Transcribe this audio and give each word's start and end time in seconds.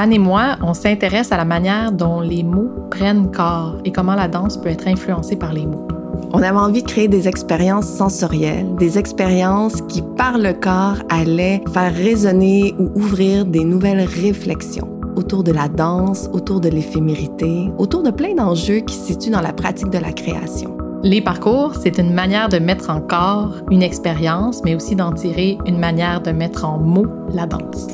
Anne 0.00 0.12
et 0.12 0.18
moi, 0.20 0.56
on 0.62 0.74
s'intéresse 0.74 1.32
à 1.32 1.36
la 1.36 1.44
manière 1.44 1.90
dont 1.90 2.20
les 2.20 2.44
mots 2.44 2.70
prennent 2.88 3.32
corps 3.32 3.78
et 3.84 3.90
comment 3.90 4.14
la 4.14 4.28
danse 4.28 4.56
peut 4.56 4.68
être 4.68 4.86
influencée 4.86 5.34
par 5.34 5.52
les 5.52 5.66
mots. 5.66 5.88
On 6.32 6.40
avait 6.40 6.56
envie 6.56 6.84
de 6.84 6.86
créer 6.86 7.08
des 7.08 7.26
expériences 7.26 7.88
sensorielles, 7.88 8.76
des 8.76 8.96
expériences 8.96 9.82
qui, 9.88 10.04
par 10.16 10.38
le 10.38 10.52
corps, 10.52 10.98
allaient 11.08 11.64
faire 11.74 11.92
résonner 11.92 12.76
ou 12.78 12.92
ouvrir 12.94 13.44
des 13.44 13.64
nouvelles 13.64 14.06
réflexions 14.06 14.88
autour 15.16 15.42
de 15.42 15.50
la 15.50 15.66
danse, 15.66 16.30
autour 16.32 16.60
de 16.60 16.68
l'éphémérité, 16.68 17.68
autour 17.76 18.04
de 18.04 18.12
plein 18.12 18.36
d'enjeux 18.36 18.78
qui 18.78 18.94
se 18.94 19.06
situent 19.06 19.30
dans 19.30 19.40
la 19.40 19.52
pratique 19.52 19.90
de 19.90 19.98
la 19.98 20.12
création. 20.12 20.78
Les 21.02 21.22
parcours, 21.22 21.74
c'est 21.74 21.98
une 21.98 22.14
manière 22.14 22.48
de 22.48 22.60
mettre 22.60 22.88
en 22.90 23.00
corps 23.00 23.56
une 23.68 23.82
expérience, 23.82 24.62
mais 24.64 24.76
aussi 24.76 24.94
d'en 24.94 25.10
tirer 25.10 25.58
une 25.66 25.80
manière 25.80 26.20
de 26.20 26.30
mettre 26.30 26.64
en 26.64 26.78
mots 26.78 27.08
la 27.32 27.46
danse. 27.46 27.88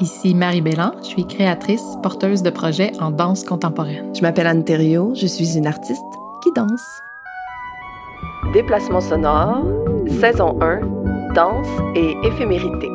Ici 0.00 0.32
Marie 0.32 0.60
Bellan, 0.60 0.92
je 1.00 1.06
suis 1.06 1.26
créatrice, 1.26 1.84
porteuse 2.04 2.42
de 2.42 2.50
projets 2.50 2.92
en 3.00 3.10
danse 3.10 3.42
contemporaine. 3.42 4.14
Je 4.14 4.22
m'appelle 4.22 4.46
Anne 4.46 4.62
Thériault, 4.62 5.12
je 5.14 5.26
suis 5.26 5.56
une 5.56 5.66
artiste 5.66 6.04
qui 6.42 6.52
danse. 6.54 7.02
Déplacement 8.52 9.00
sonore, 9.00 9.64
saison 10.20 10.56
1, 10.60 11.34
danse 11.34 11.66
et 11.96 12.14
éphémérité. 12.22 12.88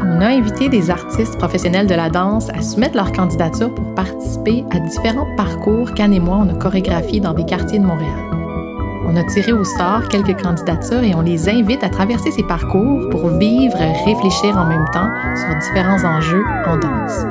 On 0.00 0.20
a 0.22 0.28
invité 0.28 0.70
des 0.70 0.90
artistes 0.90 1.36
professionnels 1.36 1.86
de 1.86 1.94
la 1.94 2.08
danse 2.08 2.48
à 2.50 2.62
soumettre 2.62 2.96
leur 2.96 3.12
candidature 3.12 3.74
pour 3.74 3.94
participer 3.94 4.64
à 4.70 4.78
différents 4.78 5.36
parcours 5.36 5.92
qu'Anne 5.92 6.14
et 6.14 6.20
moi, 6.20 6.38
on 6.40 6.48
a 6.48 6.54
chorégraphiés 6.54 7.20
dans 7.20 7.34
des 7.34 7.44
quartiers 7.44 7.78
de 7.78 7.84
Montréal. 7.84 8.43
On 9.14 9.16
a 9.16 9.22
tiré 9.22 9.52
au 9.52 9.62
sort 9.62 10.08
quelques 10.08 10.42
candidatures 10.42 11.04
et 11.04 11.14
on 11.14 11.20
les 11.20 11.48
invite 11.48 11.84
à 11.84 11.88
traverser 11.88 12.32
ces 12.32 12.42
parcours 12.42 13.10
pour 13.10 13.28
vivre, 13.28 13.76
réfléchir 14.04 14.56
en 14.56 14.64
même 14.66 14.86
temps 14.92 15.08
sur 15.36 15.54
différents 15.60 16.04
enjeux 16.04 16.42
en 16.66 16.76
danse. 16.76 17.24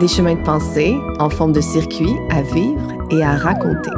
Des 0.00 0.08
chemins 0.08 0.34
de 0.34 0.42
pensée 0.42 0.96
en 1.20 1.30
forme 1.30 1.52
de 1.52 1.60
circuit 1.60 2.16
à 2.32 2.42
vivre 2.42 2.92
et 3.12 3.22
à 3.22 3.36
raconter. 3.36 3.92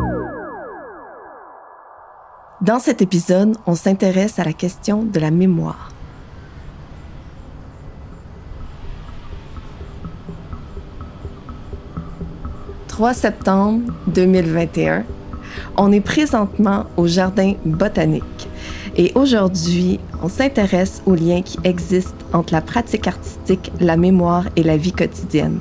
Dans 2.61 2.79
cet 2.79 3.01
épisode, 3.01 3.57
on 3.67 3.75
s'intéresse 3.75 4.39
à 4.39 4.45
la 4.45 4.53
question 4.53 5.03
de 5.03 5.19
la 5.19 5.31
mémoire. 5.31 5.89
«3 12.89 13.15
septembre 13.15 13.81
2021, 14.09 15.05
on 15.77 15.93
est 15.93 16.01
présentement 16.01 16.85
au 16.97 17.07
Jardin 17.07 17.55
botanique 17.65 18.49
et 18.97 19.13
aujourd'hui, 19.15 19.99
on 20.23 20.29
s'intéresse 20.29 21.03
aux 21.07 21.15
liens 21.15 21.43
qui 21.43 21.59
existent 21.65 22.25
entre 22.33 22.53
la 22.53 22.61
pratique 22.61 23.07
artistique, 23.07 23.73
la 23.81 23.97
mémoire 23.97 24.45
et 24.57 24.63
la 24.63 24.77
vie 24.77 24.93
quotidienne 24.93 25.61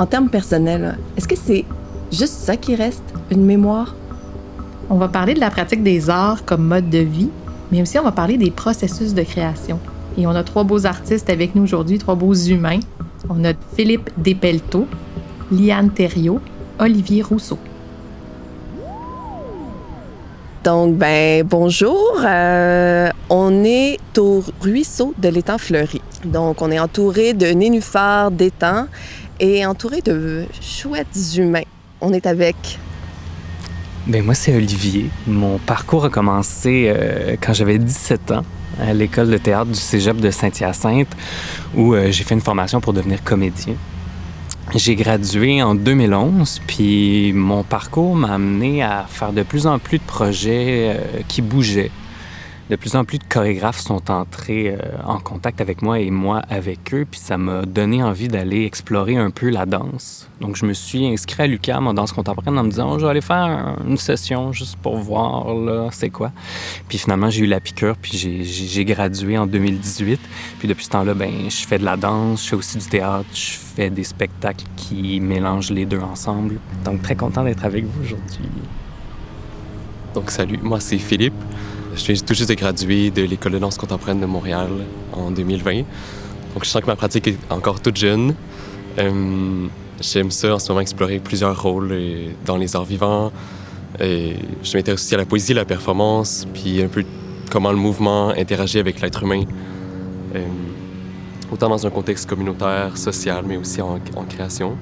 en 0.00 0.06
termes 0.06 0.30
personnels, 0.30 0.96
est-ce 1.18 1.28
que 1.28 1.36
c'est 1.36 1.66
juste 2.10 2.32
ça 2.32 2.56
qui 2.56 2.74
reste, 2.74 3.04
une 3.30 3.44
mémoire? 3.44 3.94
On 4.88 4.96
va 4.96 5.08
parler 5.08 5.34
de 5.34 5.40
la 5.40 5.50
pratique 5.50 5.82
des 5.82 6.08
arts 6.08 6.46
comme 6.46 6.66
mode 6.66 6.88
de 6.88 7.00
vie, 7.00 7.28
mais 7.70 7.82
aussi 7.82 7.98
on 7.98 8.02
va 8.02 8.10
parler 8.10 8.38
des 8.38 8.50
processus 8.50 9.12
de 9.12 9.22
création. 9.22 9.78
Et 10.16 10.26
on 10.26 10.30
a 10.30 10.42
trois 10.42 10.64
beaux 10.64 10.86
artistes 10.86 11.28
avec 11.28 11.54
nous 11.54 11.64
aujourd'hui, 11.64 11.98
trois 11.98 12.14
beaux 12.14 12.32
humains. 12.32 12.80
On 13.28 13.44
a 13.44 13.52
Philippe 13.76 14.08
Despelto, 14.16 14.86
Liane 15.52 15.90
Thériault, 15.90 16.40
Olivier 16.78 17.22
Rousseau. 17.22 17.58
Donc, 20.62 20.96
ben, 20.96 21.42
bonjour. 21.42 22.20
Euh, 22.22 23.08
on 23.30 23.64
est 23.64 23.96
au 24.18 24.44
ruisseau 24.60 25.14
de 25.16 25.28
l'étang 25.30 25.56
fleuri. 25.56 26.02
Donc, 26.24 26.60
on 26.60 26.70
est 26.70 26.78
entouré 26.78 27.32
de 27.32 27.46
nénuphars 27.46 28.30
d'étangs 28.30 28.86
et 29.38 29.64
entouré 29.64 30.02
de 30.02 30.44
chouettes 30.60 31.36
humains. 31.36 31.62
On 32.02 32.12
est 32.12 32.26
avec. 32.26 32.78
Ben 34.06 34.22
moi, 34.22 34.34
c'est 34.34 34.54
Olivier. 34.54 35.06
Mon 35.26 35.56
parcours 35.58 36.04
a 36.04 36.10
commencé 36.10 36.92
euh, 36.94 37.36
quand 37.40 37.54
j'avais 37.54 37.78
17 37.78 38.30
ans 38.32 38.44
à 38.78 38.92
l'école 38.92 39.30
de 39.30 39.38
théâtre 39.38 39.70
du 39.70 39.78
cégep 39.78 40.18
de 40.18 40.30
Saint-Hyacinthe, 40.30 41.16
où 41.74 41.94
euh, 41.94 42.10
j'ai 42.10 42.24
fait 42.24 42.34
une 42.34 42.40
formation 42.42 42.82
pour 42.82 42.92
devenir 42.92 43.24
comédien. 43.24 43.74
J'ai 44.76 44.94
gradué 44.94 45.62
en 45.62 45.74
2011, 45.74 46.60
puis 46.66 47.32
mon 47.32 47.64
parcours 47.64 48.14
m'a 48.14 48.34
amené 48.34 48.84
à 48.84 49.04
faire 49.08 49.32
de 49.32 49.42
plus 49.42 49.66
en 49.66 49.80
plus 49.80 49.98
de 49.98 50.04
projets 50.04 50.94
euh, 50.96 51.22
qui 51.26 51.42
bougeaient 51.42 51.90
de 52.70 52.76
plus 52.76 52.94
en 52.94 53.04
plus 53.04 53.18
de 53.18 53.24
chorégraphes 53.24 53.80
sont 53.80 54.12
entrés 54.12 54.68
euh, 54.70 54.78
en 55.04 55.18
contact 55.18 55.60
avec 55.60 55.82
moi 55.82 55.98
et 55.98 56.10
moi 56.12 56.40
avec 56.48 56.94
eux, 56.94 57.04
puis 57.10 57.18
ça 57.18 57.36
m'a 57.36 57.62
donné 57.62 58.00
envie 58.00 58.28
d'aller 58.28 58.64
explorer 58.64 59.16
un 59.16 59.30
peu 59.30 59.50
la 59.50 59.66
danse. 59.66 60.28
Donc 60.40 60.54
je 60.54 60.64
me 60.64 60.72
suis 60.72 61.04
inscrit 61.04 61.42
à 61.42 61.46
l'UQAM 61.48 61.88
en 61.88 61.94
danse 61.94 62.12
contemporaine 62.12 62.56
en 62.56 62.62
me 62.62 62.70
disant 62.70 62.96
je 62.96 63.04
vais 63.04 63.10
aller 63.10 63.20
faire 63.20 63.76
une 63.84 63.96
session 63.96 64.52
juste 64.52 64.76
pour 64.76 64.96
voir 64.98 65.52
là 65.52 65.88
c'est 65.90 66.10
quoi. 66.10 66.30
Puis 66.88 66.98
finalement 66.98 67.28
j'ai 67.28 67.42
eu 67.42 67.46
la 67.46 67.58
piqûre, 67.58 67.96
puis 68.00 68.16
j'ai 68.16 68.84
gradué 68.84 69.36
en 69.36 69.48
2018. 69.48 70.20
Puis 70.60 70.68
depuis 70.68 70.84
ce 70.84 70.90
temps-là, 70.90 71.14
ben 71.14 71.50
je 71.50 71.66
fais 71.66 71.78
de 71.78 71.84
la 71.84 71.96
danse, 71.96 72.44
je 72.44 72.50
fais 72.50 72.56
aussi 72.56 72.78
du 72.78 72.86
théâtre, 72.86 73.26
je 73.34 73.56
fais 73.74 73.90
des 73.90 74.04
spectacles 74.04 74.64
qui 74.76 75.18
mélangent 75.18 75.72
les 75.72 75.86
deux 75.86 76.00
ensemble. 76.00 76.60
Donc 76.84 77.02
très 77.02 77.16
content 77.16 77.42
d'être 77.42 77.64
avec 77.64 77.84
vous 77.84 78.04
aujourd'hui. 78.04 78.48
Donc 80.14 80.30
salut, 80.30 80.60
moi 80.62 80.78
c'est 80.78 80.98
Philippe. 80.98 81.34
Je 81.94 82.04
viens 82.04 82.14
tout 82.24 82.34
juste 82.34 82.48
de 82.48 82.54
graduer 82.54 83.10
de 83.10 83.22
l'École 83.22 83.52
de 83.52 83.58
danse 83.58 83.76
contemporaine 83.76 84.20
de 84.20 84.26
Montréal 84.26 84.68
en 85.12 85.32
2020. 85.32 85.78
Donc, 86.54 86.64
je 86.64 86.68
sens 86.68 86.82
que 86.82 86.86
ma 86.86 86.94
pratique 86.94 87.26
est 87.26 87.38
encore 87.50 87.80
toute 87.80 87.96
jeune. 87.96 88.34
Euh, 88.98 89.66
j'aime 90.00 90.30
ça 90.30 90.54
en 90.54 90.58
ce 90.60 90.68
moment 90.68 90.80
explorer 90.80 91.18
plusieurs 91.18 91.60
rôles 91.60 91.90
euh, 91.90 92.28
dans 92.46 92.56
les 92.56 92.76
arts 92.76 92.84
vivants. 92.84 93.32
Et 93.98 94.36
je 94.62 94.76
m'intéresse 94.76 95.00
aussi 95.02 95.14
à 95.14 95.18
la 95.18 95.24
poésie, 95.24 95.52
la 95.52 95.64
performance, 95.64 96.46
puis 96.54 96.80
un 96.80 96.86
peu 96.88 97.04
comment 97.50 97.72
le 97.72 97.78
mouvement 97.78 98.28
interagit 98.30 98.78
avec 98.78 99.00
l'être 99.00 99.24
humain. 99.24 99.42
Euh, 100.36 100.46
autant 101.50 101.68
dans 101.68 101.86
un 101.86 101.90
contexte 101.90 102.28
communautaire, 102.28 102.96
social, 102.96 103.44
mais 103.46 103.56
aussi 103.56 103.82
en, 103.82 103.98
création. 104.28 104.76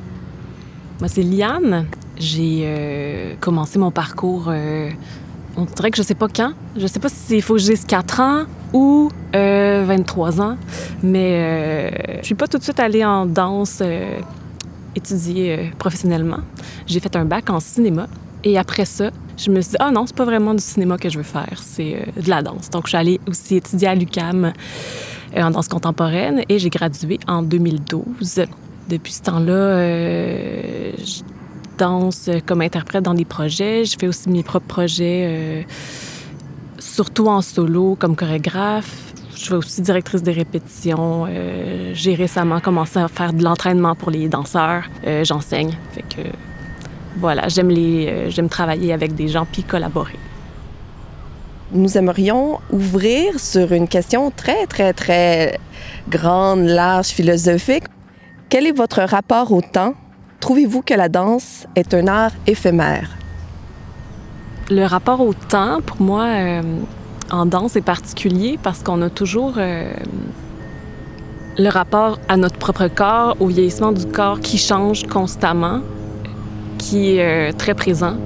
Moi, 1.00 1.08
c'est 1.08 1.22
Liane. 1.22 1.86
J'ai 2.18 3.36
commencé 3.40 3.78
mon 3.78 3.90
parcours 3.90 4.52
on 5.58 5.64
dirait 5.64 5.90
que 5.90 5.96
je 5.96 6.02
sais 6.02 6.14
pas 6.14 6.28
quand. 6.28 6.52
Je 6.76 6.86
sais 6.86 7.00
pas 7.00 7.08
s'il 7.08 7.42
faut 7.42 7.54
que 7.54 7.60
j'ai 7.60 7.76
4 7.76 8.20
ans 8.20 8.44
ou 8.72 9.10
23 9.32 10.38
euh, 10.38 10.42
ans, 10.42 10.56
mais 11.02 11.32
euh, 11.32 12.18
je 12.20 12.26
suis 12.26 12.34
pas 12.36 12.46
tout 12.46 12.58
de 12.58 12.62
suite 12.62 12.78
allée 12.78 13.04
en 13.04 13.26
danse 13.26 13.80
euh, 13.82 14.20
étudier 14.94 15.72
professionnellement. 15.78 16.38
J'ai 16.86 17.00
fait 17.00 17.16
un 17.16 17.24
bac 17.24 17.50
en 17.50 17.58
cinéma 17.58 18.06
et 18.44 18.56
après 18.56 18.84
ça, 18.84 19.10
je 19.36 19.50
me 19.50 19.60
suis 19.60 19.72
dit, 19.72 19.76
ah 19.80 19.90
non, 19.90 20.06
c'est 20.06 20.14
pas 20.14 20.24
vraiment 20.24 20.54
du 20.54 20.62
cinéma 20.62 20.96
que 20.96 21.08
je 21.08 21.18
veux 21.18 21.24
faire, 21.24 21.60
c'est 21.60 22.06
de 22.16 22.30
la 22.30 22.40
danse. 22.40 22.70
Donc, 22.70 22.84
je 22.84 22.90
suis 22.90 22.98
allée 22.98 23.20
aussi 23.28 23.56
étudier 23.56 23.88
à 23.88 23.94
l'UCAM 23.96 24.52
en 25.36 25.50
danse 25.50 25.68
contemporaine 25.68 26.42
et 26.48 26.60
j'ai 26.60 26.70
gradué 26.70 27.18
en 27.26 27.42
2012. 27.42 28.44
Depuis 28.88 29.12
ce 29.12 29.22
temps-là, 29.22 30.94
danse 31.78 32.28
comme 32.46 32.60
interprète 32.60 33.04
dans 33.04 33.14
des 33.14 33.24
projets. 33.24 33.84
Je 33.84 33.96
fais 33.98 34.08
aussi 34.08 34.28
mes 34.28 34.42
propres 34.42 34.66
projets, 34.66 35.24
euh, 35.26 35.62
surtout 36.78 37.28
en 37.28 37.40
solo, 37.40 37.96
comme 37.98 38.16
chorégraphe. 38.16 39.14
Je 39.34 39.44
suis 39.44 39.54
aussi 39.54 39.82
directrice 39.82 40.22
des 40.22 40.32
répétitions. 40.32 41.26
Euh, 41.28 41.92
j'ai 41.94 42.14
récemment 42.14 42.60
commencé 42.60 42.98
à 42.98 43.08
faire 43.08 43.32
de 43.32 43.42
l'entraînement 43.42 43.94
pour 43.94 44.10
les 44.10 44.28
danseurs. 44.28 44.82
Euh, 45.06 45.24
j'enseigne. 45.24 45.72
Fait 45.92 46.02
que 46.02 46.28
voilà, 47.16 47.48
j'aime 47.48 47.70
les, 47.70 48.30
j'aime 48.30 48.48
travailler 48.48 48.92
avec 48.92 49.14
des 49.14 49.28
gens 49.28 49.46
puis 49.50 49.62
collaborer. 49.62 50.18
Nous 51.70 51.96
aimerions 51.98 52.58
ouvrir 52.70 53.38
sur 53.38 53.72
une 53.72 53.88
question 53.88 54.30
très, 54.30 54.66
très, 54.66 54.92
très 54.92 55.58
grande, 56.08 56.64
large, 56.64 57.08
philosophique. 57.08 57.84
Quel 58.48 58.66
est 58.66 58.72
votre 58.72 59.02
rapport 59.02 59.52
au 59.52 59.60
temps? 59.60 59.94
Trouvez-vous 60.40 60.82
que 60.82 60.94
la 60.94 61.08
danse 61.08 61.66
est 61.74 61.94
un 61.94 62.06
art 62.06 62.30
éphémère? 62.46 63.10
Le 64.70 64.84
rapport 64.84 65.20
au 65.20 65.34
temps, 65.34 65.80
pour 65.84 66.00
moi, 66.00 66.24
euh, 66.26 66.62
en 67.30 67.44
danse 67.44 67.74
est 67.74 67.82
particulier 67.82 68.58
parce 68.62 68.82
qu'on 68.82 69.02
a 69.02 69.10
toujours 69.10 69.54
euh, 69.56 69.92
le 71.58 71.68
rapport 71.68 72.20
à 72.28 72.36
notre 72.36 72.56
propre 72.56 72.86
corps, 72.86 73.36
au 73.40 73.46
vieillissement 73.46 73.90
du 73.90 74.06
corps 74.06 74.40
qui 74.40 74.58
change 74.58 75.06
constamment, 75.08 75.80
qui 76.78 77.16
est 77.16 77.50
euh, 77.50 77.52
très 77.52 77.74
présent 77.74 78.16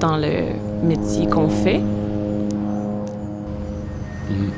dans 0.00 0.16
le 0.16 0.54
métier 0.82 1.28
qu'on 1.28 1.48
fait. 1.48 1.80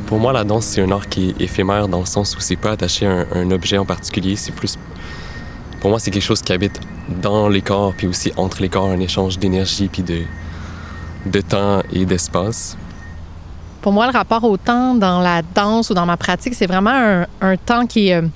Pour 0.06 0.18
moi, 0.18 0.32
la 0.32 0.44
danse, 0.44 0.64
c'est 0.64 0.80
un 0.80 0.90
art 0.90 1.08
qui 1.08 1.30
est 1.30 1.42
éphémère 1.42 1.88
dans 1.88 2.00
le 2.00 2.06
sens 2.06 2.34
où 2.36 2.40
c'est 2.40 2.56
pas 2.56 2.70
attaché 2.70 3.06
à 3.06 3.26
un 3.34 3.50
objet 3.50 3.76
en 3.76 3.84
particulier, 3.84 4.34
c'est 4.34 4.52
plus 4.52 4.78
pour 5.84 5.90
moi, 5.90 6.00
c'est 6.00 6.10
quelque 6.10 6.22
chose 6.22 6.40
qui 6.40 6.50
habite 6.50 6.80
dans 7.20 7.46
les 7.46 7.60
corps, 7.60 7.92
puis 7.94 8.06
aussi 8.06 8.32
entre 8.38 8.62
les 8.62 8.70
corps, 8.70 8.88
un 8.88 9.00
échange 9.00 9.38
d'énergie, 9.38 9.88
puis 9.88 10.02
de, 10.02 10.22
de 11.26 11.40
temps 11.42 11.82
et 11.92 12.06
d'espace. 12.06 12.78
Pour 13.82 13.92
moi, 13.92 14.06
le 14.06 14.12
rapport 14.12 14.44
au 14.44 14.56
temps 14.56 14.94
dans 14.94 15.20
la 15.20 15.42
danse 15.42 15.90
ou 15.90 15.94
dans 15.94 16.06
ma 16.06 16.16
pratique, 16.16 16.54
c'est 16.54 16.64
vraiment 16.64 17.26
un, 17.42 17.56
temps 17.58 17.86
qui 17.86 18.08
est, 18.08 18.14
euh, 18.14 18.26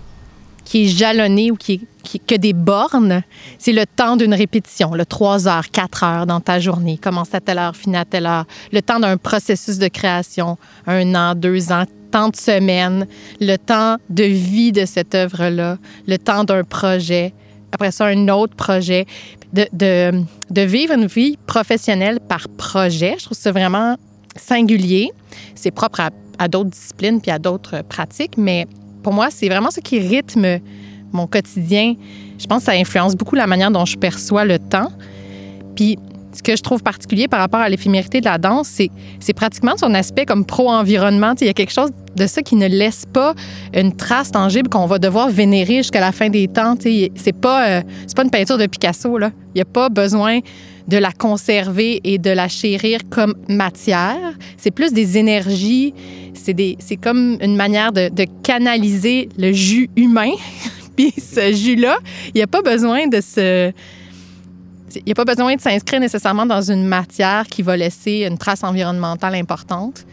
qui 0.67 0.85
est 0.85 0.89
jalonné 0.89 1.51
ou 1.51 1.57
qui 1.57 1.89
est 2.13 2.19
que 2.19 2.35
des 2.35 2.53
bornes, 2.53 3.23
c'est 3.59 3.73
le 3.73 3.87
temps 3.87 4.17
d'une 4.17 4.35
répétition, 4.35 4.95
le 4.95 5.07
3 5.07 5.49
heures, 5.49 5.71
4 5.71 6.05
heures 6.05 6.27
dans 6.27 6.41
ta 6.41 6.61
journée, 6.61 6.99
commence 6.99 7.35
à 7.35 7.41
telle 7.41 7.59
heure, 7.59 7.75
finit 7.75 7.97
à 7.97 8.05
telle 8.05 8.27
heure, 8.27 8.45
le 8.73 8.83
temps 8.83 9.01
d'un 9.01 9.17
processus 9.17 9.79
de 9.79 9.89
création, 9.89 10.59
un 10.87 11.15
an, 11.15 11.35
deux 11.35 11.73
ans, 11.73 11.85
tant 12.11 12.29
de 12.29 12.37
semaines, 12.37 13.07
le 13.41 13.57
temps 13.57 13.97
de 14.11 14.25
vie 14.25 14.73
de 14.73 14.85
cette 14.85 15.15
œuvre-là, 15.15 15.79
le 16.07 16.19
temps 16.19 16.45
d'un 16.45 16.65
projet, 16.65 17.33
après 17.73 17.91
ça, 17.91 18.07
un 18.07 18.29
autre 18.29 18.55
projet, 18.55 19.07
de, 19.53 19.67
de, 19.73 20.23
de, 20.51 20.61
vivre 20.63 20.95
une 20.95 21.07
vie 21.07 21.39
professionnelle 21.47 22.21
par 22.21 22.49
projet. 22.49 23.17
Je 23.19 23.25
trouve 23.27 23.39
ça 23.39 23.53
vraiment 23.53 23.97
singulier. 24.37 25.11
C'est 25.55 25.71
propre 25.71 26.01
à, 26.01 26.11
à 26.39 26.49
d'autres 26.49 26.71
disciplines 26.71 27.21
puis 27.21 27.31
à 27.31 27.39
d'autres 27.39 27.83
pratiques, 27.83 28.37
mais 28.37 28.67
pour 29.03 29.13
moi, 29.13 29.29
c'est 29.31 29.49
vraiment 29.49 29.71
ce 29.71 29.81
qui 29.81 29.99
rythme 29.99 30.61
mon 31.13 31.27
quotidien. 31.27 31.95
Je 32.39 32.47
pense 32.47 32.61
que 32.61 32.67
ça 32.67 32.73
influence 32.73 33.17
beaucoup 33.17 33.35
la 33.35 33.47
manière 33.47 33.71
dont 33.71 33.85
je 33.85 33.97
perçois 33.97 34.45
le 34.45 34.59
temps. 34.59 34.91
Puis, 35.75 35.99
ce 36.39 36.43
que 36.43 36.55
je 36.55 36.63
trouve 36.63 36.85
particulier 36.85 37.27
par 37.27 37.41
rapport 37.41 37.59
à 37.59 37.69
l'éphémérité 37.69 38.21
de 38.21 38.25
la 38.25 38.39
danse, 38.39 38.81
c'est, 39.21 39.33
pratiquement 39.33 39.77
son 39.77 39.93
aspect 39.93 40.25
comme 40.25 40.45
pro-environnement. 40.45 41.35
Il 41.41 41.49
y 41.49 41.51
a 41.51 41.53
quelque 41.53 41.73
chose 41.73 41.91
de 42.15 42.27
ça 42.29 42.43
qui 42.43 42.55
ne 42.55 42.69
laisse 42.69 43.05
pas 43.13 43.35
une 43.75 43.95
trace 43.95 44.31
tangible 44.31 44.69
qu'on 44.69 44.87
va 44.87 44.99
devoir 44.99 45.31
vénérer 45.31 45.79
jusqu'à 45.79 46.01
la 46.01 46.13
fin 46.13 46.29
des 46.29 46.47
temps. 46.47 46.77
C'est 46.81 47.33
pas, 47.33 47.69
euh, 47.69 47.83
pas 48.15 48.23
une 48.23 48.31
peinture 48.31 48.57
de 48.57 48.67
Picasso. 48.67 49.19
Il 49.19 49.31
n'y 49.57 49.61
a 49.61 49.65
pas 49.65 49.89
besoin 49.89 50.39
de 50.87 50.97
la 50.97 51.11
conserver 51.11 52.01
et 52.05 52.19
de 52.19 52.31
la 52.31 52.47
chérir 52.47 53.01
comme 53.11 53.35
matière. 53.49 54.35
C'est 54.57 54.71
plus 54.71 54.93
des 54.93 55.19
énergies. 55.19 55.93
C'est, 56.35 56.55
des, 56.55 56.77
c'est 56.79 56.97
comme 56.97 57.37
une 57.43 57.57
manière 57.57 57.91
de, 57.91 58.11
de 58.11 58.27
canaliser 58.45 59.29
le 59.37 59.53
jus 59.53 59.91
humain. 59.97 60.31
Puis 60.97 61.13
ce 61.17 61.53
jus-là, 61.53 61.99
il 62.29 62.37
n'y 62.37 62.43
a 62.43 62.47
pas 62.47 62.63
besoin 62.63 63.09
de 63.09 63.21
se 63.21 63.73
il 64.97 65.03
n'y 65.07 65.13
a 65.13 65.15
pas 65.15 65.25
besoin 65.25 65.57
de 65.57 65.61
s'inscrire 65.61 66.01
nécessairement 66.01 66.47
dans 66.47 66.63
une 66.63 66.87
matière 66.87 67.47
qui 67.47 67.63
va 67.63 67.77
laisser 67.77 68.27
une 68.29 68.39
trace 68.39 68.65
environnementale 68.65 69.35
importante. 69.35 70.05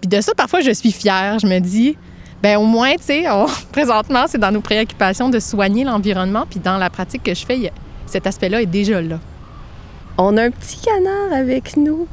Puis 0.00 0.08
de 0.08 0.20
ça, 0.20 0.32
parfois, 0.34 0.60
je 0.60 0.70
suis 0.70 0.92
fière. 0.92 1.38
Je 1.38 1.46
me 1.46 1.58
dis, 1.58 1.96
ben 2.42 2.58
au 2.58 2.64
moins, 2.64 2.94
tu 2.96 3.04
sais, 3.04 3.24
présentement, 3.72 4.24
c'est 4.26 4.38
dans 4.38 4.52
nos 4.52 4.60
préoccupations 4.60 5.28
de 5.28 5.38
soigner 5.38 5.84
l'environnement. 5.84 6.44
Puis 6.48 6.60
dans 6.60 6.78
la 6.78 6.90
pratique 6.90 7.22
que 7.22 7.34
je 7.34 7.44
fais, 7.44 7.72
cet 8.06 8.26
aspect-là 8.26 8.62
est 8.62 8.66
déjà 8.66 9.00
là. 9.00 9.18
On 10.16 10.36
a 10.36 10.44
un 10.44 10.50
petit 10.50 10.78
canard 10.80 11.32
avec 11.32 11.76
nous. 11.76 12.06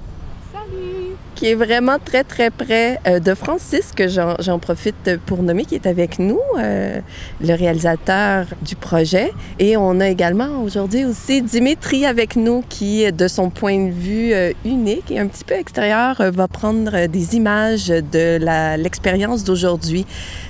Qui 1.36 1.48
est 1.48 1.56
vraiment 1.56 1.98
très, 2.00 2.24
très 2.24 2.50
près 2.50 2.98
euh, 3.06 3.20
de 3.20 3.34
Francis, 3.34 3.92
que 3.94 4.08
j'en 4.08 4.58
profite 4.58 5.18
pour 5.26 5.44
nommer, 5.44 5.66
qui 5.66 5.76
est 5.76 5.86
avec 5.86 6.18
nous, 6.18 6.40
euh, 6.58 7.02
le 7.42 7.54
réalisateur 7.54 8.46
du 8.62 8.78
projet. 8.78 9.34
Et 9.60 9.76
on 9.76 10.00
a 10.00 10.08
également 10.08 10.64
aujourd'hui 10.64 11.04
aussi 11.04 11.42
Dimitri 11.42 12.06
avec 12.06 12.38
nous, 12.38 12.64
qui, 12.70 13.12
de 13.12 13.28
son 13.28 13.50
point 13.50 13.88
de 13.88 13.92
vue 13.92 14.32
euh, 14.32 14.54
unique 14.64 15.12
et 15.12 15.20
un 15.20 15.28
petit 15.28 15.44
peu 15.44 15.56
extérieur, 15.56 16.16
va 16.20 16.48
prendre 16.48 17.06
des 17.08 17.36
images 17.36 17.88
de 17.88 18.40
l'expérience 18.78 19.44
d'aujourd'hui, 19.44 20.06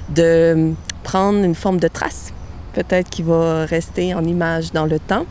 de 0.09 0.71
prendre 1.01 1.43
une 1.43 1.55
forme 1.55 1.79
de 1.79 1.87
trace, 1.87 2.31
peut-être 2.73 3.09
qui 3.09 3.23
va 3.23 3.65
rester 3.65 4.13
en 4.13 4.23
image 4.23 4.71
dans 4.71 4.85
le 4.85 4.99
temps. 4.99 5.25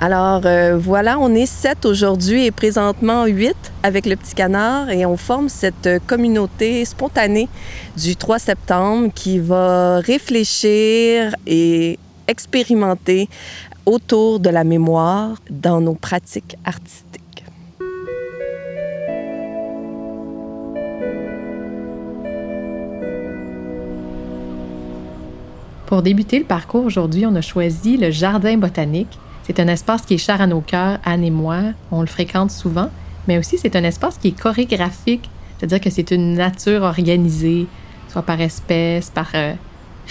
Alors 0.00 0.42
voilà, 0.78 1.18
on 1.18 1.34
est 1.34 1.46
sept 1.46 1.84
aujourd'hui 1.84 2.46
et 2.46 2.50
présentement 2.50 3.26
huit 3.26 3.73
avec 3.84 4.06
le 4.06 4.16
petit 4.16 4.34
canard 4.34 4.88
et 4.88 5.04
on 5.04 5.18
forme 5.18 5.50
cette 5.50 5.90
communauté 6.06 6.86
spontanée 6.86 7.48
du 7.98 8.16
3 8.16 8.38
septembre 8.38 9.10
qui 9.14 9.38
va 9.38 10.00
réfléchir 10.00 11.36
et 11.46 11.98
expérimenter 12.26 13.28
autour 13.84 14.40
de 14.40 14.48
la 14.48 14.64
mémoire 14.64 15.36
dans 15.50 15.82
nos 15.82 15.94
pratiques 15.94 16.56
artistiques. 16.64 17.44
Pour 25.84 26.00
débuter 26.00 26.38
le 26.38 26.46
parcours 26.46 26.86
aujourd'hui, 26.86 27.26
on 27.26 27.34
a 27.34 27.42
choisi 27.42 27.98
le 27.98 28.10
jardin 28.10 28.56
botanique 28.56 29.18
c'est 29.46 29.60
un 29.60 29.68
espace 29.68 30.06
qui 30.06 30.14
est 30.14 30.18
cher 30.18 30.40
à 30.40 30.46
nos 30.46 30.62
cœurs, 30.62 30.98
Anne 31.04 31.22
et 31.22 31.30
moi. 31.30 31.58
On 31.92 32.00
le 32.00 32.06
fréquente 32.06 32.50
souvent, 32.50 32.88
mais 33.28 33.38
aussi 33.38 33.58
c'est 33.58 33.76
un 33.76 33.84
espace 33.84 34.18
qui 34.18 34.28
est 34.28 34.38
chorégraphique, 34.38 35.28
c'est-à-dire 35.58 35.80
que 35.80 35.90
c'est 35.90 36.10
une 36.10 36.34
nature 36.34 36.82
organisée, 36.82 37.66
soit 38.08 38.22
par 38.22 38.40
espèce, 38.40 39.10
par 39.10 39.30
euh, 39.34 39.54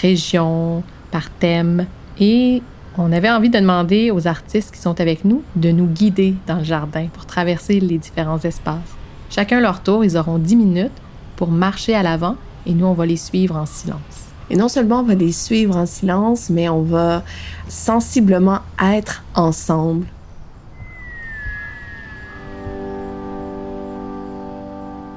région, 0.00 0.82
par 1.10 1.30
thème. 1.30 1.86
Et 2.18 2.62
on 2.96 3.12
avait 3.12 3.30
envie 3.30 3.50
de 3.50 3.58
demander 3.58 4.10
aux 4.10 4.26
artistes 4.26 4.74
qui 4.74 4.80
sont 4.80 5.00
avec 5.00 5.24
nous 5.24 5.42
de 5.56 5.70
nous 5.70 5.86
guider 5.86 6.34
dans 6.46 6.56
le 6.56 6.64
jardin 6.64 7.06
pour 7.12 7.26
traverser 7.26 7.80
les 7.80 7.98
différents 7.98 8.40
espaces. 8.40 8.96
Chacun 9.30 9.60
leur 9.60 9.82
tour, 9.82 10.04
ils 10.04 10.16
auront 10.16 10.38
10 10.38 10.56
minutes 10.56 10.92
pour 11.36 11.48
marcher 11.48 11.94
à 11.94 12.02
l'avant 12.02 12.36
et 12.66 12.72
nous, 12.72 12.86
on 12.86 12.94
va 12.94 13.06
les 13.06 13.16
suivre 13.16 13.56
en 13.56 13.66
silence. 13.66 14.24
Et 14.50 14.56
non 14.56 14.68
seulement 14.68 15.00
on 15.00 15.04
va 15.04 15.14
les 15.14 15.32
suivre 15.32 15.76
en 15.76 15.86
silence, 15.86 16.50
mais 16.50 16.68
on 16.68 16.82
va 16.82 17.22
sensiblement 17.68 18.60
être 18.82 19.24
ensemble. 19.34 20.06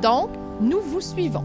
Donc, 0.02 0.30
nous 0.62 0.82
vous 0.82 1.02
suivons. 1.02 1.44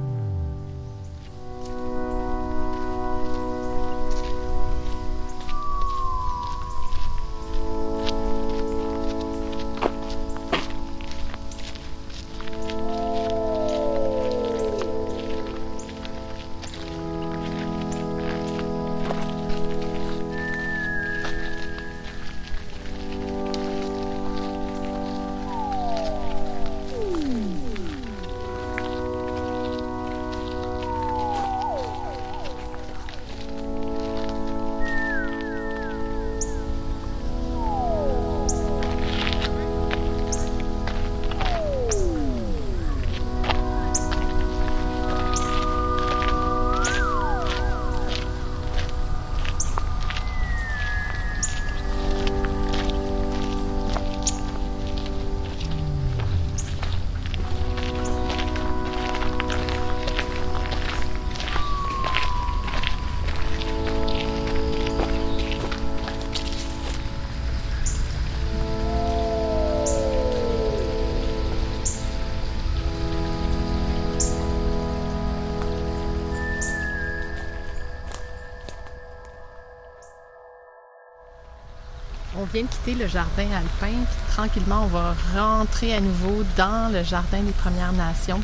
Vient 82.53 82.63
de 82.65 82.69
quitter 82.69 82.95
le 82.95 83.07
jardin 83.07 83.47
alpin, 83.57 83.95
puis 84.05 84.33
tranquillement, 84.33 84.85
on 84.85 84.87
va 84.89 85.15
rentrer 85.35 85.95
à 85.95 86.01
nouveau 86.01 86.43
dans 86.57 86.93
le 86.93 87.03
jardin 87.03 87.41
des 87.41 87.53
Premières 87.53 87.93
Nations. 87.93 88.41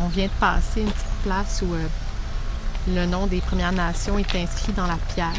On 0.00 0.08
vient 0.08 0.26
de 0.26 0.40
passer 0.40 0.80
une 0.80 0.90
petite 0.90 1.22
place 1.22 1.62
où 1.62 1.72
euh, 1.72 1.86
le 2.88 3.06
nom 3.06 3.28
des 3.28 3.40
Premières 3.40 3.72
Nations 3.72 4.18
est 4.18 4.34
inscrit 4.34 4.72
dans 4.72 4.88
la 4.88 4.96
pierre. 5.14 5.30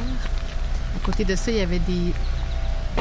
À 0.96 1.06
côté 1.06 1.26
de 1.26 1.36
ça, 1.36 1.52
il 1.52 1.58
y 1.58 1.62
avait 1.62 1.80
des, 1.80 2.14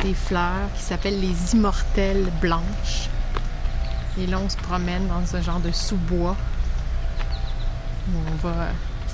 des 0.02 0.14
fleurs 0.14 0.68
qui 0.76 0.82
s'appellent 0.82 1.20
les 1.20 1.54
immortelles 1.54 2.28
blanches. 2.40 3.08
Et 4.18 4.26
là, 4.26 4.40
on 4.44 4.48
se 4.48 4.56
promène 4.56 5.06
dans 5.06 5.24
ce 5.26 5.40
genre 5.40 5.60
de 5.60 5.70
sous-bois 5.70 6.36
où 8.08 8.16
on 8.32 8.48
va 8.48 8.66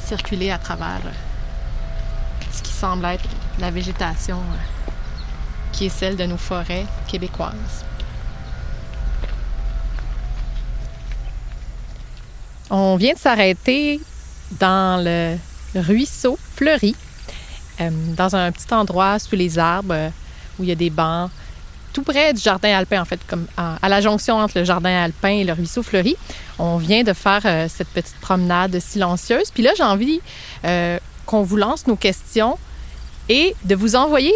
circuler 0.06 0.50
à 0.50 0.58
travers 0.58 1.00
euh, 1.04 2.46
ce 2.52 2.62
qui 2.62 2.72
semble 2.72 3.04
être 3.04 3.28
la 3.58 3.70
végétation 3.70 4.38
euh, 4.38 4.79
qui 5.80 5.88
celle 5.88 6.14
de 6.14 6.26
nos 6.26 6.36
forêts 6.36 6.84
québécoises. 7.08 7.86
On 12.68 12.96
vient 12.96 13.14
de 13.14 13.18
s'arrêter 13.18 13.98
dans 14.58 15.02
le 15.02 15.38
ruisseau 15.74 16.38
fleuri. 16.54 16.94
euh, 17.80 17.88
dans 18.14 18.36
un 18.36 18.52
petit 18.52 18.74
endroit 18.74 19.18
sous 19.18 19.34
les 19.36 19.58
arbres 19.58 19.94
euh, 19.94 20.10
où 20.58 20.64
il 20.64 20.68
y 20.68 20.72
a 20.72 20.74
des 20.74 20.90
bancs, 20.90 21.30
tout 21.94 22.02
près 22.02 22.34
du 22.34 22.42
jardin 22.42 22.76
alpin, 22.76 23.00
en 23.00 23.06
fait, 23.06 23.20
comme 23.26 23.46
à, 23.56 23.88
la 23.88 24.02
jonction 24.02 24.36
entre 24.36 24.58
le 24.58 24.64
jardin 24.64 25.04
alpin 25.04 25.30
et 25.30 25.44
le 25.44 25.54
ruisseau 25.54 25.82
fleuri. 25.82 26.14
On 26.58 26.76
vient 26.76 27.04
de 27.04 27.14
faire 27.14 27.40
euh, 27.46 27.68
cette 27.70 27.88
petite 27.88 28.20
promenade 28.20 28.78
silencieuse. 28.80 29.50
Puis 29.50 29.62
là, 29.62 29.70
j'ai 29.78 29.82
envie 29.82 30.20
qu'on 31.24 31.42
vous 31.42 31.56
lance 31.56 31.86
nos 31.86 31.96
questions 31.96 32.58
et 33.30 33.56
de 33.64 33.74
vous 33.74 33.96
envoyer 33.96 34.34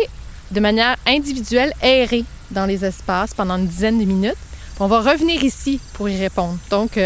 de 0.51 0.61
manière 0.61 0.97
individuelle 1.07 1.73
errer 1.83 2.25
dans 2.51 2.67
les 2.67 2.85
espaces 2.85 3.35
pendant 3.35 3.57
une 3.57 3.67
dizaine 3.67 3.99
de 3.99 4.05
minutes. 4.05 4.37
On 4.81 4.87
va 4.87 5.01
revenir 5.01 5.43
ici 5.43 5.81
pour 5.95 6.09
y 6.09 6.19
répondre. 6.19 6.59
Donc, 6.71 6.99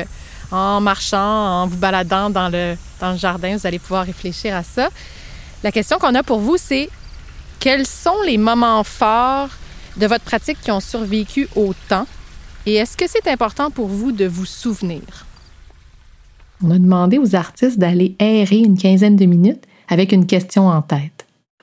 en 0.50 0.80
marchant, 0.80 1.62
en 1.62 1.66
vous 1.66 1.76
baladant 1.76 2.30
dans 2.30 2.48
le, 2.48 2.76
dans 3.00 3.12
le 3.12 3.18
jardin, 3.18 3.56
vous 3.56 3.66
allez 3.66 3.78
pouvoir 3.78 4.04
réfléchir 4.04 4.56
à 4.56 4.62
ça. 4.62 4.88
La 5.62 5.72
question 5.72 5.98
qu'on 5.98 6.14
a 6.14 6.22
pour 6.22 6.40
vous, 6.40 6.56
c'est 6.56 6.88
quels 7.60 7.86
sont 7.86 8.22
les 8.24 8.38
moments 8.38 8.84
forts 8.84 9.50
de 9.96 10.06
votre 10.06 10.24
pratique 10.24 10.60
qui 10.62 10.70
ont 10.70 10.80
survécu 10.80 11.48
au 11.56 11.74
temps? 11.88 12.06
Et 12.66 12.74
est-ce 12.74 12.96
que 12.96 13.06
c'est 13.08 13.26
important 13.28 13.70
pour 13.70 13.88
vous 13.88 14.12
de 14.12 14.26
vous 14.26 14.46
souvenir? 14.46 15.02
On 16.62 16.70
a 16.70 16.78
demandé 16.78 17.18
aux 17.18 17.34
artistes 17.34 17.78
d'aller 17.78 18.14
errer 18.18 18.58
une 18.58 18.78
quinzaine 18.78 19.16
de 19.16 19.26
minutes 19.26 19.64
avec 19.88 20.12
une 20.12 20.26
question 20.26 20.68
en 20.68 20.82
tête. 20.82 21.17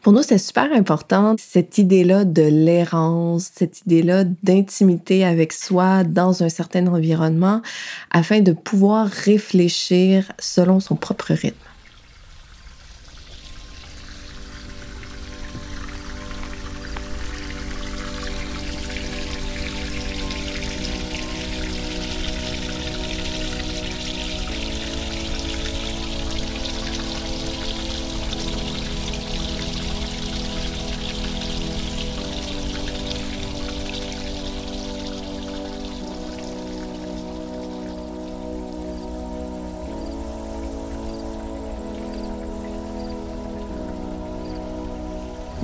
Pour 0.06 0.14
nous, 0.14 0.22
c'est 0.22 0.38
super 0.38 0.72
important, 0.72 1.36
cette 1.40 1.80
idée-là 1.80 2.26
de 2.26 2.44
l'errance, 2.44 3.50
cette 3.56 3.82
idée-là 3.88 4.24
d'intimité 4.44 5.26
avec 5.26 5.52
soi 5.52 6.04
dans 6.04 6.44
un 6.44 6.50
certain 6.50 6.86
environnement, 6.86 7.64
afin 8.12 8.42
de 8.42 8.52
pouvoir 8.52 9.08
réfléchir 9.08 10.32
selon 10.38 10.80
son 10.80 10.96
propre 10.96 11.34
rythme. 11.34 11.58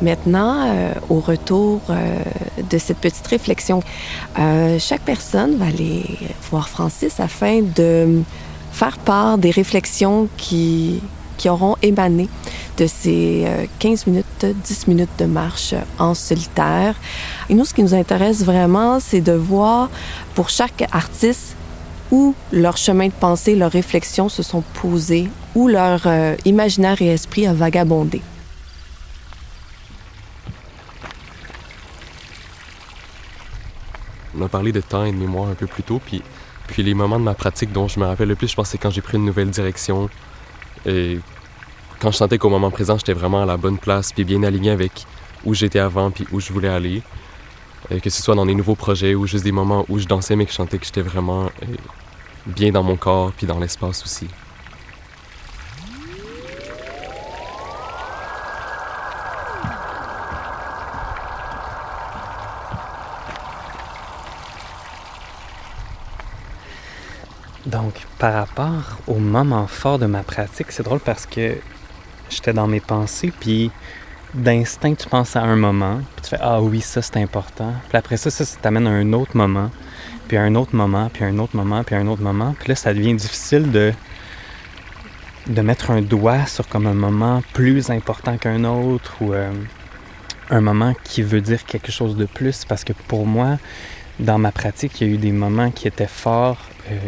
Maintenant, 0.02 0.66
euh, 0.66 0.94
au 1.10 1.20
retour 1.20 1.80
euh, 1.90 2.18
de 2.70 2.78
cette 2.80 2.98
petite 2.98 3.28
réflexion, 3.28 3.84
euh, 4.40 4.80
chaque 4.80 5.02
personne 5.02 5.58
va 5.58 5.66
aller 5.66 6.04
voir 6.50 6.70
Francis 6.70 7.20
afin 7.20 7.62
de 7.62 8.24
faire 8.72 8.98
part 8.98 9.38
des 9.38 9.52
réflexions 9.52 10.28
qui, 10.38 11.02
qui 11.38 11.50
auront 11.50 11.76
émané 11.84 12.30
de 12.78 12.88
ces 12.88 13.46
15 13.78 14.08
minutes, 14.08 14.46
10 14.64 14.88
minutes 14.88 15.10
de 15.20 15.26
marche 15.26 15.76
en 16.00 16.16
solitaire. 16.16 16.96
Et 17.50 17.54
nous, 17.54 17.66
ce 17.66 17.74
qui 17.74 17.84
nous 17.84 17.94
intéresse 17.94 18.44
vraiment, 18.44 19.00
c'est 19.00 19.22
de 19.22 19.34
voir 19.34 19.90
pour 20.34 20.50
chaque 20.50 20.88
artiste 20.92 21.56
où 22.12 22.34
leur 22.52 22.78
chemin 22.78 23.08
de 23.08 23.14
pensée, 23.14 23.56
leurs 23.56 23.72
réflexions 23.72 24.30
se 24.30 24.42
sont 24.42 24.64
posées, 24.82 25.30
où 25.54 25.68
leur 25.68 26.08
imaginaire 26.46 27.02
et 27.02 27.08
esprit 27.08 27.46
a 27.46 27.54
vagabondé. 27.54 28.22
On 34.42 34.46
a 34.46 34.50
parlé 34.50 34.72
de 34.72 34.82
temps 34.82 35.06
et 35.06 35.12
de 35.12 35.18
mémoire 35.18 35.50
un 35.50 35.54
peu 35.54 35.68
plus 35.68 35.84
tôt, 35.84 36.02
puis, 36.04 36.24
puis 36.66 36.82
les 36.82 36.96
moments 36.96 37.20
de 37.20 37.24
ma 37.24 37.36
pratique 37.36 37.72
dont 37.72 37.88
je 37.88 38.00
me 38.00 38.08
rappelle 38.08 38.28
le 38.28 38.36
plus, 38.36 38.48
je 38.48 38.56
pense, 38.56 38.70
c'est 38.70 38.80
quand 38.80 38.90
j'ai 38.90 39.02
pris 39.02 39.18
une 39.18 39.26
nouvelle 39.26 39.52
direction. 39.52 40.10
Et 40.88 41.20
quand 42.00 42.10
je 42.10 42.18
sentais 42.18 42.40
qu'au 42.40 42.50
moment 42.50 42.72
présent, 42.72 42.98
j'étais 42.98 43.14
vraiment 43.14 43.44
à 43.44 43.46
la 43.46 43.58
bonne 43.58 43.78
place, 43.78 44.12
puis 44.12 44.24
bien 44.24 44.42
aligné 44.42 44.72
avec 44.72 45.06
où 45.46 45.54
j'étais 45.54 45.78
avant, 45.78 46.10
puis 46.10 46.26
où 46.32 46.40
je 46.40 46.52
voulais 46.52 46.70
aller. 46.70 47.04
Que 48.02 48.10
ce 48.10 48.24
soit 48.24 48.34
dans 48.34 48.48
des 48.48 48.56
nouveaux 48.56 48.76
projets 48.76 49.14
ou 49.14 49.28
juste 49.28 49.44
des 49.44 49.52
moments 49.52 49.86
où 49.90 50.00
je 50.00 50.08
dansais, 50.08 50.36
mais 50.36 50.46
que 50.46 50.52
je 50.52 50.56
sentais 50.56 50.80
que 50.80 50.86
j'étais 50.86 51.02
vraiment 51.02 51.44
euh, 51.46 51.76
bien 52.48 52.72
dans 52.72 52.84
mon 52.84 52.96
corps, 52.96 53.32
puis 53.34 53.46
dans 53.46 53.60
l'espace 53.60 54.04
aussi. 54.04 54.28
Donc, 67.72 68.08
par 68.22 68.34
rapport 68.36 69.00
au 69.08 69.16
moment 69.16 69.66
fort 69.66 69.98
de 69.98 70.06
ma 70.06 70.22
pratique, 70.22 70.68
c'est 70.70 70.84
drôle 70.84 71.00
parce 71.00 71.26
que 71.26 71.58
j'étais 72.30 72.54
dans 72.54 72.68
mes 72.68 72.80
pensées, 72.80 73.34
puis 73.40 73.72
d'instinct, 74.36 74.94
tu 74.94 75.10
penses 75.10 75.36
à 75.36 75.42
un 75.42 75.56
moment, 75.56 76.02
puis 76.16 76.22
tu 76.22 76.30
fais 76.30 76.38
Ah 76.40 76.62
oui, 76.62 76.82
ça 76.82 77.02
c'est 77.02 77.18
important. 77.18 77.74
Puis 77.90 77.98
après 77.98 78.18
ça, 78.18 78.30
ça, 78.30 78.46
t'amène 78.62 78.86
à 78.86 78.92
un 78.92 79.12
autre 79.14 79.36
moment, 79.36 79.72
puis 80.28 80.38
à 80.38 80.44
un 80.44 80.54
autre 80.54 80.76
moment, 80.76 81.10
puis 81.12 81.24
à 81.24 81.30
un 81.30 81.40
autre 81.40 81.56
moment, 81.56 81.84
puis 81.84 81.96
à 81.96 81.98
un 81.98 82.06
autre 82.06 82.22
moment. 82.22 82.54
Puis 82.60 82.70
là, 82.70 82.76
ça 82.76 82.94
devient 82.94 83.16
difficile 83.16 83.72
de, 83.72 83.92
mettre 85.48 85.90
un 85.90 86.04
doigt 86.04 86.46
sur 86.46 86.68
comme 86.68 86.86
un 86.86 86.94
moment 86.94 87.42
plus 87.54 87.90
important 87.90 88.38
qu'un 88.38 88.66
autre 88.66 89.16
ou 89.20 89.34
euh, 89.34 89.52
un 90.52 90.62
moment 90.62 90.94
qui 91.04 91.24
veut 91.24 91.42
dire 91.42 91.66
quelque 91.66 91.92
chose 91.92 92.16
de 92.16 92.26
plus. 92.26 92.66
Parce 92.66 92.84
que 92.84 92.94
pour 92.94 93.26
moi, 93.26 93.58
dans 94.20 94.38
ma 94.38 94.52
pratique, 94.52 95.02
il 95.02 95.08
y 95.08 95.10
a 95.10 95.14
eu 95.16 95.18
des 95.18 95.32
moments 95.32 95.72
qui 95.72 95.88
étaient 95.88 96.06
forts. 96.06 96.60
Euh, 96.92 97.00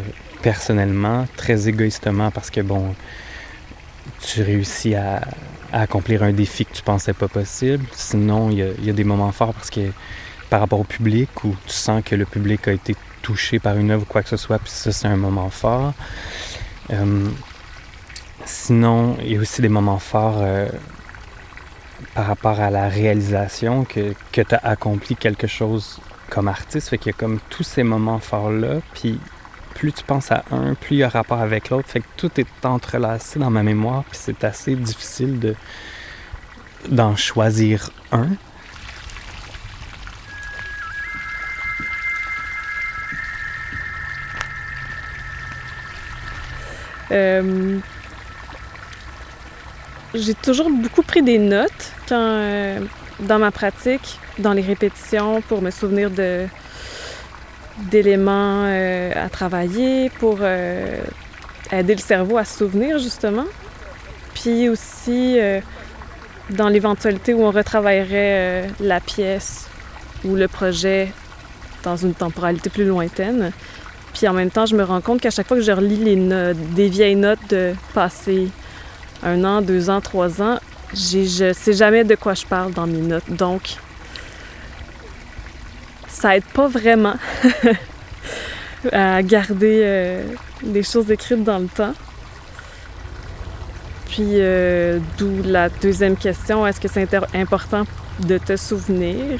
personnellement, 0.43 1.25
très 1.37 1.67
égoïstement, 1.67 2.29
parce 2.29 2.51
que 2.51 2.61
bon, 2.61 2.93
tu 4.21 4.43
réussis 4.43 4.93
à, 4.93 5.21
accomplir 5.71 6.21
un 6.21 6.33
défi 6.33 6.65
que 6.65 6.73
tu 6.73 6.83
pensais 6.83 7.13
pas 7.13 7.27
possible. 7.27 7.83
Sinon, 7.93 8.51
il 8.51 8.59
y, 8.59 8.89
a, 8.89 8.93
des 8.93 9.03
moments 9.03 9.31
forts 9.31 9.55
parce 9.55 9.71
que 9.71 9.89
par 10.51 10.59
rapport 10.59 10.79
au 10.79 10.83
public, 10.83 11.29
où 11.43 11.55
tu 11.65 11.73
sens 11.73 12.03
que 12.05 12.13
le 12.13 12.25
public 12.25 12.67
a 12.67 12.73
été 12.73 12.95
touché 13.23 13.57
par 13.57 13.75
une 13.77 13.89
œuvre 13.89 14.03
ou 14.03 14.05
quoi 14.05 14.21
que 14.21 14.29
ce 14.29 14.37
soit, 14.37 14.59
puis 14.59 14.69
ça, 14.69 14.91
c'est 14.91 15.07
un 15.07 15.15
moment 15.15 15.49
fort. 15.49 15.93
Euh, 16.91 17.27
sinon, 18.45 19.17
il 19.23 19.31
y 19.31 19.37
a 19.37 19.39
aussi 19.39 19.63
des 19.63 19.69
moments 19.69 19.97
forts 19.97 20.41
euh, 20.41 20.67
par 22.13 22.27
rapport 22.27 22.59
à 22.59 22.69
la 22.69 22.87
réalisation 22.87 23.83
que, 23.83 24.13
que 24.31 24.41
tu 24.41 24.53
as 24.53 24.59
accompli 24.59 25.15
quelque 25.15 25.47
chose 25.47 25.99
comme 26.29 26.47
artiste. 26.47 26.89
Fait 26.89 26.99
qu'il 26.99 27.13
y 27.13 27.15
a 27.15 27.17
comme 27.17 27.39
tous 27.49 27.63
ces 27.63 27.81
moments 27.81 28.19
forts-là, 28.19 28.81
puis 28.93 29.19
plus 29.83 29.91
tu 29.91 30.05
penses 30.05 30.31
à 30.31 30.45
un, 30.49 30.75
plus 30.75 30.95
il 30.95 30.99
y 30.99 31.03
a 31.03 31.09
rapport 31.09 31.41
avec 31.41 31.69
l'autre. 31.69 31.89
Fait 31.89 31.99
que 31.99 32.05
tout 32.15 32.31
est 32.39 32.65
entrelacé 32.65 33.37
dans 33.37 33.49
ma 33.49 33.63
mémoire, 33.63 34.05
puis 34.05 34.17
c'est 34.17 34.45
assez 34.45 34.75
difficile 34.75 35.41
de 35.41 35.55
d'en 36.87 37.17
choisir 37.17 37.89
un. 38.13 38.29
Euh, 47.11 47.77
j'ai 50.13 50.33
toujours 50.33 50.69
beaucoup 50.69 51.03
pris 51.03 51.21
des 51.23 51.39
notes 51.39 51.91
euh, 52.09 52.79
dans 53.19 53.37
ma 53.37 53.51
pratique, 53.51 54.17
dans 54.39 54.53
les 54.53 54.61
répétitions, 54.61 55.41
pour 55.41 55.61
me 55.61 55.71
souvenir 55.71 56.09
de, 56.09 56.47
d'éléments 57.77 58.65
euh, 58.65 59.11
à 59.15 59.29
travailler 59.29 60.09
pour 60.09 60.37
euh, 60.41 61.01
aider 61.71 61.95
le 61.95 62.01
cerveau 62.01 62.37
à 62.37 62.45
se 62.45 62.59
souvenir 62.59 62.99
justement. 62.99 63.45
Puis 64.33 64.69
aussi 64.69 65.39
euh, 65.39 65.59
dans 66.49 66.69
l'éventualité 66.69 67.33
où 67.33 67.43
on 67.43 67.51
retravaillerait 67.51 68.69
la 68.79 68.99
pièce 68.99 69.67
ou 70.23 70.35
le 70.35 70.47
projet 70.47 71.11
dans 71.83 71.97
une 71.97 72.13
temporalité 72.13 72.69
plus 72.69 72.85
lointaine. 72.85 73.51
Puis 74.13 74.27
en 74.27 74.33
même 74.33 74.51
temps, 74.51 74.65
je 74.65 74.75
me 74.75 74.83
rends 74.83 75.01
compte 75.01 75.21
qu'à 75.21 75.31
chaque 75.31 75.47
fois 75.47 75.57
que 75.57 75.63
je 75.63 75.71
relis 75.71 75.97
des 75.97 76.87
vieilles 76.87 77.15
notes 77.15 77.39
de 77.49 77.73
passé 77.93 78.49
un 79.23 79.43
an, 79.43 79.61
deux 79.61 79.89
ans, 79.89 80.01
trois 80.01 80.41
ans, 80.41 80.59
je 80.93 81.51
sais 81.53 81.73
jamais 81.73 82.03
de 82.03 82.15
quoi 82.15 82.35
je 82.35 82.45
parle 82.45 82.73
dans 82.73 82.85
mes 82.85 82.99
notes. 82.99 83.29
Donc, 83.29 83.77
ça 86.23 86.37
aide 86.37 86.45
pas 86.53 86.69
vraiment 86.69 87.15
à 88.93 89.21
garder 89.21 89.81
euh, 89.83 90.23
des 90.61 90.81
choses 90.81 91.11
écrites 91.11 91.43
dans 91.43 91.59
le 91.59 91.67
temps. 91.67 91.93
Puis, 94.07 94.23
euh, 94.35 94.99
d'où 95.17 95.43
la 95.43 95.67
deuxième 95.67 96.15
question, 96.15 96.65
est-ce 96.65 96.79
que 96.79 96.87
c'est 96.87 97.13
important 97.33 97.83
de 98.21 98.37
te 98.37 98.55
souvenir? 98.55 99.37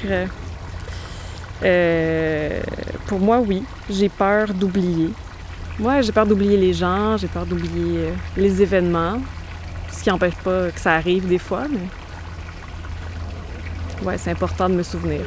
Euh, 1.64 2.60
pour 3.08 3.20
moi, 3.20 3.40
oui. 3.40 3.64
J'ai 3.90 4.10
peur 4.10 4.54
d'oublier. 4.54 5.12
Moi, 5.80 6.02
j'ai 6.02 6.12
peur 6.12 6.26
d'oublier 6.26 6.58
les 6.58 6.74
gens, 6.74 7.16
j'ai 7.16 7.30
peur 7.30 7.46
d'oublier 7.46 8.10
les 8.36 8.62
événements, 8.62 9.22
ce 9.90 10.04
qui 10.04 10.10
n'empêche 10.10 10.36
pas 10.44 10.70
que 10.70 10.82
ça 10.82 10.96
arrive 10.96 11.30
des 11.30 11.40
fois, 11.40 11.64
mais 11.72 11.88
ouais, 14.06 14.18
c'est 14.18 14.32
important 14.32 14.68
de 14.68 14.76
me 14.76 14.84
souvenir. 14.84 15.22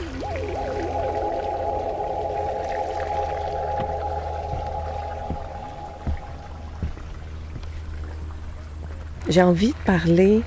J'ai 9.29 9.43
envie 9.43 9.69
de 9.69 9.85
parler 9.85 10.43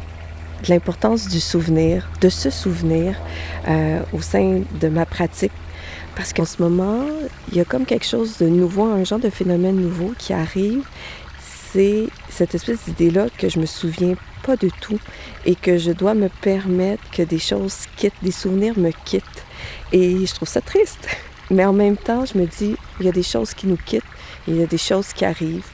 de 0.63 0.69
l'importance 0.69 1.27
du 1.27 1.39
souvenir, 1.39 2.09
de 2.21 2.29
se 2.29 2.49
souvenir 2.49 3.15
euh, 3.67 3.99
au 4.13 4.21
sein 4.21 4.61
de 4.79 4.87
ma 4.87 5.05
pratique. 5.05 5.51
Parce 6.15 6.33
qu'en 6.33 6.45
ce 6.45 6.61
moment, 6.61 7.01
il 7.51 7.57
y 7.57 7.61
a 7.61 7.65
comme 7.65 7.85
quelque 7.85 8.05
chose 8.05 8.37
de 8.37 8.47
nouveau, 8.47 8.85
un 8.85 9.03
genre 9.03 9.19
de 9.19 9.29
phénomène 9.29 9.75
nouveau 9.75 10.13
qui 10.17 10.33
arrive. 10.33 10.83
C'est 11.71 12.07
cette 12.29 12.55
espèce 12.55 12.85
d'idée-là 12.85 13.27
que 13.37 13.47
je 13.47 13.59
me 13.59 13.65
souviens 13.65 14.15
pas 14.43 14.55
de 14.55 14.69
tout 14.81 14.99
et 15.45 15.55
que 15.55 15.77
je 15.77 15.91
dois 15.91 16.13
me 16.13 16.29
permettre 16.41 17.03
que 17.11 17.21
des 17.21 17.39
choses 17.39 17.85
quittent, 17.95 18.13
des 18.21 18.31
souvenirs 18.31 18.77
me 18.77 18.91
quittent. 19.05 19.45
Et 19.91 20.25
je 20.25 20.33
trouve 20.33 20.47
ça 20.47 20.61
triste. 20.61 21.07
Mais 21.51 21.65
en 21.65 21.73
même 21.73 21.97
temps, 21.97 22.25
je 22.25 22.37
me 22.37 22.45
dis, 22.45 22.75
il 22.99 23.05
y 23.05 23.09
a 23.09 23.11
des 23.11 23.23
choses 23.23 23.53
qui 23.53 23.67
nous 23.67 23.77
quittent, 23.77 24.03
il 24.47 24.55
y 24.55 24.63
a 24.63 24.67
des 24.67 24.77
choses 24.77 25.13
qui 25.13 25.25
arrivent. 25.25 25.65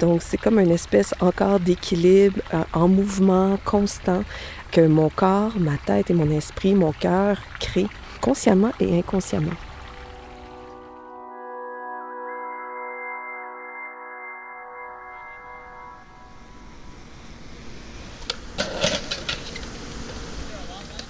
Donc, 0.00 0.22
c'est 0.22 0.36
comme 0.36 0.58
une 0.58 0.70
espèce 0.70 1.14
encore 1.20 1.60
d'équilibre 1.60 2.40
euh, 2.52 2.62
en 2.72 2.88
mouvement 2.88 3.58
constant 3.64 4.24
que 4.72 4.86
mon 4.86 5.08
corps, 5.08 5.52
ma 5.58 5.76
tête 5.76 6.10
et 6.10 6.14
mon 6.14 6.30
esprit, 6.30 6.74
mon 6.74 6.92
cœur 6.92 7.38
créent 7.60 7.88
consciemment 8.20 8.72
et 8.80 8.98
inconsciemment. 8.98 9.52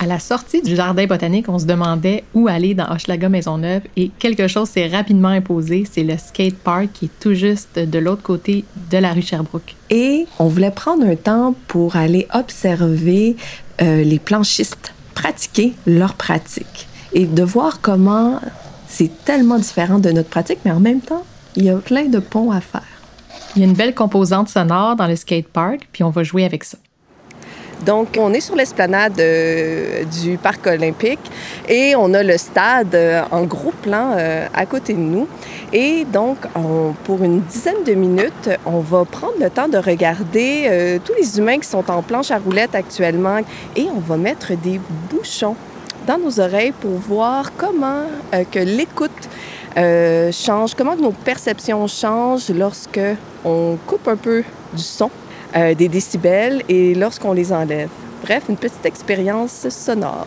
À 0.05 0.07
la 0.07 0.19
sortie 0.19 0.61
du 0.61 0.77
jardin 0.77 1.07
botanique, 1.07 1.49
on 1.49 1.59
se 1.59 1.65
demandait 1.65 2.25
où 2.35 2.47
aller 2.47 2.75
dans 2.75 2.93
Hochelaga 2.93 3.31
Maisonneuve 3.31 3.81
et 3.97 4.11
quelque 4.19 4.49
chose 4.49 4.69
s'est 4.69 4.87
rapidement 4.87 5.29
imposé, 5.29 5.89
c'est 5.91 6.03
le 6.03 6.19
skate 6.19 6.57
park 6.57 6.91
qui 6.93 7.07
est 7.07 7.21
tout 7.21 7.33
juste 7.33 7.79
de 7.79 7.99
l'autre 7.99 8.21
côté 8.21 8.67
de 8.91 8.99
la 8.99 9.15
rue 9.15 9.23
Sherbrooke. 9.23 9.75
Et 9.89 10.27
on 10.39 10.49
voulait 10.49 10.71
prendre 10.71 11.07
un 11.07 11.17
temps 11.17 11.55
pour 11.69 11.97
aller 11.97 12.29
observer 12.35 13.37
euh, 13.81 14.05
les 14.05 14.19
planchistes 14.19 14.93
pratiquer 15.15 15.73
leur 15.87 16.13
pratique 16.13 16.87
et 17.15 17.25
de 17.25 17.43
voir 17.43 17.81
comment 17.81 18.43
c'est 18.87 19.25
tellement 19.25 19.59
différent 19.59 20.01
de 20.01 20.11
notre 20.11 20.29
pratique, 20.29 20.59
mais 20.67 20.71
en 20.71 20.81
même 20.81 21.01
temps, 21.01 21.25
il 21.57 21.65
y 21.65 21.71
a 21.71 21.77
plein 21.77 22.11
de 22.11 22.19
ponts 22.19 22.51
à 22.51 22.61
faire. 22.61 22.83
Il 23.57 23.63
y 23.63 23.65
a 23.65 23.69
une 23.69 23.75
belle 23.75 23.95
composante 23.95 24.51
sonore 24.51 24.97
dans 24.97 25.07
le 25.07 25.17
skate 25.17 25.49
park, 25.49 25.89
puis 25.93 26.05
on 26.05 26.11
va 26.11 26.25
jouer 26.25 26.45
avec 26.45 26.63
ça. 26.63 26.77
Donc, 27.85 28.17
on 28.19 28.33
est 28.33 28.41
sur 28.41 28.57
l'esplanade 28.57 29.19
euh, 29.19 30.05
du 30.05 30.39
Parc 30.39 30.67
olympique 30.67 31.31
et 31.69 31.95
on 31.97 32.15
a 32.15 32.23
le 32.23 32.39
stade 32.39 32.95
euh, 32.95 33.23
en 33.31 33.45
gros 33.45 33.73
plan 33.83 34.13
euh, 34.17 34.47
à 34.55 34.67
côté 34.67 34.95
de 34.95 35.01
nous. 35.01 35.29
Et 35.73 36.05
donc, 36.05 36.39
pour 37.03 37.25
une 37.25 37.41
dizaine 37.41 37.83
de 37.85 37.95
minutes, 37.95 38.49
on 38.65 38.79
va 38.79 39.05
prendre 39.05 39.35
le 39.41 39.51
temps 39.51 39.67
de 39.67 39.77
regarder 39.77 41.01
tous 41.05 41.15
les 41.15 41.37
humains 41.37 41.59
qui 41.59 41.69
sont 41.69 41.91
en 41.91 42.01
planche 42.01 42.31
à 42.31 42.39
roulettes 42.39 42.77
actuellement 42.77 43.39
et 43.75 43.89
on 43.93 43.99
va 43.99 44.17
mettre 44.17 44.53
des 44.57 44.81
bouchons 45.11 45.57
dans 46.07 46.19
nos 46.19 46.39
oreilles 46.39 46.71
pour 46.81 46.93
voir 46.93 47.51
comment 47.57 48.05
que 48.53 48.61
l'écoute 48.61 49.11
change, 50.33 50.77
comment 50.77 50.95
nos 50.95 51.11
perceptions 51.11 51.89
changent 51.89 52.51
lorsque 52.51 53.01
on 53.45 53.77
coupe 53.85 54.07
un 54.07 54.17
peu 54.17 54.45
du 54.75 54.83
son 54.83 55.11
euh, 55.57 55.75
des 55.75 55.89
décibels 55.89 56.63
et 56.69 56.95
lorsqu'on 56.95 57.33
les 57.33 57.53
enlève. 57.53 57.89
Bref, 58.23 58.45
une 58.49 58.57
petite 58.57 58.85
expérience 58.87 59.69
sonore. 59.69 60.27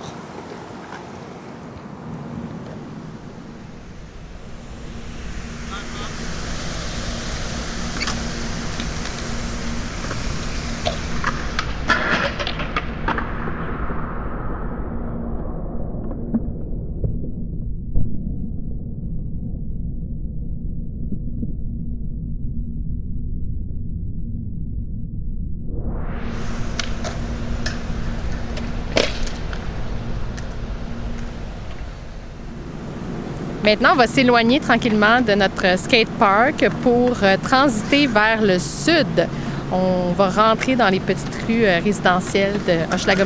Maintenant, 33.68 33.90
on 33.92 33.98
va 33.98 34.08
s'éloigner 34.08 34.62
tranquillement 34.62 35.20
de 35.20 35.34
notre 35.34 35.78
skate 35.78 36.08
park 36.18 36.70
pour 36.84 37.18
euh, 37.22 37.36
transiter 37.44 38.08
vers 38.08 38.42
le 38.42 38.60
sud. 38.60 39.28
On 39.74 40.14
va 40.14 40.30
rentrer 40.30 40.78
dans 40.78 40.88
les 40.88 41.02
petites 41.02 41.36
rues 41.46 41.66
euh, 41.66 41.82
résidentielles 41.84 42.54
de 42.66 42.96
Hochelaga 42.96 43.26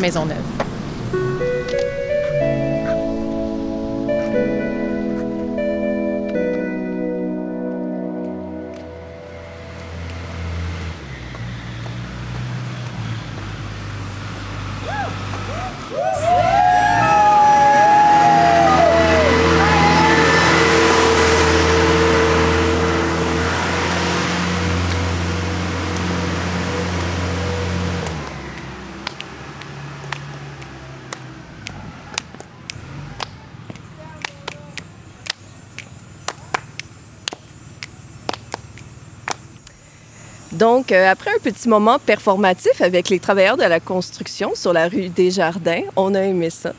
Donc, 40.82 40.92
euh, 40.94 41.12
après 41.12 41.30
un 41.30 41.40
petit 41.40 41.70
moment 41.70 42.00
performatif 42.00 42.82
avec 42.82 43.10
les 43.10 43.20
travailleurs 43.20 43.56
de 43.56 43.62
la 43.62 43.80
construction 43.80 44.54
sur 44.56 44.74
la 44.74 44.88
rue 44.88 45.10
des 45.10 45.30
Jardins, 45.30 45.84
on 45.96 46.16
a 46.16 46.22
aimé 46.22 46.50
ça. 46.50 46.74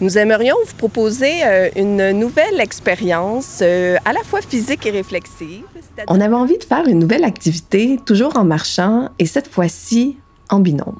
Nous 0.00 0.18
aimerions 0.18 0.56
vous 0.66 0.74
proposer 0.74 1.44
euh, 1.44 1.70
une 1.76 2.10
nouvelle 2.18 2.60
expérience 2.60 3.60
euh, 3.62 3.96
à 4.04 4.12
la 4.12 4.24
fois 4.24 4.40
physique 4.42 4.84
et 4.86 4.90
réflexive. 4.90 5.62
On 6.08 6.20
avait 6.20 6.34
envie 6.34 6.58
de 6.58 6.64
faire 6.64 6.88
une 6.88 6.98
nouvelle 6.98 7.22
activité, 7.22 7.96
toujours 8.04 8.36
en 8.36 8.44
marchant, 8.44 9.10
et 9.20 9.26
cette 9.26 9.46
fois-ci 9.46 10.16
en 10.50 10.58
binôme. 10.58 10.98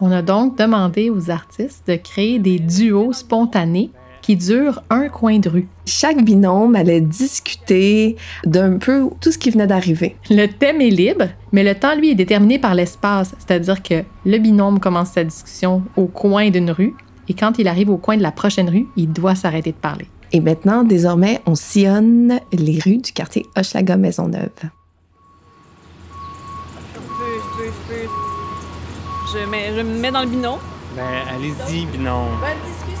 On 0.00 0.10
a 0.10 0.22
donc 0.22 0.58
demandé 0.58 1.10
aux 1.10 1.30
artistes 1.30 1.84
de 1.86 1.94
créer 1.94 2.40
des 2.40 2.58
duos 2.58 3.12
spontanés 3.12 3.92
qui 4.28 4.36
dure 4.36 4.82
un 4.90 5.08
coin 5.08 5.38
de 5.38 5.48
rue. 5.48 5.68
Chaque 5.86 6.22
binôme 6.22 6.76
allait 6.76 7.00
discuter 7.00 8.16
d'un 8.44 8.76
peu 8.76 9.08
tout 9.22 9.32
ce 9.32 9.38
qui 9.38 9.48
venait 9.48 9.66
d'arriver. 9.66 10.16
Le 10.28 10.44
thème 10.44 10.82
est 10.82 10.90
libre, 10.90 11.28
mais 11.50 11.64
le 11.64 11.74
temps, 11.74 11.96
lui, 11.96 12.10
est 12.10 12.14
déterminé 12.14 12.58
par 12.58 12.74
l'espace, 12.74 13.34
c'est-à-dire 13.38 13.82
que 13.82 14.04
le 14.26 14.36
binôme 14.36 14.80
commence 14.80 15.12
sa 15.12 15.24
discussion 15.24 15.82
au 15.96 16.08
coin 16.08 16.50
d'une 16.50 16.70
rue, 16.70 16.92
et 17.30 17.32
quand 17.32 17.58
il 17.58 17.68
arrive 17.68 17.88
au 17.88 17.96
coin 17.96 18.18
de 18.18 18.22
la 18.22 18.30
prochaine 18.30 18.68
rue, 18.68 18.86
il 18.98 19.10
doit 19.10 19.34
s'arrêter 19.34 19.72
de 19.72 19.78
parler. 19.78 20.06
Et 20.32 20.40
maintenant, 20.40 20.84
désormais, 20.84 21.40
on 21.46 21.54
sillonne 21.54 22.38
les 22.52 22.80
rues 22.80 22.98
du 22.98 23.12
quartier 23.12 23.46
Hochelaga 23.56 23.96
Maisonneuve. 23.96 24.50
Je 24.60 24.68
peux, 26.98 27.38
je 27.40 27.56
peux, 27.56 27.64
je 27.64 27.92
peux. 27.94 29.38
Je, 29.38 29.50
mets, 29.50 29.74
je 29.74 29.80
me 29.80 29.98
mets 29.98 30.10
dans 30.10 30.20
le 30.20 30.28
binôme. 30.28 30.58
Ben, 30.94 31.02
allez-y, 31.34 31.86
binôme. 31.86 32.28
Bonne 32.40 32.70
discussion. 32.70 32.97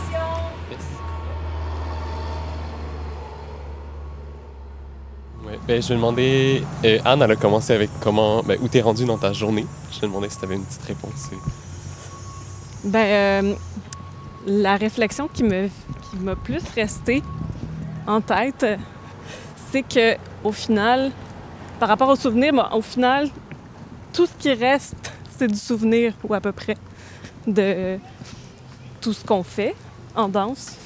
Ben, 5.68 5.82
je 5.82 5.88
vais 5.88 5.96
demander. 5.96 6.62
Euh, 6.82 6.98
Anne, 7.04 7.20
elle 7.20 7.32
a 7.32 7.36
commencé 7.36 7.74
avec 7.74 7.90
comment. 8.00 8.42
Ben, 8.42 8.58
où 8.62 8.68
t'es 8.68 8.80
rendu 8.80 9.04
dans 9.04 9.18
ta 9.18 9.34
journée? 9.34 9.66
Je 9.92 10.00
te 10.00 10.06
demandais 10.06 10.30
si 10.30 10.38
t'avais 10.38 10.54
une 10.54 10.64
petite 10.64 10.82
réponse. 10.84 11.28
Ben, 12.84 13.44
euh, 13.44 13.54
la 14.46 14.76
réflexion 14.76 15.28
qui 15.28 15.42
me 15.42 15.68
qui 15.68 16.16
m'a 16.22 16.36
plus 16.36 16.62
resté 16.74 17.22
en 18.06 18.22
tête, 18.22 18.64
c'est 19.70 19.82
que 19.82 20.16
au 20.42 20.52
final, 20.52 21.12
par 21.78 21.90
rapport 21.90 22.08
au 22.08 22.16
souvenir, 22.16 22.54
ben, 22.54 22.70
au 22.72 22.80
final, 22.80 23.28
tout 24.14 24.24
ce 24.24 24.32
qui 24.38 24.54
reste, 24.54 25.12
c'est 25.36 25.48
du 25.48 25.58
souvenir 25.58 26.14
ou 26.24 26.32
à 26.32 26.40
peu 26.40 26.52
près 26.52 26.78
de 27.46 27.98
tout 29.02 29.12
ce 29.12 29.22
qu'on 29.22 29.42
fait 29.42 29.74
en 30.16 30.30
danse. 30.30 30.76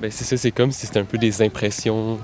Ben, 0.00 0.12
c'est 0.12 0.22
ça, 0.22 0.36
c'est 0.36 0.52
comme 0.52 0.70
si 0.70 0.86
c'était 0.86 1.00
un 1.00 1.04
peu 1.04 1.18
des 1.18 1.42
impressions 1.42 2.20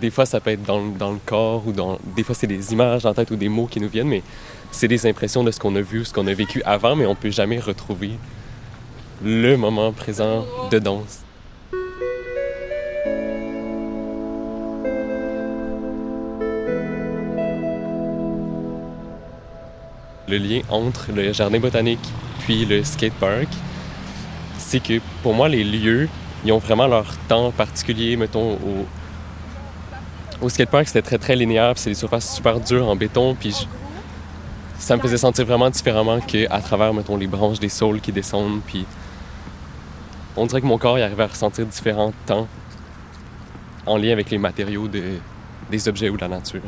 des 0.00 0.10
fois, 0.10 0.26
ça 0.26 0.40
peut 0.40 0.50
être 0.50 0.62
dans, 0.64 0.80
le 1.12 1.18
corps 1.24 1.66
ou 1.66 1.72
dans. 1.72 1.98
Des 2.16 2.22
fois, 2.22 2.34
c'est 2.34 2.46
des 2.46 2.72
images 2.72 3.06
en 3.06 3.14
tête 3.14 3.30
ou 3.30 3.36
des 3.36 3.48
mots 3.48 3.66
qui 3.66 3.80
nous 3.80 3.88
viennent, 3.88 4.08
mais 4.08 4.22
c'est 4.70 4.88
des 4.88 5.06
impressions 5.06 5.44
de 5.44 5.50
ce 5.50 5.60
qu'on 5.60 5.74
a 5.76 5.80
vu, 5.80 6.04
ce 6.04 6.12
qu'on 6.12 6.26
a 6.26 6.34
vécu 6.34 6.62
avant, 6.64 6.96
mais 6.96 7.06
on 7.06 7.14
peut 7.14 7.30
jamais 7.30 7.60
retrouver 7.60 8.12
le 9.24 9.56
moment 9.56 9.92
présent 9.92 10.44
de 10.70 10.78
danse. 10.78 11.20
Le 20.28 20.38
lien 20.38 20.62
entre 20.70 21.12
le 21.12 21.32
jardin 21.32 21.60
botanique 21.60 22.00
puis 22.40 22.64
le 22.64 22.82
skatepark, 22.82 23.48
c'est 24.58 24.82
que 24.82 25.00
pour 25.22 25.34
moi, 25.34 25.48
les 25.48 25.62
lieux, 25.62 26.08
ils 26.44 26.52
ont 26.52 26.58
vraiment 26.58 26.86
leur 26.86 27.16
temps 27.28 27.50
particulier. 27.52 28.16
Mettons, 28.16 28.54
au, 28.54 28.86
au 30.42 30.48
skatepark, 30.48 30.86
c'était 30.88 31.02
très, 31.02 31.18
très 31.18 31.36
linéaire, 31.36 31.74
c'est 31.76 31.90
des 31.90 31.94
surfaces 31.94 32.34
super 32.34 32.60
dures 32.60 32.88
en 32.88 32.96
béton, 32.96 33.34
puis 33.34 33.66
ça 34.78 34.96
me 34.96 35.00
faisait 35.00 35.16
sentir 35.16 35.46
vraiment 35.46 35.70
différemment 35.70 36.20
qu'à 36.20 36.60
travers, 36.60 36.92
mettons, 36.92 37.16
les 37.16 37.28
branches 37.28 37.60
des 37.60 37.68
saules 37.68 38.00
qui 38.00 38.12
descendent, 38.12 38.60
puis 38.66 38.84
on 40.36 40.46
dirait 40.46 40.60
que 40.60 40.66
mon 40.66 40.78
corps 40.78 40.98
y 40.98 41.02
arrivait 41.02 41.22
à 41.24 41.28
ressentir 41.28 41.64
différents 41.66 42.12
temps 42.26 42.48
en 43.86 43.96
lien 43.96 44.12
avec 44.12 44.30
les 44.30 44.38
matériaux 44.38 44.88
des 44.88 45.88
objets 45.88 46.08
ou 46.08 46.16
de 46.16 46.22
la 46.22 46.28
nature. 46.28 46.62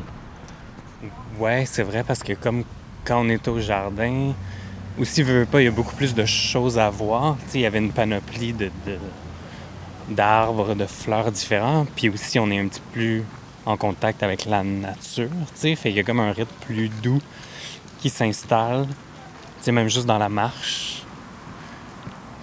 Ouais, 1.39 1.65
c'est 1.67 1.83
vrai, 1.83 2.05
parce 2.07 2.23
que 2.23 2.33
comme 2.33 2.65
quand 3.05 3.21
on 3.25 3.29
est 3.29 3.49
au 3.49 3.61
jardin, 3.61 4.33
aussi, 5.01 5.25
veut 5.25 5.45
pas, 5.45 5.61
il 5.61 5.65
y 5.65 5.69
a 5.69 5.73
beaucoup 5.73 5.97
plus 5.97 6.15
de 6.15 6.25
choses 6.25 6.79
à 6.79 6.89
voir. 6.89 7.37
il 7.53 7.61
y 7.61 7.67
avait 7.67 7.79
une 7.79 7.91
panoplie 7.91 8.53
de, 8.53 8.71
d'arbres, 10.09 10.75
de 10.75 10.87
fleurs 10.87 11.33
différents. 11.33 11.85
Puis 11.97 12.09
aussi, 12.09 12.39
on 12.39 12.49
est 12.51 12.61
un 12.61 12.69
petit 12.69 12.81
peu 12.81 12.93
plus 12.93 13.25
en 13.67 13.77
contact 13.77 14.23
avec 14.23 14.45
la 14.45 14.63
nature. 14.63 15.29
Fait 15.55 15.77
il 15.87 15.97
y 15.97 16.01
a 16.01 16.03
comme 16.03 16.21
un 16.21 16.33
rythme 16.33 16.55
plus 16.67 16.89
doux 16.89 17.21
qui 18.01 18.11
s'installe. 18.11 18.87
Même 19.67 19.89
juste 19.89 20.05
dans 20.05 20.19
la 20.19 20.29
marche. 20.29 21.03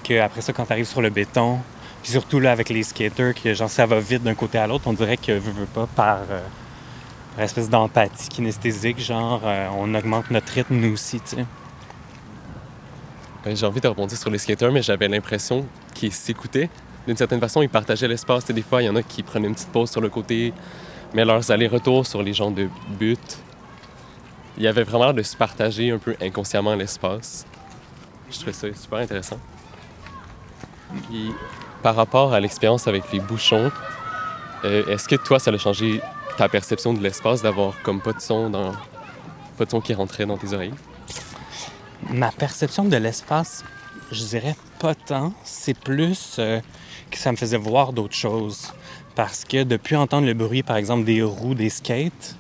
Que 0.04 0.20
après 0.20 0.42
ça, 0.42 0.54
quand 0.54 0.66
tu 0.66 0.74
arrives 0.74 0.88
sur 0.88 1.02
le 1.02 1.12
béton, 1.12 1.60
puis 2.02 2.12
surtout 2.12 2.40
là 2.40 2.52
avec 2.52 2.70
les 2.70 2.82
skaters, 2.82 3.36
que 3.36 3.54
genre 3.54 3.70
ça 3.70 3.86
va 3.86 4.00
vite 4.00 4.24
d'un 4.24 4.34
côté 4.34 4.58
à 4.58 4.66
l'autre, 4.66 4.86
on 4.88 4.94
dirait 4.94 5.18
que 5.18 5.32
veut, 5.34 5.52
veut 5.52 5.66
pas 5.68 5.86
par, 5.86 6.22
euh, 6.32 6.42
espèce 7.38 7.70
d'empathie 7.70 8.28
kinesthésique, 8.30 9.00
genre 9.00 9.42
euh, 9.46 9.68
on 9.78 9.94
augmente 9.94 10.32
notre 10.32 10.52
rythme 10.52 10.76
nous 10.76 10.94
aussi, 10.94 11.20
tu 11.20 11.36
sais. 11.36 11.46
Ben, 13.44 13.56
j'ai 13.56 13.66
envie 13.66 13.82
de 13.82 13.88
rebondir 13.88 14.18
sur 14.18 14.30
les 14.30 14.38
skaters, 14.38 14.72
mais 14.72 14.82
j'avais 14.82 15.08
l'impression 15.08 15.66
qu'ils 15.94 16.14
s'écoutaient. 16.14 16.70
D'une 17.08 17.18
certaine 17.18 17.40
façon, 17.40 17.62
ils 17.64 17.70
partageaient 17.70 18.08
l'espace. 18.08 18.46
Des 18.46 18.62
fois, 18.62 18.84
il 18.84 18.86
y 18.86 18.90
en 18.90 18.96
a 18.96 19.02
qui 19.02 19.24
prenaient 19.24 19.48
une 19.48 19.56
petite 19.56 19.72
pause 19.72 19.90
sur 19.90 20.02
le 20.02 20.10
côté, 20.10 20.54
mais 21.14 21.26
leurs 21.26 21.52
allers-retours 21.52 22.06
sur 22.06 22.24
les 22.24 22.34
gens 22.34 22.52
de 22.52 22.70
but, 23.00 23.40
il 24.58 24.64
y 24.64 24.68
avait 24.68 24.84
vraiment 24.84 25.06
l'air 25.06 25.14
de 25.14 25.24
se 25.24 25.36
partager 25.36 25.92
un 25.92 25.98
peu 25.98 26.16
inconsciemment 26.22 26.76
l'espace. 26.76 27.46
Je 28.30 28.36
trouvais 28.38 28.54
ça 28.54 28.68
super 28.74 29.00
intéressant. 29.00 29.40
par 31.84 31.96
rapport 31.96 32.34
à 32.34 32.40
l'expérience 32.40 32.88
avec 32.88 33.12
les 33.12 33.20
bouchons, 33.20 33.72
euh, 34.64 34.86
est-ce 34.88 35.08
que 35.08 35.16
toi, 35.16 35.40
ça 35.40 35.52
a 35.52 35.58
changé 35.58 36.02
ta 36.38 36.48
perception 36.48 36.94
de 36.94 37.02
l'espace 37.02 37.42
d'avoir 37.42 37.74
comme 37.82 38.02
pas 38.02 38.14
de 38.14 38.22
son 38.22 38.50
dans 38.50 38.74
pas 39.58 39.66
de 39.66 39.72
son 39.72 39.82
qui 39.82 39.94
rentrait 39.94 40.26
dans 40.26 40.38
tes 40.38 40.54
oreilles? 40.54 40.74
Ma 42.10 42.32
perception 42.32 42.86
de 42.86 42.98
l'espace, 42.98 43.64
je 44.12 44.24
dirais 44.24 44.56
pas 44.80 44.96
tant. 44.96 45.34
C'est 45.44 45.78
plus 45.78 46.38
euh, 46.40 46.60
que 47.10 47.18
ça 47.18 47.32
me 47.32 47.38
faisait 47.38 47.58
voir 47.58 47.94
d'autres 47.94 48.16
choses. 48.16 48.74
Parce 49.16 49.44
que 49.44 49.64
depuis 49.64 49.96
entendre 49.96 50.26
le 50.26 50.34
bruit, 50.34 50.64
par 50.64 50.78
exemple, 50.78 51.04
des 51.04 51.22
roues 51.22 51.56
des 51.56 51.70
skates, 51.70 52.36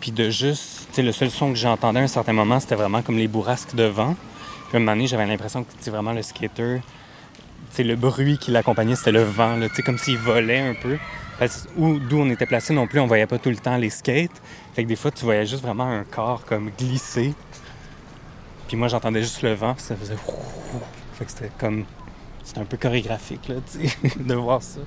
puis 0.00 0.10
de 0.12 0.30
juste, 0.30 0.88
tu 0.88 0.96
sais, 0.96 1.02
le 1.02 1.12
seul 1.12 1.30
son 1.30 1.50
que 1.50 1.58
j'entendais 1.58 2.00
à 2.00 2.02
un 2.02 2.08
certain 2.08 2.32
moment, 2.32 2.60
c'était 2.60 2.74
vraiment 2.74 3.02
comme 3.02 3.18
les 3.18 3.28
bourrasques 3.28 3.74
de 3.74 3.84
vent. 3.84 4.14
Puis 4.68 4.74
à 4.74 4.76
un 4.76 4.80
moment 4.80 4.92
donné, 4.92 5.06
j'avais 5.06 5.26
l'impression 5.26 5.62
que 5.62 5.72
c'était 5.78 5.90
vraiment 5.90 6.12
le 6.12 6.22
skater, 6.22 6.80
tu 7.74 7.82
le 7.82 7.96
bruit 7.96 8.38
qui 8.38 8.50
l'accompagnait, 8.50 8.96
c'était 8.96 9.12
le 9.12 9.22
vent, 9.22 9.58
tu 9.60 9.74
sais, 9.74 9.82
comme 9.82 9.98
s'il 9.98 10.18
volait 10.18 10.60
un 10.60 10.74
peu. 10.74 10.98
Parce 11.38 11.66
d'où 11.76 12.18
on 12.18 12.30
était 12.30 12.46
placé 12.46 12.72
non 12.72 12.86
plus, 12.86 12.98
on 12.98 13.06
voyait 13.06 13.26
pas 13.26 13.38
tout 13.38 13.50
le 13.50 13.56
temps 13.56 13.76
les 13.76 13.90
skates. 13.90 14.42
Fait 14.74 14.84
que 14.84 14.88
des 14.88 14.96
fois, 14.96 15.10
tu 15.10 15.24
voyais 15.24 15.44
juste 15.44 15.62
vraiment 15.62 15.84
un 15.84 16.04
corps 16.04 16.44
comme 16.46 16.70
glisser 16.78 17.34
puis 18.68 18.76
moi, 18.76 18.88
j'entendais 18.88 19.22
juste 19.22 19.42
le 19.42 19.54
vent, 19.54 19.74
puis 19.74 19.84
ça 19.84 19.96
faisait. 19.96 20.16
Fait 21.14 21.24
que 21.24 21.30
c'était 21.30 21.50
comme. 21.58 21.84
C'était 22.42 22.60
un 22.60 22.64
peu 22.64 22.76
chorégraphique, 22.76 23.48
là, 23.48 23.56
tu 23.70 23.88
sais, 23.88 23.96
de 24.20 24.34
voir 24.34 24.62
ça. 24.62 24.80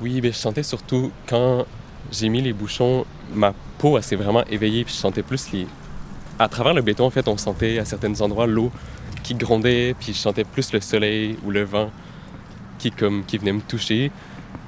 Oui, 0.00 0.20
mais 0.22 0.32
je 0.32 0.36
sentais 0.36 0.62
surtout 0.62 1.10
quand 1.26 1.66
j'ai 2.10 2.30
mis 2.30 2.40
les 2.40 2.54
bouchons, 2.54 3.04
ma 3.34 3.52
peau, 3.78 4.00
s'est 4.00 4.16
vraiment 4.16 4.44
éveillée, 4.44 4.84
puis 4.84 4.94
je 4.94 4.98
sentais 4.98 5.22
plus 5.22 5.52
les. 5.52 5.66
À 6.38 6.48
travers 6.48 6.72
le 6.72 6.80
béton, 6.80 7.04
en 7.04 7.10
fait, 7.10 7.28
on 7.28 7.36
sentait 7.36 7.78
à 7.78 7.84
certains 7.84 8.18
endroits 8.22 8.46
l'eau 8.46 8.72
qui 9.22 9.34
grondait, 9.34 9.94
puis 9.98 10.14
je 10.14 10.18
sentais 10.18 10.44
plus 10.44 10.72
le 10.72 10.80
soleil 10.80 11.36
ou 11.44 11.50
le 11.50 11.64
vent 11.64 11.90
qui, 12.78 12.90
comme, 12.90 13.24
qui 13.24 13.36
venait 13.36 13.52
me 13.52 13.60
toucher. 13.60 14.10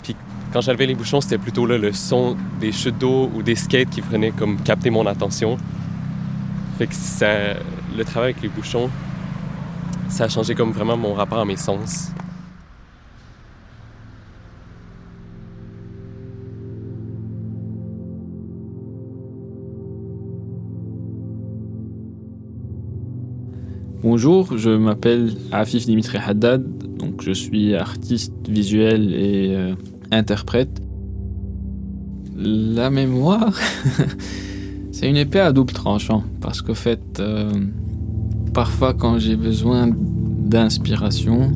Puis 0.03 0.15
quand 0.53 0.61
j'avais 0.61 0.85
les 0.85 0.95
bouchons, 0.95 1.23
c'était 1.23 1.39
plutôt 1.39 1.65
le 1.65 1.93
son 1.93 2.37
des 2.61 2.73
chutes 2.73 2.99
d'eau 2.99 3.31
ou 3.35 3.43
des 3.43 3.55
skates 3.55 3.89
qui 3.89 4.03
venaient 4.03 4.33
comme 4.33 4.61
capter 4.61 4.91
mon 4.91 5.07
attention. 5.07 5.57
Fait 6.77 6.87
que 6.87 6.95
ça, 6.95 7.55
le 7.97 8.05
travail 8.05 8.33
avec 8.33 8.43
les 8.43 8.49
bouchons, 8.49 8.91
ça 10.11 10.25
a 10.25 10.29
changé 10.29 10.55
comme 10.55 10.73
vraiment 10.73 10.99
mon 10.99 11.15
rapport 11.15 11.39
à 11.39 11.47
mes 11.47 11.57
sens. 11.57 12.13
Bonjour, 24.03 24.59
je 24.59 24.71
m'appelle 24.71 25.33
Afif 25.53 25.87
Dimitri 25.87 26.19
Haddad, 26.19 26.65
donc 26.99 27.23
je 27.23 27.33
suis 27.33 27.75
artiste 27.75 28.35
visuel 28.49 29.15
et 29.15 29.55
euh, 29.55 29.75
interprète. 30.11 30.83
La 32.37 32.91
mémoire, 32.91 33.59
c'est 34.93 35.09
une 35.09 35.17
épée 35.17 35.41
à 35.41 35.53
double 35.53 35.73
tranchant 35.73 36.25
parce 36.41 36.63
qu'au 36.63 36.75
fait, 36.75 37.21
euh, 37.21 37.53
Parfois, 38.53 38.93
quand 38.93 39.19
j'ai 39.19 39.37
besoin 39.37 39.89
d'inspiration, 39.89 41.53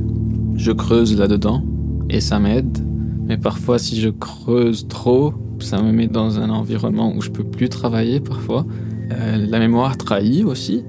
je 0.54 0.72
creuse 0.72 1.18
là-dedans 1.18 1.62
et 2.08 2.20
ça 2.20 2.38
m'aide. 2.38 2.78
Mais 3.26 3.36
parfois, 3.36 3.78
si 3.78 4.00
je 4.00 4.08
creuse 4.08 4.88
trop, 4.88 5.34
ça 5.58 5.82
me 5.82 5.92
met 5.92 6.06
dans 6.06 6.40
un 6.40 6.48
environnement 6.48 7.12
où 7.14 7.20
je 7.20 7.28
peux 7.28 7.44
plus 7.44 7.68
travailler 7.68 8.20
parfois. 8.20 8.64
Euh, 9.12 9.46
la 9.46 9.58
mémoire 9.58 9.98
trahit 9.98 10.44
aussi. 10.44 10.84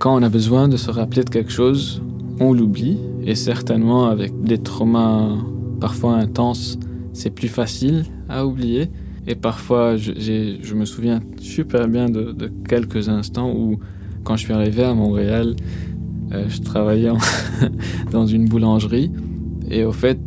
Quand 0.00 0.16
on 0.16 0.22
a 0.22 0.30
besoin 0.30 0.66
de 0.66 0.78
se 0.78 0.90
rappeler 0.90 1.24
de 1.24 1.28
quelque 1.28 1.52
chose, 1.52 2.00
on 2.40 2.54
l'oublie. 2.54 2.96
Et 3.22 3.34
certainement, 3.34 4.06
avec 4.06 4.32
des 4.42 4.56
traumas 4.56 5.36
parfois 5.78 6.14
intenses, 6.14 6.78
c'est 7.12 7.28
plus 7.28 7.48
facile 7.48 8.06
à 8.26 8.46
oublier. 8.46 8.88
Et 9.26 9.34
parfois, 9.34 9.98
je, 9.98 10.74
me 10.74 10.86
souviens 10.86 11.20
super 11.38 11.86
bien 11.86 12.08
de, 12.08 12.50
quelques 12.66 13.10
instants 13.10 13.52
où 13.54 13.78
quand 14.24 14.36
je 14.36 14.44
suis 14.44 14.54
arrivé 14.54 14.84
à 14.84 14.94
Montréal, 14.94 15.54
euh, 16.32 16.46
je 16.48 16.62
travaillais 16.62 17.12
dans 18.10 18.26
une 18.26 18.46
boulangerie 18.46 19.12
et 19.68 19.84
au 19.84 19.92
fait, 19.92 20.18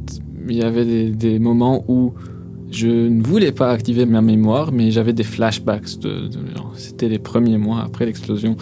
il 0.48 0.56
y 0.56 0.62
avait 0.62 1.10
des, 1.10 1.40
moments 1.40 1.84
où 1.88 2.14
je 2.70 3.08
ne 3.08 3.24
voulais 3.24 3.52
pas 3.52 3.72
activer 3.72 4.06
ma 4.06 4.22
mémoire, 4.22 4.72
mais 4.72 4.92
j'avais 4.92 5.14
des 5.14 5.24
flashbacks. 5.24 5.88
C'était 6.76 7.10
les 7.10 7.20
premiers 7.20 7.58
mois 7.58 7.82
après 7.82 8.06
l'explosion. 8.06 8.56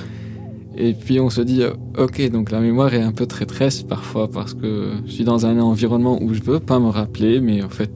Et 0.84 0.94
puis 0.96 1.20
on 1.20 1.30
se 1.30 1.42
dit, 1.42 1.62
ok, 1.96 2.32
donc 2.32 2.50
la 2.50 2.60
mémoire 2.60 2.92
est 2.96 3.04
un 3.04 3.12
peu 3.12 3.28
traîtresse 3.28 3.84
parfois 3.84 4.28
parce 4.28 4.56
que 4.56 4.94
je 5.06 5.12
suis 5.12 5.24
dans 5.24 5.46
un 5.46 5.60
environnement 5.60 6.20
où 6.20 6.34
je 6.34 6.42
veux 6.42 6.60
pas 6.60 6.80
me 6.80 6.90
rappeler, 6.90 7.40
mais 7.40 7.62
en 7.62 7.70
fait, 7.70 7.92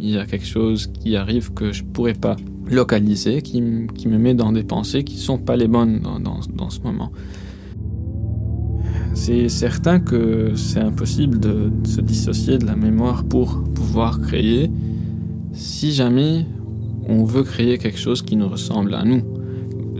il 0.00 0.08
y 0.08 0.16
a 0.16 0.24
quelque 0.24 0.46
chose 0.46 0.86
qui 0.86 1.16
arrive 1.16 1.52
que 1.52 1.70
je 1.70 1.84
pourrais 1.84 2.14
pas 2.14 2.36
localisé 2.70 3.42
qui, 3.42 3.62
qui, 3.94 4.08
me 4.08 4.16
met 4.16 4.32
dans 4.32 4.52
des 4.52 4.62
pensées 4.62 5.04
qui 5.04 5.18
sont 5.18 5.36
pas 5.36 5.56
les 5.56 5.68
bonnes 5.68 6.00
dans, 6.00 6.18
dans, 6.18 6.40
dans 6.54 6.70
ce 6.70 6.80
moment. 6.80 7.12
C'est 9.12 9.50
certain 9.50 10.00
que 10.00 10.52
c'est 10.56 10.80
impossible 10.80 11.38
de, 11.40 11.70
se 11.84 12.00
dissocier 12.00 12.56
de 12.56 12.64
la 12.64 12.74
mémoire 12.74 13.22
pour 13.24 13.62
pouvoir 13.74 14.18
créer 14.18 14.70
si 15.52 15.92
jamais 15.92 16.46
on 17.06 17.24
veut 17.24 17.42
créer 17.42 17.76
quelque 17.76 17.98
chose 17.98 18.22
qui 18.22 18.36
nous 18.36 18.48
ressemble 18.48 18.94
à 18.94 19.04
nous. 19.04 19.22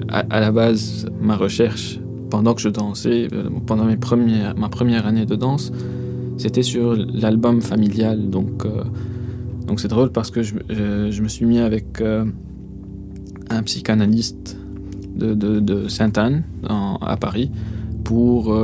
À, 0.09 0.40
la 0.40 0.50
base, 0.50 1.07
ma 1.20 1.37
recherche, 1.37 2.00
pendant 2.31 2.55
que 2.55 2.61
je 2.61 2.69
dansais, 2.69 3.29
euh, 3.33 3.51
pendant 3.66 3.85
ma 3.85 4.69
première 4.69 5.07
année 5.07 5.27
de 5.27 5.35
danse, 5.35 5.73
c'était 6.38 6.62
sur 6.62 6.95
l'album 6.95 7.61
familial. 7.61 8.31
Donc, 8.31 8.64
euh, 8.64 8.85
donc 9.66 9.81
c'est 9.81 9.88
drôle 9.88 10.11
parce 10.11 10.31
que 10.31 10.43
je, 10.43 11.23
me 11.23 11.29
suis 11.29 11.45
mis 11.45 11.59
avec 11.59 12.01
euh, 12.01 12.25
un 13.51 13.62
psychanalyste 13.62 14.57
de, 15.16 15.88
Sainte-Anne 15.88 16.45
à 16.66 17.16
Paris 17.19 17.51
pour 18.05 18.57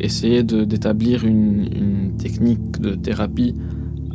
essayer 0.00 0.42
d'établir 0.42 1.24
une, 1.24 2.14
technique 2.18 2.80
de 2.80 2.94
thérapie 2.96 3.54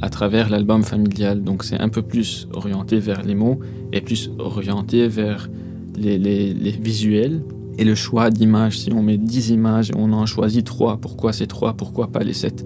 à 0.02 0.10
travers 0.10 0.50
l'album 0.50 0.84
familial. 0.84 1.44
Donc 1.44 1.63
c'est 1.63 1.80
un 1.80 1.89
peu 1.89 2.02
plus 2.02 2.48
orienté 2.54 3.00
vers 3.00 3.24
les 3.24 3.34
mots 3.34 3.60
et 3.94 4.02
plus 4.02 4.30
orienté 4.38 5.08
vers 5.08 5.50
les, 5.98 6.54
visuels. 6.82 7.41
Et 7.78 7.84
le 7.84 7.96
choix 7.96 8.30
d'images, 8.30 8.80
si 8.80 8.94
on 8.94 9.02
met 9.02 9.18
10 9.18 9.50
images 9.50 9.90
et 9.92 9.94
on 9.98 10.14
en 10.14 10.26
choisit 10.26 10.66
3, 10.66 10.98
pourquoi 10.98 11.34
ces 11.34 11.48
3, 11.48 11.74
pourquoi 11.74 12.08
pas 12.08 12.24
les 12.24 12.34
7 12.34 12.66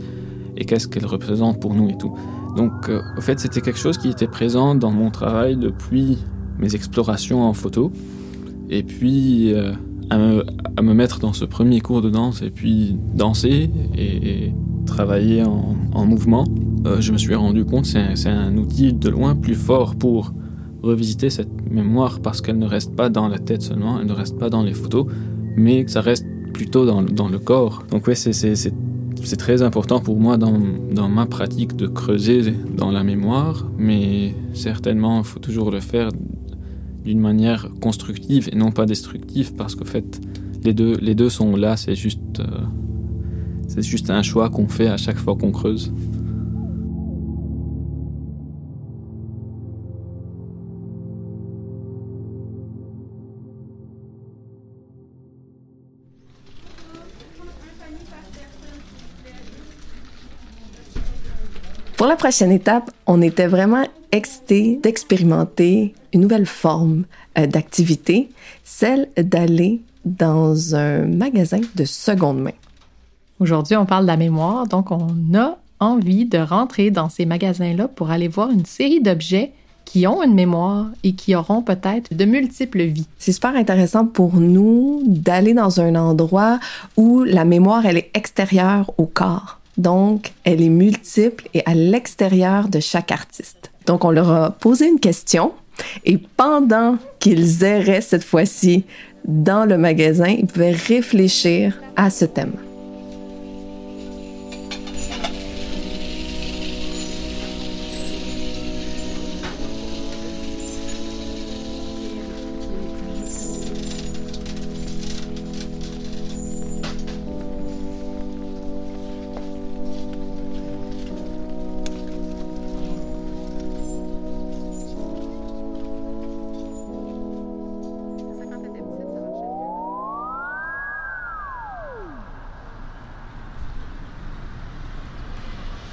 Et 0.57 0.65
qu'est-ce 0.65 0.87
qu'elles 0.87 1.05
représentent 1.05 1.59
pour 1.59 1.73
nous 1.73 1.89
et 1.89 1.97
tout? 1.97 2.13
Donc, 2.55 2.89
euh, 2.89 3.01
au 3.17 3.21
fait, 3.21 3.39
c'était 3.39 3.61
quelque 3.61 3.79
chose 3.79 3.97
qui 3.97 4.09
était 4.09 4.27
présent 4.27 4.75
dans 4.75 4.91
mon 4.91 5.09
travail 5.09 5.57
depuis 5.57 6.17
mes 6.59 6.75
explorations 6.75 7.43
en 7.43 7.53
photo. 7.53 7.91
Et 8.69 8.83
puis, 8.83 9.53
euh, 9.53 9.73
à, 10.09 10.17
me, 10.17 10.93
mettre 10.93 11.19
dans 11.19 11.33
ce 11.33 11.45
premier 11.45 11.81
cours 11.81 12.01
de 12.01 12.09
danse 12.09 12.41
et 12.41 12.49
puis 12.49 12.95
danser 13.15 13.69
et, 13.95 14.53
travailler 14.85 15.43
en, 15.43 16.05
mouvement, 16.05 16.45
euh, 16.87 16.99
je 16.99 17.11
me 17.11 17.17
suis 17.19 17.35
rendu 17.35 17.63
compte 17.63 17.83
que 17.83 18.15
c'est 18.15 18.29
un 18.29 18.57
outil 18.57 18.91
de 18.91 19.07
loin 19.09 19.35
plus 19.35 19.53
fort 19.53 19.95
pour 19.95 20.33
revisiter 20.81 21.29
cette 21.29 21.69
mémoire 21.69 22.19
parce 22.19 22.41
qu'elle 22.41 22.59
ne 22.59 22.65
reste 22.65 22.95
pas 22.95 23.09
dans 23.09 23.27
la 23.27 23.39
tête 23.39 23.61
seulement, 23.61 23.99
elle 23.99 24.07
ne 24.07 24.13
reste 24.13 24.37
pas 24.37 24.49
dans 24.49 24.63
les 24.63 24.73
photos, 24.73 25.07
mais 25.55 25.87
ça 25.87 26.01
reste 26.01 26.25
plutôt 26.53 26.85
dans, 26.85 27.01
dans 27.01 27.27
le 27.27 27.39
corps. 27.39 27.83
Donc 27.89 28.07
oui, 28.07 28.15
c'est 28.15 28.33
c'est 28.33 29.35
très 29.35 29.61
important 29.61 29.99
pour 29.99 30.17
moi 30.17 30.37
dans, 30.37 30.57
dans, 30.91 31.09
ma 31.09 31.25
pratique 31.25 31.75
de 31.75 31.87
creuser 31.87 32.53
dans 32.75 32.89
la 32.89 33.03
mémoire, 33.03 33.69
mais 33.77 34.33
certainement 34.53 35.19
il 35.19 35.25
faut 35.25 35.39
toujours 35.39 35.71
le 35.71 35.81
faire 35.81 36.09
d'une 37.03 37.19
manière 37.19 37.67
constructive 37.81 38.49
et 38.51 38.55
non 38.55 38.71
pas 38.71 38.85
destructive 38.85 39.55
parce 39.55 39.75
qu'en 39.75 39.85
fait 39.85 40.21
les 40.63 40.73
deux, 40.73 40.97
les 41.01 41.15
deux 41.15 41.29
sont 41.29 41.55
là, 41.55 41.77
c'est 41.77 41.95
juste, 41.95 42.39
euh, 42.39 42.43
c'est 43.67 43.83
juste 43.83 44.09
un 44.09 44.23
choix 44.23 44.49
qu'on 44.49 44.67
fait 44.67 44.87
à 44.87 44.97
chaque 44.97 45.17
fois 45.17 45.35
qu'on 45.35 45.51
creuse. 45.51 45.93
Pour 61.99 62.07
la 62.07 62.15
prochaine 62.15 62.53
étape, 62.53 62.91
on 63.07 63.21
était 63.21 63.47
vraiment 63.47 63.83
excités 64.13 64.79
d'expérimenter 64.81 65.93
une 66.13 66.21
nouvelle 66.21 66.45
forme 66.45 67.03
euh, 67.37 67.45
d'activité, 67.45 68.29
celle 68.63 69.09
d'aller 69.17 69.81
dans 70.05 70.77
un 70.77 71.07
magasin 71.07 71.59
de 71.75 71.83
seconde 71.83 72.39
main. 72.39 72.53
Aujourd'hui, 73.41 73.75
on 73.75 73.85
parle 73.85 74.03
de 74.03 74.11
la 74.11 74.15
mémoire, 74.15 74.65
donc 74.65 74.91
on 74.91 75.09
a 75.35 75.57
envie 75.81 76.23
de 76.23 76.37
rentrer 76.37 76.89
dans 76.89 77.09
ces 77.09 77.25
magasins-là 77.25 77.89
pour 77.89 78.11
aller 78.11 78.29
voir 78.29 78.49
une 78.49 78.63
série 78.63 79.01
d'objets 79.01 79.51
qui 79.83 80.07
ont 80.07 80.23
une 80.23 80.35
mémoire 80.35 80.85
et 81.03 81.15
qui 81.15 81.35
auront 81.35 81.61
peut-être 81.61 82.13
de 82.13 82.23
multiples 82.23 82.83
vies. 82.83 83.07
C'est 83.17 83.33
super 83.33 83.57
intéressant 83.57 84.05
pour 84.05 84.35
nous 84.35 85.03
d'aller 85.05 85.53
dans 85.53 85.81
un 85.81 85.95
endroit 85.95 86.61
où 86.95 87.25
la 87.25 87.43
mémoire, 87.43 87.85
elle 87.85 87.97
est 87.97 88.11
extérieure 88.13 88.89
au 88.97 89.05
corps. 89.05 89.58
Donc, 89.79 90.33
elle 90.43 90.61
est 90.61 90.69
multiple 90.69 91.47
et 91.53 91.63
à 91.65 91.73
l'extérieur 91.73 92.67
de 92.67 92.81
chaque 92.81 93.13
artiste. 93.13 93.71
Donc, 93.85 94.03
on 94.03 94.11
leur 94.11 94.29
a 94.29 94.51
posé 94.51 94.87
une 94.87 94.99
question 94.99 95.53
et 96.05 96.17
pendant 96.17 96.97
qu'ils 97.19 97.63
erraient 97.63 98.01
cette 98.01 98.25
fois-ci 98.25 98.83
dans 99.25 99.63
le 99.63 99.77
magasin, 99.77 100.27
ils 100.27 100.47
pouvaient 100.47 100.71
réfléchir 100.71 101.79
à 101.95 102.09
ce 102.09 102.25
thème. 102.25 102.51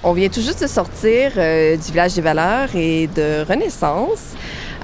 On 0.08 0.12
vient 0.12 0.28
tout 0.28 0.40
juste 0.40 0.62
de 0.62 0.68
sortir 0.68 1.32
euh, 1.36 1.76
du 1.76 1.90
village 1.90 2.14
des 2.14 2.20
valeurs 2.20 2.68
et 2.76 3.08
de 3.08 3.44
Renaissance. 3.44 4.34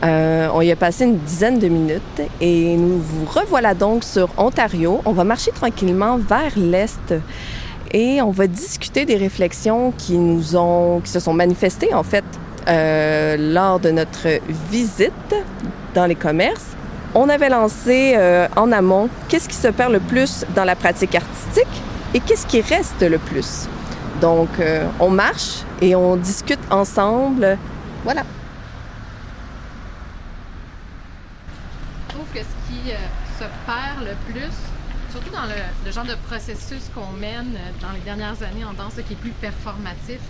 Euh, 0.03 0.49
on 0.53 0.63
y 0.63 0.73
a 0.73 0.75
passé 0.75 1.05
une 1.05 1.19
dizaine 1.19 1.61
de 1.61 1.69
minutes 1.69 2.23
et 2.41 2.77
nous 2.77 2.99
vous 2.99 3.25
revoilà 3.27 3.73
donc 3.75 4.03
sur 4.03 4.31
Ontario. 4.37 5.01
On 5.05 5.13
va 5.13 5.23
marcher 5.23 5.53
tranquillement 5.53 6.19
vers 6.19 6.51
l'est 6.57 7.15
et 7.93 8.21
on 8.21 8.33
va 8.33 8.49
discuter 8.49 9.05
des 9.05 9.15
réflexions 9.15 9.93
qui 9.97 10.19
nous 10.19 10.57
ont, 10.57 10.99
qui 10.99 11.13
se 11.13 11.21
sont 11.21 11.35
manifestées 11.35 11.95
en 11.95 12.03
fait 12.03 12.25
euh, 12.67 13.37
lors 13.39 13.79
de 13.79 13.93
notre 13.93 14.27
visite 14.73 15.37
dans 15.95 16.07
les 16.07 16.17
commerces. 16.17 16.71
On 17.15 17.29
avait 17.29 17.49
lancé 17.49 18.19
en 18.57 18.73
amont 18.73 19.09
qu'est-ce 19.29 19.49
qui 19.49 19.55
se 19.55 19.69
perd 19.69 19.93
le 19.93 20.01
plus 20.01 20.45
dans 20.57 20.65
la 20.65 20.75
pratique 20.75 21.15
artistique 21.15 21.83
et 22.13 22.19
qu'est-ce 22.19 22.47
qui 22.47 22.61
reste 22.61 23.03
le 23.03 23.19
plus? 23.19 23.69
Donc, 24.23 24.61
euh, 24.61 24.87
on 25.01 25.11
marche 25.11 25.63
et 25.81 25.97
on 25.97 26.15
discute 26.17 26.61
ensemble. 26.71 27.59
Voilà. 28.05 28.23
Je 32.09 32.15
trouve 32.15 32.27
que 32.33 32.39
ce 32.39 32.71
qui 32.71 32.93
euh, 32.93 32.95
se 33.37 33.45
perd 33.67 34.07
le 34.07 34.33
plus, 34.33 34.55
surtout 35.11 35.31
dans 35.31 35.43
le, 35.43 35.91
genre 35.91 36.05
de 36.05 36.15
processus 36.29 36.89
qu'on 36.95 37.11
mène 37.19 37.59
dans 37.81 37.91
les 37.91 38.01
dernières 38.05 38.41
années 38.45 38.65
en 38.65 38.75
danse 38.75 38.95
qui 39.09 39.15
est 39.15 39.17
plus 39.17 39.33
performatif, 39.33 40.21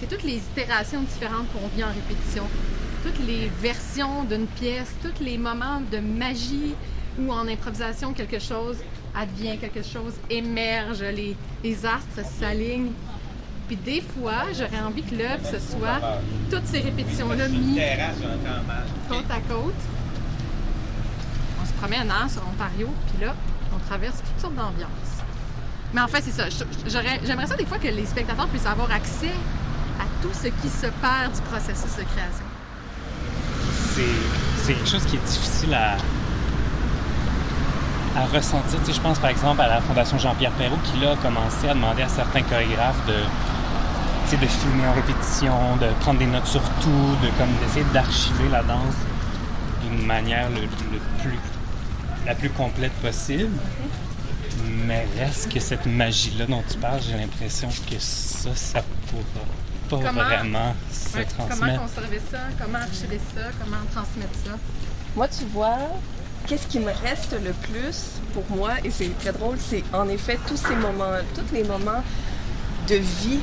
c'est 0.00 0.06
toutes 0.08 0.22
les 0.24 0.38
itérations 0.38 1.02
différentes 1.02 1.52
qu'on 1.52 1.68
vit 1.76 1.84
en 1.84 1.88
répétition, 1.88 2.44
toutes 3.04 3.20
les 3.26 3.50
versions 3.60 4.24
d'une 4.24 4.46
pièce, 4.46 4.94
tous 5.02 5.22
les 5.22 5.36
moments 5.36 5.82
de 5.92 5.98
magie 5.98 6.74
où 7.20 7.30
en 7.30 7.46
improvisation 7.46 8.14
quelque 8.14 8.38
chose 8.38 8.78
advient, 9.14 9.58
quelque 9.58 9.82
chose 9.82 10.14
émerge, 10.30 11.02
les 11.02 11.36
astres 11.84 12.26
s'alignent. 12.40 12.92
Puis 13.72 13.94
des 13.94 14.02
fois, 14.02 14.52
j'aurais 14.52 14.82
envie 14.84 15.02
que 15.02 15.14
l'œuvre, 15.14 15.42
ce 15.50 15.58
soit 15.58 15.98
toutes 16.50 16.66
ces 16.66 16.80
répétitions-là 16.80 17.48
mises 17.48 17.80
côte 19.08 19.30
à 19.30 19.40
côte. 19.48 19.72
On 21.62 21.66
se 21.66 21.72
promène 21.80 22.10
hein, 22.10 22.28
sur 22.28 22.42
Ontario, 22.46 22.90
puis 23.08 23.24
là, 23.24 23.34
on 23.74 23.78
traverse 23.88 24.16
toutes 24.16 24.42
sortes 24.42 24.56
d'ambiances. 24.56 25.22
Mais 25.94 26.02
en 26.02 26.06
fait, 26.06 26.20
c'est 26.20 26.32
ça. 26.32 26.48
J'aimerais 26.86 27.46
ça 27.46 27.56
des 27.56 27.64
fois 27.64 27.78
que 27.78 27.88
les 27.88 28.04
spectateurs 28.04 28.46
puissent 28.48 28.66
avoir 28.66 28.90
accès 28.92 29.32
à 29.98 30.04
tout 30.20 30.34
ce 30.34 30.48
qui 30.48 30.68
se 30.68 30.88
perd 31.00 31.32
du 31.34 31.40
processus 31.40 31.96
de 31.96 32.02
création. 32.02 32.44
C'est 34.64 34.74
quelque 34.74 34.88
chose 34.90 35.06
qui 35.06 35.16
est 35.16 35.24
difficile 35.24 35.72
à, 35.72 35.96
à 38.20 38.26
ressentir. 38.26 38.78
Tu 38.80 38.86
sais, 38.88 38.92
je 38.92 39.00
pense 39.00 39.18
par 39.18 39.30
exemple 39.30 39.62
à 39.62 39.68
la 39.68 39.80
Fondation 39.80 40.18
Jean-Pierre 40.18 40.52
Perrault 40.52 40.76
qui 40.84 41.00
là 41.00 41.12
a 41.12 41.16
commencé 41.16 41.70
à 41.70 41.72
demander 41.72 42.02
à 42.02 42.08
certains 42.08 42.42
chorégraphes 42.42 43.06
de 43.06 43.14
de 44.30 44.46
filmer 44.46 44.86
en 44.86 44.94
répétition, 44.94 45.76
de 45.76 45.88
prendre 46.00 46.18
des 46.18 46.26
notes 46.26 46.46
sur 46.46 46.62
tout, 46.80 47.16
de 47.22 47.28
comme 47.36 47.52
d'essayer 47.60 47.84
d'archiver 47.92 48.48
la 48.50 48.62
danse 48.62 48.94
d'une 49.82 50.06
manière 50.06 50.48
le, 50.48 50.66
plus, 51.20 51.38
la 52.26 52.34
plus 52.34 52.48
complète 52.48 52.92
possible. 53.02 53.50
Mais 54.86 55.06
reste 55.18 55.52
que 55.52 55.60
cette 55.60 55.84
magie-là 55.84 56.46
dont 56.46 56.62
tu 56.66 56.78
parles, 56.78 57.00
j'ai 57.02 57.16
l'impression 57.16 57.68
que 57.68 57.96
ça, 57.98 58.54
ça 58.54 58.82
pourra 59.10 60.02
pas 60.02 60.12
vraiment 60.12 60.74
se 60.90 61.10
transmettre. 61.10 61.60
Comment 61.60 61.78
conserver 61.78 62.20
ça? 62.30 62.38
Comment 62.58 62.78
archiver 62.78 63.20
ça? 63.34 63.42
Comment 63.62 63.84
transmettre 63.92 64.38
ça? 64.46 64.52
Moi, 65.14 65.28
tu 65.28 65.44
vois, 65.52 65.90
qu'est-ce 66.46 66.66
qui 66.68 66.78
me 66.78 66.92
reste 67.04 67.32
le 67.32 67.52
plus 67.52 68.20
pour 68.32 68.44
moi, 68.56 68.70
et 68.82 68.90
c'est 68.90 69.10
très 69.18 69.32
drôle, 69.32 69.58
c'est 69.58 69.84
en 69.92 70.08
effet 70.08 70.38
tous 70.48 70.56
ces 70.56 70.74
moments, 70.74 71.18
tous 71.34 71.54
les 71.54 71.64
moments 71.64 72.02
de 72.88 72.94
vie 72.94 73.40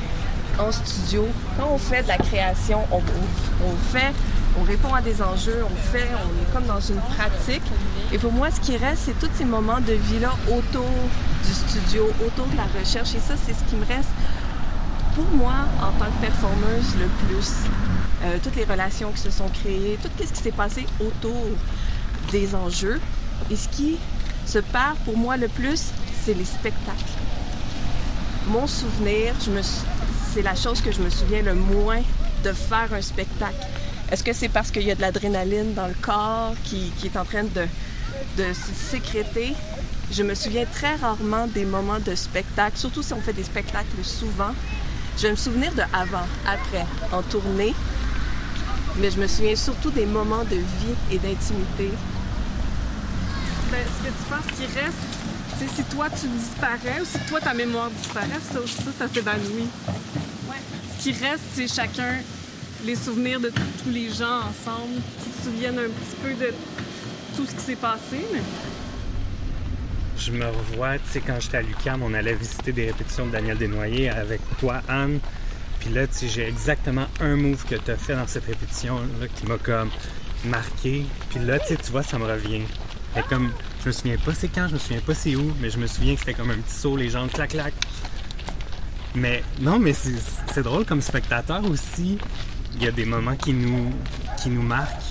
en 0.60 0.72
studio. 0.72 1.26
Quand 1.56 1.68
on 1.72 1.78
fait 1.78 2.02
de 2.02 2.08
la 2.08 2.18
création, 2.18 2.80
on, 2.92 3.00
fait, 3.92 4.12
on 4.58 4.62
répond 4.62 4.94
à 4.94 5.00
des 5.00 5.22
enjeux, 5.22 5.64
on 5.64 5.76
fait, 5.92 6.08
on 6.14 6.42
est 6.42 6.52
comme 6.52 6.66
dans 6.66 6.80
une 6.80 7.00
pratique. 7.00 7.62
Et 8.12 8.18
pour 8.18 8.32
moi, 8.32 8.50
ce 8.50 8.60
qui 8.60 8.76
reste, 8.76 9.02
c'est 9.06 9.18
tous 9.18 9.30
ces 9.34 9.44
moments 9.44 9.80
de 9.80 9.92
vie-là 9.92 10.32
autour 10.48 10.90
du 11.44 11.52
studio, 11.52 12.08
autour 12.26 12.46
de 12.46 12.56
la 12.56 12.66
recherche. 12.78 13.14
Et 13.14 13.20
ça, 13.20 13.34
c'est 13.44 13.54
ce 13.54 13.64
qui 13.64 13.76
me 13.76 13.86
reste 13.86 14.10
pour 15.14 15.24
moi 15.36 15.54
en 15.80 15.92
tant 15.98 16.10
que 16.10 16.20
performeuse 16.20 16.94
le 16.98 17.06
plus. 17.26 17.52
Euh, 18.22 18.36
toutes 18.42 18.56
les 18.56 18.64
relations 18.64 19.10
qui 19.12 19.20
se 19.20 19.30
sont 19.30 19.48
créées, 19.48 19.98
tout 20.02 20.10
ce 20.18 20.30
qui 20.30 20.42
s'est 20.42 20.52
passé 20.52 20.86
autour 21.00 21.46
des 22.32 22.54
enjeux. 22.54 23.00
Et 23.50 23.56
ce 23.56 23.68
qui 23.68 23.96
se 24.46 24.58
perd 24.58 24.96
pour 25.04 25.16
moi 25.16 25.36
le 25.36 25.48
plus, 25.48 25.86
c'est 26.22 26.34
les 26.34 26.44
spectacles. 26.44 27.04
Mon 28.46 28.66
souvenir, 28.66 29.34
je 29.44 29.50
me 29.50 29.62
suis 29.62 29.84
c'est 30.32 30.42
la 30.42 30.54
chose 30.54 30.80
que 30.80 30.92
je 30.92 31.00
me 31.00 31.10
souviens 31.10 31.42
le 31.42 31.54
moins 31.54 32.02
de 32.44 32.52
faire 32.52 32.88
un 32.92 33.02
spectacle. 33.02 33.66
Est-ce 34.12 34.22
que 34.22 34.32
c'est 34.32 34.48
parce 34.48 34.70
qu'il 34.70 34.82
y 34.82 34.90
a 34.90 34.94
de 34.94 35.00
l'adrénaline 35.00 35.74
dans 35.74 35.88
le 35.88 35.94
corps 36.00 36.54
qui, 36.64 36.92
est 37.04 37.16
en 37.16 37.24
train 37.24 37.42
de, 37.42 37.66
se 38.38 38.90
sécréter? 38.90 39.54
Je 40.12 40.22
me 40.22 40.34
souviens 40.34 40.66
très 40.66 40.94
rarement 40.96 41.46
des 41.48 41.64
moments 41.64 41.98
de 41.98 42.14
spectacle, 42.14 42.76
surtout 42.76 43.02
si 43.02 43.12
on 43.12 43.20
fait 43.20 43.32
des 43.32 43.42
spectacles 43.42 44.04
souvent. 44.04 44.52
Je 45.16 45.22
vais 45.22 45.30
me 45.32 45.36
souvenir 45.36 45.72
de 45.74 45.82
avant, 45.92 46.26
après, 46.46 46.86
en 47.12 47.22
tournée, 47.22 47.74
mais 48.98 49.10
je 49.10 49.18
me 49.18 49.26
souviens 49.26 49.56
surtout 49.56 49.90
des 49.90 50.06
moments 50.06 50.44
de 50.44 50.56
vie 50.56 50.96
et 51.10 51.18
d'intimité. 51.18 51.90
Ben, 53.70 53.80
ce 53.84 54.08
que 54.08 54.12
tu 54.12 54.24
penses 54.28 54.58
qui 54.58 54.66
reste, 54.78 54.96
c'est 55.58 55.68
si 55.68 55.82
toi 55.94 56.06
tu 56.08 56.26
disparais 56.28 57.00
ou 57.00 57.04
si 57.04 57.18
toi 57.28 57.40
ta 57.40 57.52
mémoire 57.52 57.90
disparaît, 57.90 58.40
ça, 58.52 58.60
ça, 58.66 58.90
ça 58.98 59.08
s'évanouit. 59.12 59.68
Qui 61.00 61.12
reste, 61.12 61.44
c'est 61.54 61.66
chacun 61.66 62.18
les 62.84 62.94
souvenirs 62.94 63.40
de 63.40 63.48
tous 63.48 63.90
les 63.90 64.10
gens 64.10 64.40
ensemble 64.40 65.00
qui 65.24 65.30
se 65.30 65.48
souviennent 65.48 65.78
un 65.78 65.88
petit 65.88 66.16
peu 66.22 66.34
de 66.34 66.52
tout 67.36 67.46
ce 67.46 67.54
qui 67.54 67.60
s'est 67.62 67.76
passé. 67.76 68.18
Je 70.18 70.32
me 70.32 70.44
revois, 70.44 70.98
tu 70.98 71.12
sais, 71.12 71.20
quand 71.20 71.40
j'étais 71.40 71.56
à 71.56 71.62
l'UQAM, 71.62 72.02
on 72.02 72.12
allait 72.12 72.34
visiter 72.34 72.72
des 72.72 72.86
répétitions 72.88 73.26
de 73.26 73.32
Daniel 73.32 73.56
Desnoyers 73.56 74.10
avec 74.10 74.40
toi, 74.58 74.82
Anne. 74.88 75.20
Puis 75.80 75.88
là, 75.88 76.06
tu 76.06 76.14
sais, 76.14 76.28
j'ai 76.28 76.46
exactement 76.46 77.06
un 77.20 77.36
move 77.36 77.64
que 77.64 77.76
tu 77.76 77.90
as 77.90 77.96
fait 77.96 78.14
dans 78.14 78.26
cette 78.26 78.44
répétition-là 78.44 79.26
qui 79.34 79.46
m'a 79.46 79.56
comme 79.56 79.88
marqué. 80.44 81.06
Puis 81.30 81.40
là, 81.42 81.58
tu 81.60 81.68
sais, 81.68 81.76
tu 81.76 81.90
vois, 81.92 82.02
ça 82.02 82.18
me 82.18 82.26
revient. 82.26 82.62
Et 83.16 83.22
comme, 83.28 83.50
je 83.82 83.88
me 83.88 83.92
souviens 83.92 84.18
pas 84.18 84.34
c'est 84.34 84.48
quand, 84.48 84.68
je 84.68 84.74
me 84.74 84.78
souviens 84.78 85.00
pas 85.00 85.14
c'est 85.14 85.34
où, 85.34 85.52
mais 85.60 85.70
je 85.70 85.78
me 85.78 85.86
souviens 85.86 86.14
que 86.14 86.20
c'était 86.20 86.34
comme 86.34 86.50
un 86.50 86.58
petit 86.58 86.74
saut, 86.74 86.96
les 86.96 87.08
jambes 87.08 87.30
clac 87.32 87.50
clac. 87.50 87.72
Mais 89.14 89.42
non, 89.60 89.78
mais 89.78 89.92
c'est 89.92 90.62
drôle 90.62 90.84
comme 90.84 91.00
spectateur 91.00 91.64
aussi. 91.64 92.18
Il 92.74 92.82
y 92.82 92.86
a 92.86 92.92
des 92.92 93.04
moments 93.04 93.34
qui 93.34 93.52
nous, 93.52 94.62
marquent. 94.62 95.02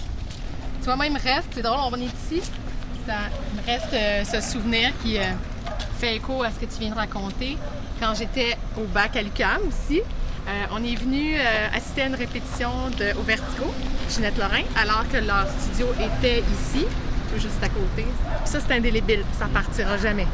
Tu 0.79 0.85
vois, 0.85 0.95
moi, 0.95 1.07
il 1.07 1.13
me 1.13 1.19
reste, 1.19 1.49
c'est 1.53 1.61
drôle, 1.61 1.79
on 1.91 1.95
est 1.95 2.05
ici. 2.05 2.41
Ça 3.05 3.13
il 3.53 3.61
me 3.61 3.65
reste 3.65 3.93
euh, 3.93 4.23
ce 4.23 4.41
souvenir 4.41 4.91
qui 5.03 5.17
euh, 5.17 5.23
fait 5.99 6.15
écho 6.15 6.43
à 6.43 6.51
ce 6.51 6.59
que 6.59 6.65
tu 6.65 6.79
viens 6.79 6.91
de 6.91 6.95
raconter. 6.95 7.57
Quand 7.99 8.13
j'étais 8.13 8.55
au 8.77 8.85
bac 8.85 9.15
à 9.15 9.21
l'UQAM 9.21 9.61
aussi, 9.67 9.99
euh, 9.99 10.65
on 10.71 10.83
est 10.83 10.95
venu 10.95 11.35
assister 11.73 12.03
à 12.03 12.05
une 12.07 12.15
répétition 12.15 12.69
de 12.97 13.17
Au 13.19 13.23
Vertigo, 13.23 13.73
Ginette 14.09 14.37
Lorrain, 14.37 14.63
alors 14.77 15.03
que 15.11 15.17
leur 15.17 15.47
studio 15.59 15.87
était 15.93 16.39
ici, 16.39 16.85
juste 17.35 17.61
à 17.61 17.67
côté. 17.67 18.07
Ça, 18.45 18.59
c'est 18.65 18.73
indélébile, 18.73 19.23
ça 19.37 19.47
partira 19.47 19.97
jamais. 19.97 20.27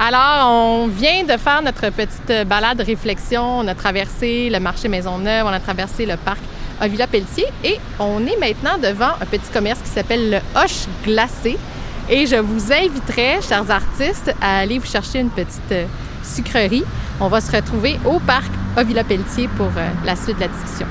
Alors, 0.00 0.48
on 0.48 0.86
vient 0.86 1.24
de 1.24 1.36
faire 1.36 1.60
notre 1.60 1.90
petite 1.90 2.46
balade 2.46 2.80
réflexion. 2.80 3.42
On 3.58 3.66
a 3.66 3.74
traversé 3.74 4.48
le 4.48 4.60
marché 4.60 4.86
Maisonneuve, 4.86 5.44
on 5.44 5.48
a 5.48 5.58
traversé 5.58 6.06
le 6.06 6.16
parc 6.16 6.38
Avila 6.80 7.08
Pelletier 7.08 7.46
et 7.64 7.78
on 7.98 8.24
est 8.24 8.38
maintenant 8.38 8.78
devant 8.80 9.10
un 9.20 9.26
petit 9.26 9.50
commerce 9.52 9.80
qui 9.80 9.88
s'appelle 9.88 10.30
le 10.30 10.38
Hoche 10.54 10.86
Glacé. 11.04 11.58
Et 12.08 12.26
je 12.26 12.36
vous 12.36 12.72
inviterai, 12.72 13.40
chers 13.42 13.68
artistes, 13.72 14.32
à 14.40 14.60
aller 14.60 14.78
vous 14.78 14.86
chercher 14.86 15.18
une 15.18 15.30
petite 15.30 15.74
sucrerie. 16.22 16.84
On 17.20 17.26
va 17.26 17.40
se 17.40 17.50
retrouver 17.50 17.98
au 18.04 18.20
parc 18.20 18.52
Avila 18.76 19.02
Pelletier 19.02 19.48
pour 19.56 19.66
euh, 19.66 19.88
la 20.04 20.14
suite 20.14 20.36
de 20.36 20.42
la 20.42 20.48
discussion. 20.48 20.86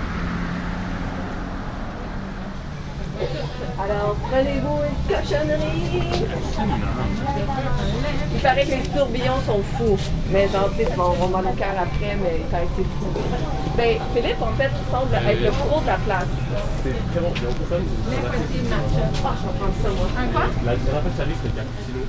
Alors, 3.79 4.15
prenez-vous 4.31 4.79
une 4.89 5.15
cochonnerie. 5.15 6.01
Il 8.33 8.39
paraît 8.41 8.65
que 8.65 8.71
les 8.71 8.81
tourbillons 8.97 9.39
sont 9.45 9.61
fous. 9.77 9.97
Mais 10.31 10.47
j'en 10.51 10.67
sais, 10.75 10.87
on 10.97 11.27
va 11.27 11.39
au 11.39 11.53
cœur 11.53 11.75
après, 11.77 12.17
mais 12.21 12.37
il 12.39 12.45
paraît 12.51 12.63
que 12.63 12.69
c'est 12.77 12.83
fou. 12.83 13.07
Ben, 13.77 13.97
Philippe, 14.15 14.41
en 14.41 14.53
fait, 14.53 14.71
semble 14.91 15.13
être 15.13 15.41
le 15.43 15.51
pro 15.51 15.79
de 15.81 15.85
la 15.85 15.97
place. 15.97 16.25
C'est 16.83 17.11
très 17.11 17.19
bon. 17.19 17.27
On 17.27 17.53
peut 17.53 17.65
ça, 17.69 17.75
Ah, 19.25 19.35
je 19.37 19.47
vais 19.47 19.57
prendre 19.59 19.73
ça, 19.83 19.89
moi. 19.89 20.07
Un 20.17 20.27
quoi? 20.27 20.41
La 20.65 20.75
différence 20.75 21.13
salée, 21.15 21.33
c'était 21.43 21.55
cappuccino. 21.55 21.99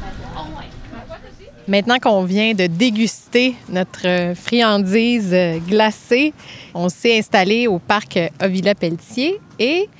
Maintenant 1.68 1.98
qu'on 1.98 2.24
vient 2.24 2.54
de 2.54 2.66
déguster 2.66 3.54
notre 3.68 4.06
euh, 4.06 4.34
friandise 4.34 5.34
euh, 5.34 5.58
glacée, 5.58 6.32
on 6.74 6.88
s'est 6.88 7.18
installé 7.18 7.66
au 7.66 7.78
parc 7.78 8.18
Avila 8.38 8.74
Pelletier 8.74 9.38
et 9.58 9.90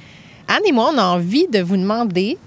Anne 0.49 0.63
et 0.67 0.73
moi, 0.73 0.91
on 0.95 0.99
a 0.99 1.05
envie 1.05 1.47
de 1.47 1.61
vous 1.61 1.77
demander 1.77 2.39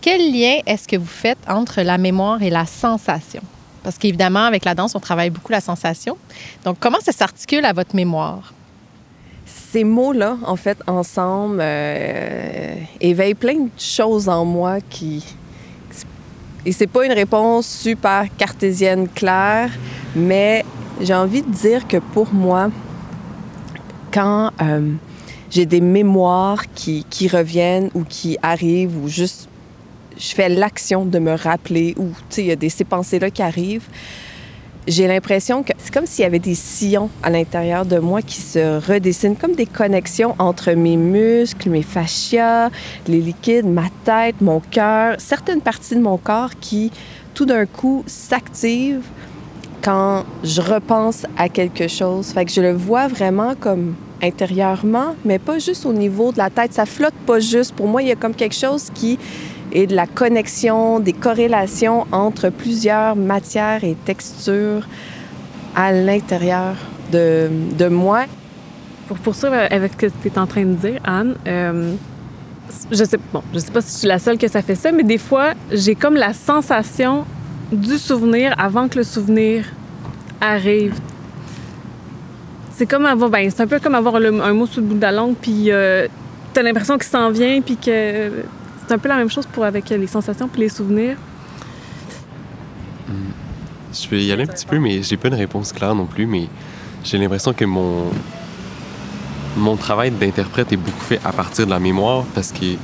quel 0.00 0.32
lien 0.32 0.60
est-ce 0.66 0.88
que 0.88 0.96
vous 0.96 1.04
faites 1.04 1.38
entre 1.46 1.82
la 1.82 1.98
mémoire 1.98 2.42
et 2.42 2.48
la 2.48 2.64
sensation? 2.64 3.42
Parce 3.82 3.98
qu'évidemment, 3.98 4.44
avec 4.44 4.64
la 4.64 4.74
danse, 4.74 4.94
on 4.94 5.00
travaille 5.00 5.28
beaucoup 5.28 5.52
la 5.52 5.60
sensation. 5.60 6.16
Donc, 6.64 6.78
comment 6.80 7.00
ça 7.00 7.12
s'articule 7.12 7.66
à 7.66 7.74
votre 7.74 7.94
mémoire? 7.94 8.54
Ces 9.44 9.84
mots-là, 9.84 10.38
en 10.46 10.56
fait, 10.56 10.78
ensemble, 10.86 11.58
euh, 11.60 12.76
éveillent 13.00 13.34
plein 13.34 13.56
de 13.56 13.70
choses 13.78 14.26
en 14.28 14.46
moi 14.46 14.80
qui. 14.80 15.22
Et 16.64 16.72
c'est 16.72 16.86
pas 16.86 17.04
une 17.04 17.12
réponse 17.12 17.66
super 17.66 18.24
cartésienne 18.38 19.06
claire, 19.06 19.70
mais 20.16 20.64
j'ai 20.98 21.14
envie 21.14 21.42
de 21.42 21.50
dire 21.50 21.86
que 21.86 21.98
pour 21.98 22.32
moi, 22.32 22.70
quand 24.10 24.50
euh, 24.62 24.92
j'ai 25.54 25.66
des 25.66 25.80
mémoires 25.80 26.64
qui, 26.74 27.06
qui, 27.08 27.28
reviennent 27.28 27.90
ou 27.94 28.02
qui 28.02 28.36
arrivent 28.42 28.96
ou 29.02 29.08
juste 29.08 29.48
je 30.18 30.34
fais 30.34 30.48
l'action 30.48 31.04
de 31.04 31.18
me 31.18 31.34
rappeler 31.34 31.94
ou 31.96 32.08
tu 32.08 32.14
sais 32.30 32.42
il 32.42 32.46
y 32.48 32.52
a 32.52 32.56
des 32.56 32.68
ces 32.68 32.84
pensées 32.84 33.18
là 33.18 33.30
qui 33.30 33.42
arrivent 33.42 33.88
j'ai 34.86 35.06
l'impression 35.06 35.62
que 35.62 35.72
c'est 35.78 35.92
comme 35.92 36.06
s'il 36.06 36.24
y 36.24 36.26
avait 36.26 36.38
des 36.38 36.54
sillons 36.54 37.08
à 37.22 37.30
l'intérieur 37.30 37.86
de 37.86 37.98
moi 37.98 38.20
qui 38.20 38.40
se 38.40 38.86
redessinent 38.86 39.36
comme 39.36 39.54
des 39.54 39.66
connexions 39.66 40.34
entre 40.38 40.72
mes 40.72 40.96
muscles, 40.96 41.70
mes 41.70 41.82
fascias, 41.82 42.68
les 43.06 43.20
liquides, 43.20 43.66
ma 43.66 43.86
tête, 44.04 44.40
mon 44.40 44.60
cœur, 44.60 45.16
certaines 45.18 45.62
parties 45.62 45.94
de 45.94 46.00
mon 46.00 46.18
corps 46.18 46.50
qui 46.60 46.92
tout 47.32 47.46
d'un 47.46 47.64
coup 47.64 48.04
s'activent 48.06 49.06
quand 49.80 50.24
je 50.42 50.60
repense 50.60 51.24
à 51.36 51.48
quelque 51.48 51.88
chose. 51.88 52.28
Fait 52.32 52.44
que 52.44 52.52
je 52.52 52.60
le 52.60 52.72
vois 52.72 53.08
vraiment 53.08 53.54
comme 53.54 53.94
intérieurement, 54.24 55.14
mais 55.24 55.38
pas 55.38 55.58
juste 55.58 55.86
au 55.86 55.92
niveau 55.92 56.32
de 56.32 56.38
la 56.38 56.50
tête. 56.50 56.72
Ça 56.72 56.86
flotte 56.86 57.14
pas 57.26 57.40
juste. 57.40 57.74
Pour 57.74 57.86
moi, 57.86 58.02
il 58.02 58.08
y 58.08 58.12
a 58.12 58.16
comme 58.16 58.34
quelque 58.34 58.54
chose 58.54 58.90
qui 58.94 59.18
est 59.72 59.86
de 59.86 59.94
la 59.94 60.06
connexion, 60.06 61.00
des 61.00 61.12
corrélations 61.12 62.06
entre 62.12 62.48
plusieurs 62.48 63.16
matières 63.16 63.84
et 63.84 63.96
textures 64.04 64.86
à 65.74 65.92
l'intérieur 65.92 66.74
de, 67.12 67.48
de, 67.76 67.88
moi. 67.88 68.24
Pour 69.08 69.18
poursuivre 69.18 69.56
avec 69.70 69.92
ce 69.92 69.96
que 69.96 70.06
tu 70.06 70.28
es 70.28 70.38
en 70.38 70.46
train 70.46 70.64
de 70.64 70.74
dire, 70.74 71.00
Anne, 71.04 71.34
euh, 71.46 71.94
je 72.90 73.04
sais, 73.04 73.18
bon, 73.32 73.42
je 73.52 73.58
sais 73.58 73.70
pas 73.70 73.80
si 73.82 73.92
je 73.92 73.98
suis 73.98 74.08
la 74.08 74.18
seule 74.18 74.38
que 74.38 74.48
ça 74.48 74.62
fait 74.62 74.74
ça, 74.74 74.92
mais 74.92 75.02
des 75.02 75.18
fois, 75.18 75.52
j'ai 75.70 75.94
comme 75.94 76.14
la 76.14 76.32
sensation 76.32 77.24
du 77.72 77.98
souvenir 77.98 78.54
avant 78.58 78.88
que 78.88 78.98
le 78.98 79.04
souvenir 79.04 79.64
arrive. 80.40 80.94
C'est 82.76 82.86
comme 82.86 83.06
avoir, 83.06 83.30
ben, 83.30 83.48
c'est 83.50 83.62
un 83.62 83.66
peu 83.66 83.78
comme 83.78 83.94
avoir 83.94 84.16
un 84.16 84.52
mot 84.52 84.66
sous 84.66 84.80
le 84.80 84.86
bout 84.86 84.94
de 84.94 85.02
la 85.02 85.12
langue, 85.12 85.36
puis 85.40 85.70
euh, 85.70 86.08
tu 86.52 86.60
as 86.60 86.62
l'impression 86.62 86.94
qu'il 86.98 87.06
s'en 87.06 87.30
vient, 87.30 87.60
puis 87.60 87.76
que 87.76 88.44
c'est 88.86 88.92
un 88.92 88.98
peu 88.98 89.08
la 89.08 89.16
même 89.16 89.30
chose 89.30 89.46
pour 89.46 89.64
avec 89.64 89.88
les 89.90 90.06
sensations 90.06 90.48
puis 90.48 90.62
les 90.62 90.68
souvenirs. 90.68 91.16
Je 93.92 94.08
vais 94.08 94.24
y 94.24 94.32
aller 94.32 94.42
un 94.42 94.46
petit 94.46 94.66
peu, 94.66 94.78
mais 94.78 95.02
j'ai 95.02 95.16
pas 95.16 95.28
une 95.28 95.34
réponse 95.34 95.72
claire 95.72 95.94
non 95.94 96.06
plus, 96.06 96.26
mais 96.26 96.48
j'ai 97.04 97.16
l'impression 97.16 97.52
que 97.52 97.64
mon 97.64 98.10
mon 99.56 99.76
travail 99.76 100.10
d'interprète 100.10 100.72
est 100.72 100.76
beaucoup 100.76 101.04
fait 101.04 101.20
à 101.24 101.32
partir 101.32 101.66
de 101.66 101.70
la 101.70 101.78
mémoire 101.78 102.24
parce 102.34 102.50
que 102.50 102.74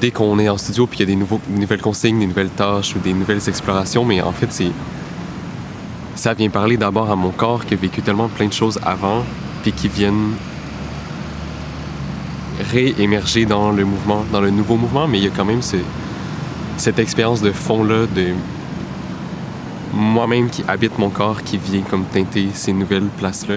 dès 0.00 0.10
qu'on 0.10 0.38
est 0.38 0.48
en 0.48 0.56
studio 0.56 0.86
puis 0.86 1.00
il 1.00 1.00
y 1.00 1.02
a 1.02 1.06
des, 1.06 1.16
nouveaux, 1.16 1.40
des 1.46 1.60
nouvelles 1.60 1.82
consignes, 1.82 2.18
des 2.18 2.26
nouvelles 2.26 2.48
tâches 2.48 2.96
ou 2.96 2.98
des 2.98 3.12
nouvelles 3.12 3.46
explorations, 3.46 4.04
mais 4.04 4.22
en 4.22 4.32
fait, 4.32 4.50
c'est 4.50 4.70
ça 6.14 6.34
vient 6.34 6.50
parler 6.50 6.76
d'abord 6.76 7.10
à 7.10 7.16
mon 7.16 7.30
corps 7.30 7.64
qui 7.64 7.74
a 7.74 7.76
vécu 7.76 8.02
tellement 8.02 8.28
plein 8.28 8.46
de 8.46 8.52
choses 8.52 8.78
avant 8.82 9.24
puis 9.62 9.72
qui 9.72 9.88
viennent 9.88 10.32
réémerger 12.70 13.46
dans 13.46 13.72
le 13.72 13.84
mouvement, 13.84 14.24
dans 14.30 14.40
le 14.40 14.50
nouveau 14.50 14.76
mouvement, 14.76 15.08
mais 15.08 15.18
il 15.18 15.24
y 15.24 15.26
a 15.26 15.30
quand 15.30 15.44
même 15.44 15.62
ce, 15.62 15.76
cette 16.76 16.98
expérience 16.98 17.40
de 17.40 17.50
fond-là 17.50 18.06
de 18.14 18.28
moi-même 19.92 20.50
qui 20.50 20.64
habite 20.68 20.98
mon 20.98 21.10
corps, 21.10 21.42
qui 21.42 21.56
vient 21.58 21.82
comme 21.82 22.04
teinter 22.04 22.48
ces 22.52 22.72
nouvelles 22.72 23.08
places-là. 23.18 23.56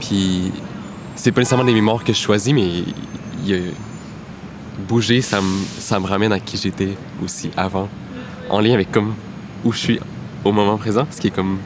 Puis 0.00 0.52
c'est 1.14 1.32
pas 1.32 1.40
nécessairement 1.40 1.64
des 1.64 1.74
mémoires 1.74 2.04
que 2.04 2.12
je 2.12 2.18
choisis, 2.18 2.52
mais 2.52 2.68
bouger, 4.88 5.20
ça 5.20 5.40
me, 5.40 5.64
ça 5.78 5.98
me 6.00 6.06
ramène 6.06 6.32
à 6.32 6.40
qui 6.40 6.56
j'étais 6.56 6.96
aussi 7.22 7.50
avant, 7.56 7.88
en 8.50 8.60
lien 8.60 8.74
avec 8.74 8.90
comme 8.90 9.14
où 9.64 9.72
je 9.72 9.78
suis 9.78 10.00
au 10.44 10.52
moment 10.52 10.76
présent, 10.76 11.06
ce 11.10 11.20
qui 11.20 11.28
est 11.28 11.34
comme 11.34 11.58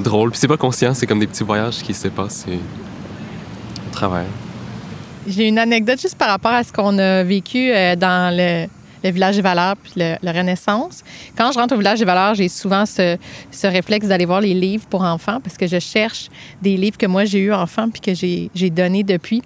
drôle. 0.00 0.30
Puis 0.30 0.40
c'est 0.40 0.48
pas 0.48 0.56
conscient, 0.56 0.94
c'est 0.94 1.06
comme 1.06 1.20
des 1.20 1.26
petits 1.26 1.44
voyages 1.44 1.82
qui 1.82 1.94
se 1.94 2.08
passent 2.08 2.46
au 2.48 3.92
travers. 3.92 4.26
J'ai 5.26 5.48
une 5.48 5.58
anecdote 5.58 6.00
juste 6.00 6.16
par 6.16 6.28
rapport 6.28 6.52
à 6.52 6.64
ce 6.64 6.72
qu'on 6.72 6.98
a 6.98 7.22
vécu 7.22 7.70
euh, 7.70 7.94
dans 7.94 8.34
le, 8.34 8.66
village 9.10 9.36
des 9.36 9.42
valeurs 9.42 9.76
puis 9.76 9.92
le, 9.96 10.30
Renaissance. 10.30 11.02
Quand 11.36 11.52
je 11.52 11.58
rentre 11.58 11.74
au 11.74 11.78
village 11.78 11.98
des 11.98 12.04
valeurs, 12.04 12.34
j'ai 12.34 12.48
souvent 12.48 12.86
ce, 12.86 13.16
ce 13.50 13.66
réflexe 13.66 14.08
d'aller 14.08 14.24
voir 14.24 14.40
les 14.40 14.54
livres 14.54 14.86
pour 14.88 15.02
enfants 15.02 15.40
parce 15.42 15.56
que 15.56 15.66
je 15.66 15.78
cherche 15.78 16.28
des 16.62 16.76
livres 16.76 16.96
que 16.96 17.06
moi 17.06 17.24
j'ai 17.24 17.40
eu 17.40 17.52
enfant 17.52 17.88
puis 17.90 18.00
que 18.00 18.14
j'ai 18.14 18.70
donné 18.70 19.02
depuis. 19.02 19.42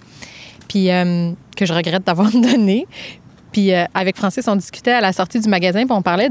puis 0.69 0.91
euh, 0.91 1.33
que 1.57 1.67
je 1.67 1.73
regrette 1.73 2.05
d'avoir 2.05 2.31
donné. 2.33 2.87
Puis 3.55 3.73
euh, 3.73 3.85
avec 3.95 4.17
Francis, 4.17 4.49
on 4.49 4.57
discutait 4.57 4.91
à 4.91 5.01
la 5.01 5.13
sortie 5.13 5.39
du 5.39 5.49
magasin, 5.49 5.87
puis 5.87 5.95
on 5.97 6.03
parlait 6.03 6.29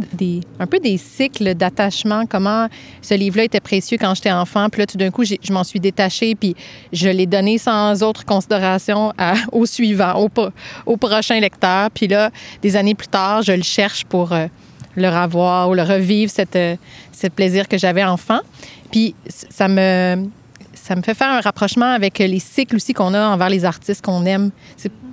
un 0.59 0.67
peu 0.67 0.79
des 0.79 0.97
cycles 0.97 1.55
d'attachement, 1.55 2.25
comment 2.25 2.67
ce 3.01 3.13
livre-là 3.13 3.45
était 3.45 3.61
précieux 3.61 3.97
quand 3.97 4.13
j'étais 4.13 4.33
enfant. 4.33 4.67
Puis 4.69 4.81
là, 4.81 4.85
tout 4.85 4.97
d'un 4.97 5.09
coup, 5.09 5.23
je 5.23 5.53
m'en 5.53 5.63
suis 5.63 5.79
détachée, 5.79 6.35
puis 6.35 6.53
je 6.91 7.07
l'ai 7.07 7.25
donné 7.25 7.57
sans 7.57 8.03
autre 8.03 8.25
considération 8.25 9.13
au 9.53 9.65
suivant, 9.65 10.29
au, 10.85 10.97
prochain 10.97 11.39
lecteur. 11.39 11.89
Puis 11.91 12.09
là, 12.09 12.29
des 12.61 12.75
années 12.75 12.93
plus 12.93 13.07
tard, 13.07 13.41
je 13.41 13.53
le 13.53 13.63
cherche 13.63 14.03
pour 14.03 14.33
euh, 14.33 14.47
le 14.97 15.07
revoir 15.07 15.69
ou 15.69 15.75
le 15.75 15.83
revivre, 15.83 16.29
cette, 16.29 16.57
euh, 16.57 16.75
ce 17.13 17.27
plaisir 17.27 17.69
que 17.69 17.77
j'avais 17.77 18.03
enfant. 18.03 18.39
Puis 18.91 19.15
ça 19.29 19.69
me, 19.69 20.27
ça 20.85 20.95
me 20.95 21.01
fait 21.01 21.13
faire 21.13 21.29
un 21.29 21.39
rapprochement 21.39 21.93
avec 21.93 22.19
les 22.19 22.39
cycles 22.39 22.75
aussi 22.75 22.93
qu'on 22.93 23.13
a 23.13 23.27
envers 23.29 23.49
les 23.49 23.63
artistes 23.63 24.03
qu'on 24.03 24.25
aime. 24.25 24.51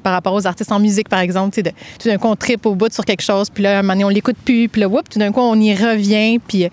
Par 0.02 0.14
rapport 0.14 0.32
aux 0.32 0.46
artistes 0.46 0.72
en 0.72 0.80
musique, 0.80 1.08
par 1.08 1.20
exemple. 1.20 1.62
De, 1.62 1.70
tout 1.98 2.08
d'un 2.08 2.16
coup, 2.18 2.26
on 2.26 2.34
tripe 2.34 2.66
au 2.66 2.74
bout 2.74 2.92
sur 2.92 3.04
quelque 3.04 3.22
chose, 3.22 3.50
puis 3.50 3.62
là, 3.62 3.78
un 3.78 3.82
moment 3.82 3.92
donné, 3.92 4.04
on 4.04 4.08
l'écoute 4.08 4.38
plus, 4.44 4.68
puis 4.68 4.80
là, 4.80 4.88
whoop, 4.88 5.08
tout 5.08 5.18
d'un 5.18 5.30
coup, 5.30 5.40
on 5.40 5.54
y 5.60 5.74
revient, 5.74 6.38
puis... 6.38 6.64
euh, 6.64 6.68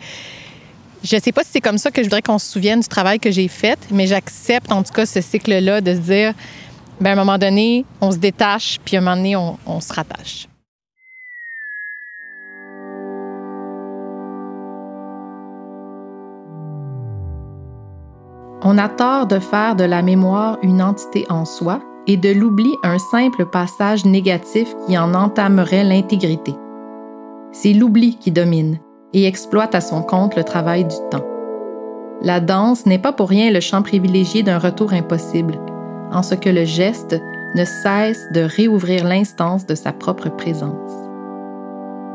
Je 1.04 1.18
sais 1.22 1.32
pas 1.32 1.44
si 1.44 1.52
c'est 1.54 1.62
comme 1.62 1.78
ça 1.78 1.92
que 1.92 2.02
je 2.02 2.08
voudrais 2.08 2.22
qu'on 2.22 2.40
se 2.40 2.50
souvienne 2.50 2.80
du 2.80 2.88
travail 2.88 3.20
que 3.20 3.30
j'ai 3.30 3.48
fait, 3.48 3.78
mais 3.92 4.08
j'accepte 4.08 4.72
en 4.72 4.82
tout 4.82 4.94
cas 4.94 5.06
ce 5.06 5.22
cycle-là 5.22 5.82
de 5.82 5.94
se 5.94 6.00
dire, 6.00 6.34
ben, 7.00 7.12
à 7.12 7.14
un 7.14 7.16
moment 7.24 7.38
donné, 7.38 7.86
on 8.02 8.12
se 8.12 8.18
détache, 8.18 8.80
puis 8.84 8.96
à 8.96 9.00
un 9.00 9.04
moment 9.04 9.18
donné, 9.18 9.36
on, 9.36 9.58
on 9.68 9.80
se 9.80 9.94
rattache. 9.94 10.48
On 18.64 18.80
a 18.80 18.90
tort 18.90 19.28
de 19.28 19.38
faire 19.38 19.76
de 19.76 19.84
la 19.84 20.02
mémoire 20.02 20.58
une 20.64 20.82
entité 20.82 21.26
en 21.30 21.46
soi 21.46 21.80
et 22.08 22.18
de 22.18 22.30
l'oubli 22.30 22.74
un 22.84 22.98
simple 22.98 23.46
passage 23.46 24.04
négatif 24.04 24.74
qui 24.86 24.98
en 24.98 25.14
entamerait 25.14 25.84
l'intégrité. 25.84 26.56
C'est 27.52 27.74
l'oubli 27.74 28.18
qui 28.18 28.32
domine 28.32 28.80
et 29.14 29.28
exploite 29.28 29.76
à 29.76 29.82
son 29.82 30.02
compte 30.02 30.36
le 30.36 30.44
travail 30.44 30.86
du 30.86 30.96
temps. 31.12 31.26
La 32.24 32.40
danse 32.40 32.88
n'est 32.88 32.98
pas 32.98 33.14
pour 33.14 33.30
rien 33.30 33.52
le 33.52 33.60
champ 33.60 33.84
privilégié 33.84 34.42
d'un 34.42 34.58
retour 34.58 34.92
impossible, 34.94 35.60
en 36.12 36.24
ce 36.24 36.34
que 36.34 36.50
le 36.50 36.66
geste 36.66 37.16
ne 37.56 37.64
cesse 37.64 38.26
de 38.34 38.42
réouvrir 38.42 39.04
l'instance 39.04 39.68
de 39.68 39.76
sa 39.76 39.94
propre 39.94 40.30
présence. 40.30 40.92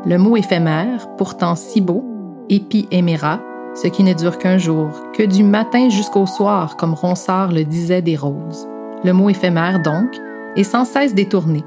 Le 0.05 0.17
mot 0.17 0.35
éphémère, 0.35 1.07
pourtant 1.15 1.55
si 1.55 1.79
beau, 1.79 2.03
épi-éméra, 2.49 3.39
ce 3.75 3.87
qui 3.87 4.03
ne 4.03 4.13
dure 4.13 4.37
qu'un 4.37 4.57
jour, 4.57 4.89
que 5.13 5.23
du 5.23 5.43
matin 5.43 5.89
jusqu'au 5.89 6.25
soir, 6.25 6.77
comme 6.77 6.93
Ronsard 6.93 7.51
le 7.51 7.63
disait 7.63 8.01
des 8.01 8.15
roses. 8.15 8.67
Le 9.03 9.13
mot 9.13 9.29
éphémère, 9.29 9.81
donc, 9.81 10.09
est 10.55 10.63
sans 10.63 10.85
cesse 10.85 11.13
détourné. 11.15 11.63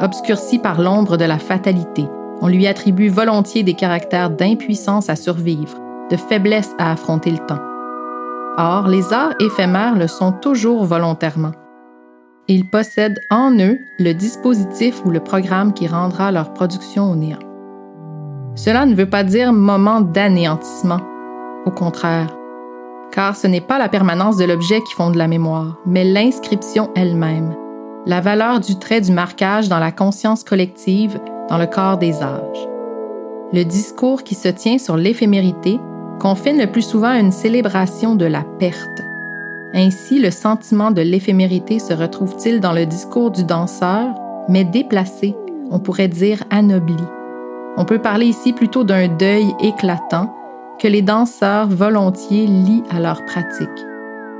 Obscurci 0.00 0.58
par 0.58 0.80
l'ombre 0.80 1.16
de 1.16 1.24
la 1.24 1.38
fatalité, 1.38 2.04
on 2.40 2.48
lui 2.48 2.66
attribue 2.66 3.08
volontiers 3.08 3.62
des 3.62 3.74
caractères 3.74 4.30
d'impuissance 4.30 5.08
à 5.08 5.16
survivre, 5.16 5.78
de 6.10 6.16
faiblesse 6.16 6.74
à 6.78 6.92
affronter 6.92 7.30
le 7.30 7.38
temps. 7.38 7.62
Or, 8.58 8.88
les 8.88 9.12
arts 9.12 9.34
éphémères 9.40 9.96
le 9.96 10.06
sont 10.06 10.32
toujours 10.32 10.84
volontairement. 10.84 11.52
Ils 12.48 12.68
possèdent 12.68 13.20
en 13.30 13.50
eux 13.58 13.78
le 13.98 14.12
dispositif 14.12 15.04
ou 15.04 15.10
le 15.10 15.20
programme 15.20 15.72
qui 15.72 15.88
rendra 15.88 16.30
leur 16.30 16.52
production 16.52 17.10
au 17.10 17.16
néant. 17.16 17.40
Cela 18.54 18.86
ne 18.86 18.94
veut 18.94 19.10
pas 19.10 19.24
dire 19.24 19.52
moment 19.52 20.00
d'anéantissement. 20.00 21.00
Au 21.66 21.72
contraire, 21.72 22.28
car 23.10 23.34
ce 23.34 23.48
n'est 23.48 23.60
pas 23.60 23.78
la 23.78 23.88
permanence 23.88 24.36
de 24.36 24.44
l'objet 24.44 24.80
qui 24.82 24.94
fonde 24.94 25.16
la 25.16 25.26
mémoire, 25.26 25.76
mais 25.84 26.04
l'inscription 26.04 26.90
elle-même, 26.94 27.56
la 28.06 28.20
valeur 28.20 28.60
du 28.60 28.78
trait 28.78 29.00
du 29.00 29.10
marquage 29.10 29.68
dans 29.68 29.80
la 29.80 29.90
conscience 29.90 30.44
collective, 30.44 31.18
dans 31.48 31.58
le 31.58 31.66
corps 31.66 31.98
des 31.98 32.22
âges. 32.22 32.68
Le 33.52 33.64
discours 33.64 34.22
qui 34.22 34.36
se 34.36 34.48
tient 34.48 34.78
sur 34.78 34.96
l'éphémérité 34.96 35.80
confine 36.20 36.58
le 36.58 36.70
plus 36.70 36.82
souvent 36.82 37.08
à 37.08 37.18
une 37.18 37.32
célébration 37.32 38.14
de 38.14 38.26
la 38.26 38.44
perte. 38.60 39.02
Ainsi, 39.74 40.20
le 40.20 40.30
sentiment 40.30 40.92
de 40.92 41.02
l'éphémérité 41.02 41.80
se 41.80 41.94
retrouve-t-il 41.94 42.60
dans 42.60 42.72
le 42.72 42.86
discours 42.86 43.32
du 43.32 43.42
danseur, 43.42 44.14
mais 44.48 44.64
déplacé, 44.64 45.34
on 45.72 45.80
pourrait 45.80 46.08
dire 46.08 46.44
anobli. 46.50 47.02
On 47.76 47.84
peut 47.84 47.98
parler 47.98 48.26
ici 48.26 48.52
plutôt 48.52 48.84
d'un 48.84 49.08
deuil 49.08 49.52
éclatant 49.60 50.35
que 50.78 50.88
les 50.88 51.02
danseurs 51.02 51.68
volontiers 51.68 52.46
lient 52.46 52.84
à 52.90 53.00
leur 53.00 53.24
pratique, 53.24 53.86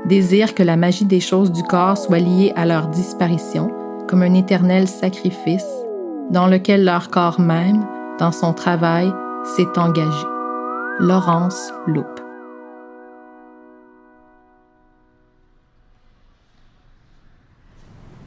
désirent 0.05 0.53
que 0.53 0.63
la 0.63 0.77
magie 0.77 1.05
des 1.05 1.19
choses 1.19 1.51
du 1.51 1.63
corps 1.63 1.97
soit 1.97 2.19
liée 2.19 2.53
à 2.55 2.65
leur 2.65 2.87
disparition, 2.87 3.71
comme 4.07 4.21
un 4.21 4.33
éternel 4.33 4.87
sacrifice, 4.87 5.67
dans 6.29 6.47
lequel 6.47 6.85
leur 6.85 7.09
corps 7.09 7.39
même, 7.39 7.85
dans 8.19 8.31
son 8.31 8.53
travail, 8.53 9.11
s'est 9.55 9.79
engagé. 9.79 10.25
Laurence 10.99 11.71
Loupe. 11.85 12.26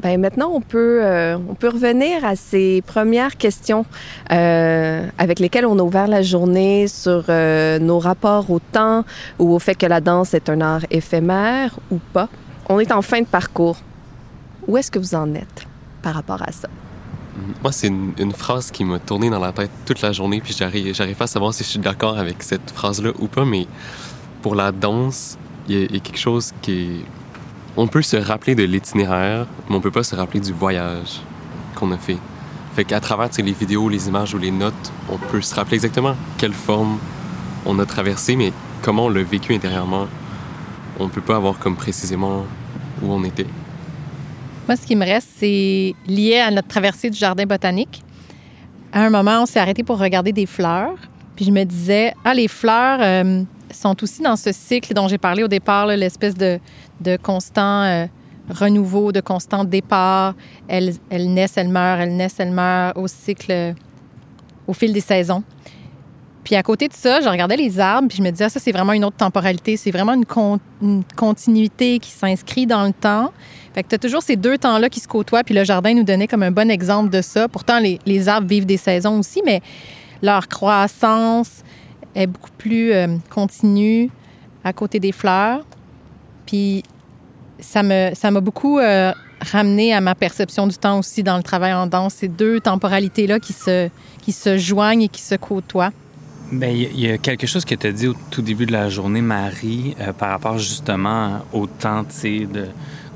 Ben 0.02 0.18
maintenant, 0.18 0.50
on 0.54 0.62
peut, 0.62 1.00
euh, 1.02 1.36
on 1.36 1.54
peut 1.54 1.68
revenir 1.68 2.24
à 2.24 2.34
ces 2.34 2.82
premières 2.86 3.36
questions 3.36 3.84
euh, 4.32 5.06
avec 5.18 5.40
lesquelles 5.40 5.66
on 5.66 5.78
a 5.78 5.82
ouvert 5.82 6.08
la 6.08 6.22
journée 6.22 6.88
sur 6.88 7.24
euh, 7.28 7.78
nos 7.78 7.98
rapports 7.98 8.50
au 8.50 8.60
temps 8.60 9.04
ou 9.38 9.52
au 9.52 9.58
fait 9.58 9.74
que 9.74 9.84
la 9.84 10.00
danse 10.00 10.32
est 10.32 10.48
un 10.48 10.62
art 10.62 10.86
éphémère 10.90 11.78
ou 11.90 11.98
pas. 12.14 12.30
On 12.70 12.78
est 12.78 12.92
en 12.92 13.02
fin 13.02 13.20
de 13.20 13.26
parcours. 13.26 13.76
Où 14.66 14.78
est-ce 14.78 14.90
que 14.90 14.98
vous 14.98 15.14
en 15.14 15.34
êtes 15.34 15.66
par 16.00 16.14
rapport 16.14 16.40
à 16.40 16.52
ça? 16.52 16.68
Moi, 17.62 17.72
c'est 17.72 17.88
une, 17.88 18.32
phrase 18.32 18.70
qui 18.70 18.84
m'a 18.84 18.98
tourné 18.98 19.28
dans 19.28 19.38
la 19.38 19.52
tête 19.52 19.70
toute 19.84 20.00
la 20.00 20.12
journée, 20.12 20.40
puis 20.40 20.54
j'arrive, 20.56 20.94
j'arrive 20.94 21.16
pas 21.16 21.24
à 21.24 21.26
savoir 21.26 21.52
si 21.52 21.62
je 21.62 21.68
suis 21.68 21.78
d'accord 21.78 22.18
avec 22.18 22.42
cette 22.42 22.70
phrase-là 22.70 23.10
ou 23.18 23.26
pas, 23.26 23.44
mais 23.44 23.66
pour 24.40 24.54
la 24.54 24.72
danse, 24.72 25.36
il 25.68 25.76
y, 25.76 25.82
y 25.82 25.96
a 25.96 26.00
quelque 26.00 26.18
chose 26.18 26.52
qui 26.62 26.72
est... 26.72 27.19
On 27.82 27.86
peut 27.86 28.02
se 28.02 28.18
rappeler 28.18 28.54
de 28.54 28.62
l'itinéraire, 28.62 29.46
mais 29.66 29.74
on 29.74 29.80
peut 29.80 29.90
pas 29.90 30.02
se 30.02 30.14
rappeler 30.14 30.38
du 30.38 30.52
voyage 30.52 31.22
qu'on 31.74 31.90
a 31.92 31.96
fait. 31.96 32.18
Fait 32.76 32.84
qu'à 32.84 33.00
travers 33.00 33.30
les 33.38 33.52
vidéos, 33.52 33.88
les 33.88 34.06
images 34.06 34.34
ou 34.34 34.38
les 34.38 34.50
notes, 34.50 34.92
on 35.08 35.16
peut 35.16 35.40
se 35.40 35.54
rappeler 35.54 35.76
exactement 35.76 36.14
quelle 36.36 36.52
forme 36.52 36.98
on 37.64 37.78
a 37.78 37.86
traversé, 37.86 38.36
mais 38.36 38.52
comment 38.82 39.06
on 39.06 39.08
l'a 39.08 39.22
vécu 39.22 39.54
intérieurement. 39.54 40.08
On 40.98 41.08
peut 41.08 41.22
pas 41.22 41.36
avoir 41.36 41.58
comme 41.58 41.74
précisément 41.74 42.44
où 43.00 43.10
on 43.10 43.24
était. 43.24 43.46
Moi, 44.68 44.76
ce 44.76 44.86
qui 44.86 44.94
me 44.94 45.06
reste, 45.06 45.30
c'est 45.38 45.94
lié 46.06 46.36
à 46.36 46.50
notre 46.50 46.68
traversée 46.68 47.08
du 47.08 47.16
jardin 47.16 47.46
botanique. 47.46 48.02
À 48.92 49.06
un 49.06 49.08
moment, 49.08 49.44
on 49.44 49.46
s'est 49.46 49.58
arrêté 49.58 49.84
pour 49.84 49.98
regarder 49.98 50.32
des 50.34 50.44
fleurs. 50.44 50.98
Puis 51.34 51.46
je 51.46 51.50
me 51.50 51.64
disais, 51.64 52.12
ah, 52.26 52.34
les 52.34 52.48
fleurs 52.48 52.98
euh, 53.00 53.42
sont 53.72 54.02
aussi 54.02 54.22
dans 54.22 54.36
ce 54.36 54.52
cycle 54.52 54.94
dont 54.94 55.08
j'ai 55.08 55.18
parlé 55.18 55.42
au 55.42 55.48
départ, 55.48 55.86
l'espèce 55.86 56.34
de, 56.34 56.58
de 57.00 57.16
constant 57.16 57.82
euh, 57.82 58.06
renouveau, 58.48 59.12
de 59.12 59.20
constant 59.20 59.64
départ. 59.64 60.34
Elles, 60.68 60.94
elles 61.10 61.32
naissent, 61.32 61.56
elles 61.56 61.68
meurent, 61.68 62.00
elles 62.00 62.16
naissent, 62.16 62.40
elles 62.40 62.52
meurent 62.52 62.96
au 62.96 63.06
cycle, 63.08 63.74
au 64.66 64.72
fil 64.72 64.92
des 64.92 65.00
saisons. 65.00 65.42
Puis 66.44 66.56
à 66.56 66.62
côté 66.62 66.88
de 66.88 66.94
ça, 66.94 67.20
je 67.20 67.28
regardais 67.28 67.56
les 67.56 67.78
arbres, 67.78 68.08
puis 68.08 68.18
je 68.18 68.22
me 68.22 68.30
disais, 68.30 68.44
ah, 68.44 68.48
ça, 68.48 68.60
c'est 68.60 68.72
vraiment 68.72 68.92
une 68.92 69.04
autre 69.04 69.16
temporalité. 69.16 69.76
C'est 69.76 69.90
vraiment 69.90 70.14
une 70.14 71.04
continuité 71.16 71.98
qui 71.98 72.10
s'inscrit 72.10 72.66
dans 72.66 72.84
le 72.84 72.92
temps. 72.92 73.30
Fait 73.74 73.82
que 73.82 73.88
tu 73.88 73.94
as 73.94 73.98
toujours 73.98 74.22
ces 74.22 74.36
deux 74.36 74.58
temps-là 74.58 74.88
qui 74.88 75.00
se 75.00 75.06
côtoient, 75.06 75.44
puis 75.44 75.54
le 75.54 75.64
jardin 75.64 75.94
nous 75.94 76.02
donnait 76.02 76.26
comme 76.26 76.42
un 76.42 76.50
bon 76.50 76.70
exemple 76.70 77.10
de 77.10 77.20
ça. 77.20 77.46
Pourtant, 77.46 77.78
les, 77.78 78.00
les 78.06 78.28
arbres 78.28 78.48
vivent 78.48 78.66
des 78.66 78.78
saisons 78.78 79.18
aussi, 79.18 79.42
mais 79.44 79.60
leur 80.22 80.48
croissance 80.48 81.62
est 82.14 82.26
beaucoup 82.26 82.50
plus 82.58 82.92
euh, 82.92 83.06
continue 83.30 84.10
à 84.64 84.72
côté 84.72 85.00
des 85.00 85.12
fleurs. 85.12 85.64
Puis 86.46 86.82
ça 87.58 87.82
me 87.82 88.10
ça 88.14 88.30
m'a 88.30 88.40
beaucoup 88.40 88.78
euh, 88.78 89.12
ramené 89.52 89.94
à 89.94 90.00
ma 90.00 90.14
perception 90.14 90.66
du 90.66 90.76
temps 90.76 90.98
aussi 90.98 91.22
dans 91.22 91.36
le 91.36 91.42
travail 91.42 91.72
en 91.72 91.86
danse. 91.86 92.14
Ces 92.14 92.28
deux 92.28 92.60
temporalités-là 92.60 93.38
qui 93.40 93.52
se, 93.52 93.88
qui 94.22 94.32
se 94.32 94.58
joignent 94.58 95.02
et 95.02 95.08
qui 95.08 95.22
se 95.22 95.34
côtoient. 95.34 95.92
Bien, 96.52 96.68
il 96.68 96.98
y 97.00 97.08
a- 97.10 97.16
quelque 97.18 97.46
chose 97.46 97.64
que 97.64 97.74
tu 97.76 97.86
as 97.86 97.92
dit 97.92 98.08
au 98.08 98.14
tout 98.30 98.42
début 98.42 98.66
de 98.66 98.72
la 98.72 98.88
journée, 98.88 99.20
Marie, 99.22 99.94
euh, 100.00 100.12
par 100.12 100.30
rapport 100.30 100.58
justement 100.58 101.40
au 101.52 101.66
temps, 101.66 102.04
tu 102.04 102.48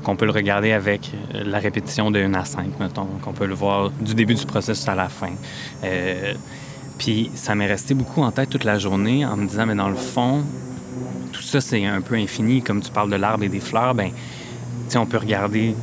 qu'on 0.03 0.15
peut 0.15 0.25
le 0.25 0.31
regarder 0.31 0.71
avec 0.71 1.11
euh, 1.33 1.43
la 1.45 1.57
répétition 1.59 2.11
de 2.11 2.19
1 2.19 2.33
à 2.35 2.45
5, 2.45 2.79
mettons, 2.79 3.07
qu'on 3.23 3.33
peut 3.33 3.47
le 3.47 3.55
voir 3.55 3.89
du 3.89 4.13
début 4.13 4.35
du 4.35 4.45
processus 4.45 4.87
à 4.87 4.93
la 4.95 5.09
fin. 5.09 5.31
Euh, 5.83 6.33
puis 6.97 7.31
ça 7.35 7.55
m'est 7.55 7.67
resté 7.67 7.93
beaucoup 7.93 8.21
en 8.21 8.31
tête 8.31 8.49
toute 8.49 8.63
la 8.63 8.79
journée 8.79 9.25
en 9.25 9.37
me 9.37 9.47
disant, 9.47 9.65
mais 9.65 9.75
dans 9.75 9.89
le 9.89 9.95
fond, 9.95 10.43
tout 11.31 11.41
ça, 11.41 11.61
c'est 11.61 11.85
un 11.85 12.01
peu 12.01 12.15
infini. 12.15 12.61
Comme 12.61 12.81
tu 12.81 12.91
parles 12.91 13.09
de 13.09 13.15
l'arbre 13.15 13.43
et 13.43 13.49
des 13.49 13.59
fleurs, 13.59 13.93
ben, 13.93 14.11
tu 14.89 14.97
on 14.97 15.05
peut 15.05 15.17
regarder, 15.17 15.75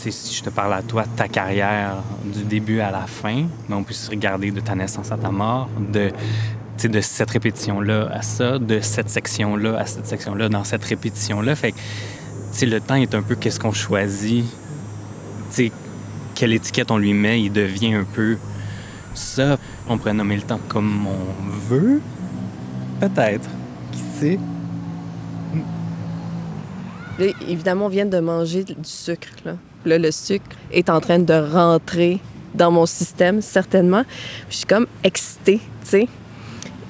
tu 0.00 0.10
si 0.10 0.34
je 0.34 0.42
te 0.42 0.50
parle 0.50 0.74
à 0.74 0.82
toi, 0.82 1.04
ta 1.16 1.28
carrière 1.28 1.96
du 2.24 2.44
début 2.44 2.80
à 2.80 2.90
la 2.90 3.06
fin, 3.06 3.44
mais 3.68 3.74
on 3.74 3.82
peut 3.82 3.94
se 3.94 4.10
regarder 4.10 4.50
de 4.50 4.60
ta 4.60 4.74
naissance 4.74 5.12
à 5.12 5.16
ta 5.16 5.30
mort, 5.30 5.68
de 5.92 6.10
de 6.80 7.00
cette 7.00 7.32
répétition-là 7.32 8.08
à 8.12 8.22
ça, 8.22 8.56
de 8.60 8.78
cette 8.78 9.10
section-là 9.10 9.80
à 9.80 9.84
cette 9.84 10.06
section-là, 10.06 10.48
dans 10.48 10.62
cette 10.62 10.84
répétition-là. 10.84 11.56
Fait 11.56 11.72
que, 11.72 12.64
le 12.64 12.80
temps 12.80 12.94
est 12.94 13.16
un 13.16 13.22
peu 13.22 13.34
qu'est-ce 13.34 13.58
qu'on 13.58 13.72
choisit 13.72 14.44
sais, 15.50 15.72
quelle 16.34 16.52
étiquette 16.52 16.90
on 16.90 16.98
lui 16.98 17.14
met, 17.14 17.42
il 17.42 17.52
devient 17.52 17.94
un 17.94 18.04
peu 18.04 18.36
ça. 19.18 19.58
On 19.88 19.98
pourrait 19.98 20.14
nommer 20.14 20.36
le 20.36 20.42
temps 20.42 20.60
comme 20.68 21.06
on 21.06 21.50
veut. 21.68 22.00
Peut-être. 23.00 23.48
Qui 23.92 23.98
sait? 24.18 24.38
Là, 27.18 27.26
évidemment, 27.48 27.86
on 27.86 27.88
vient 27.88 28.06
de 28.06 28.18
manger 28.20 28.64
du 28.64 28.74
sucre. 28.84 29.28
Là. 29.44 29.54
Là, 29.84 29.98
le 29.98 30.10
sucre 30.10 30.56
est 30.72 30.88
en 30.88 31.00
train 31.00 31.18
de 31.18 31.34
rentrer 31.34 32.20
dans 32.54 32.70
mon 32.70 32.86
système, 32.86 33.40
certainement. 33.42 34.04
Je 34.50 34.56
suis 34.56 34.66
comme 34.66 34.86
excitée, 35.04 35.60
tu 35.82 35.88
sais. 35.88 36.08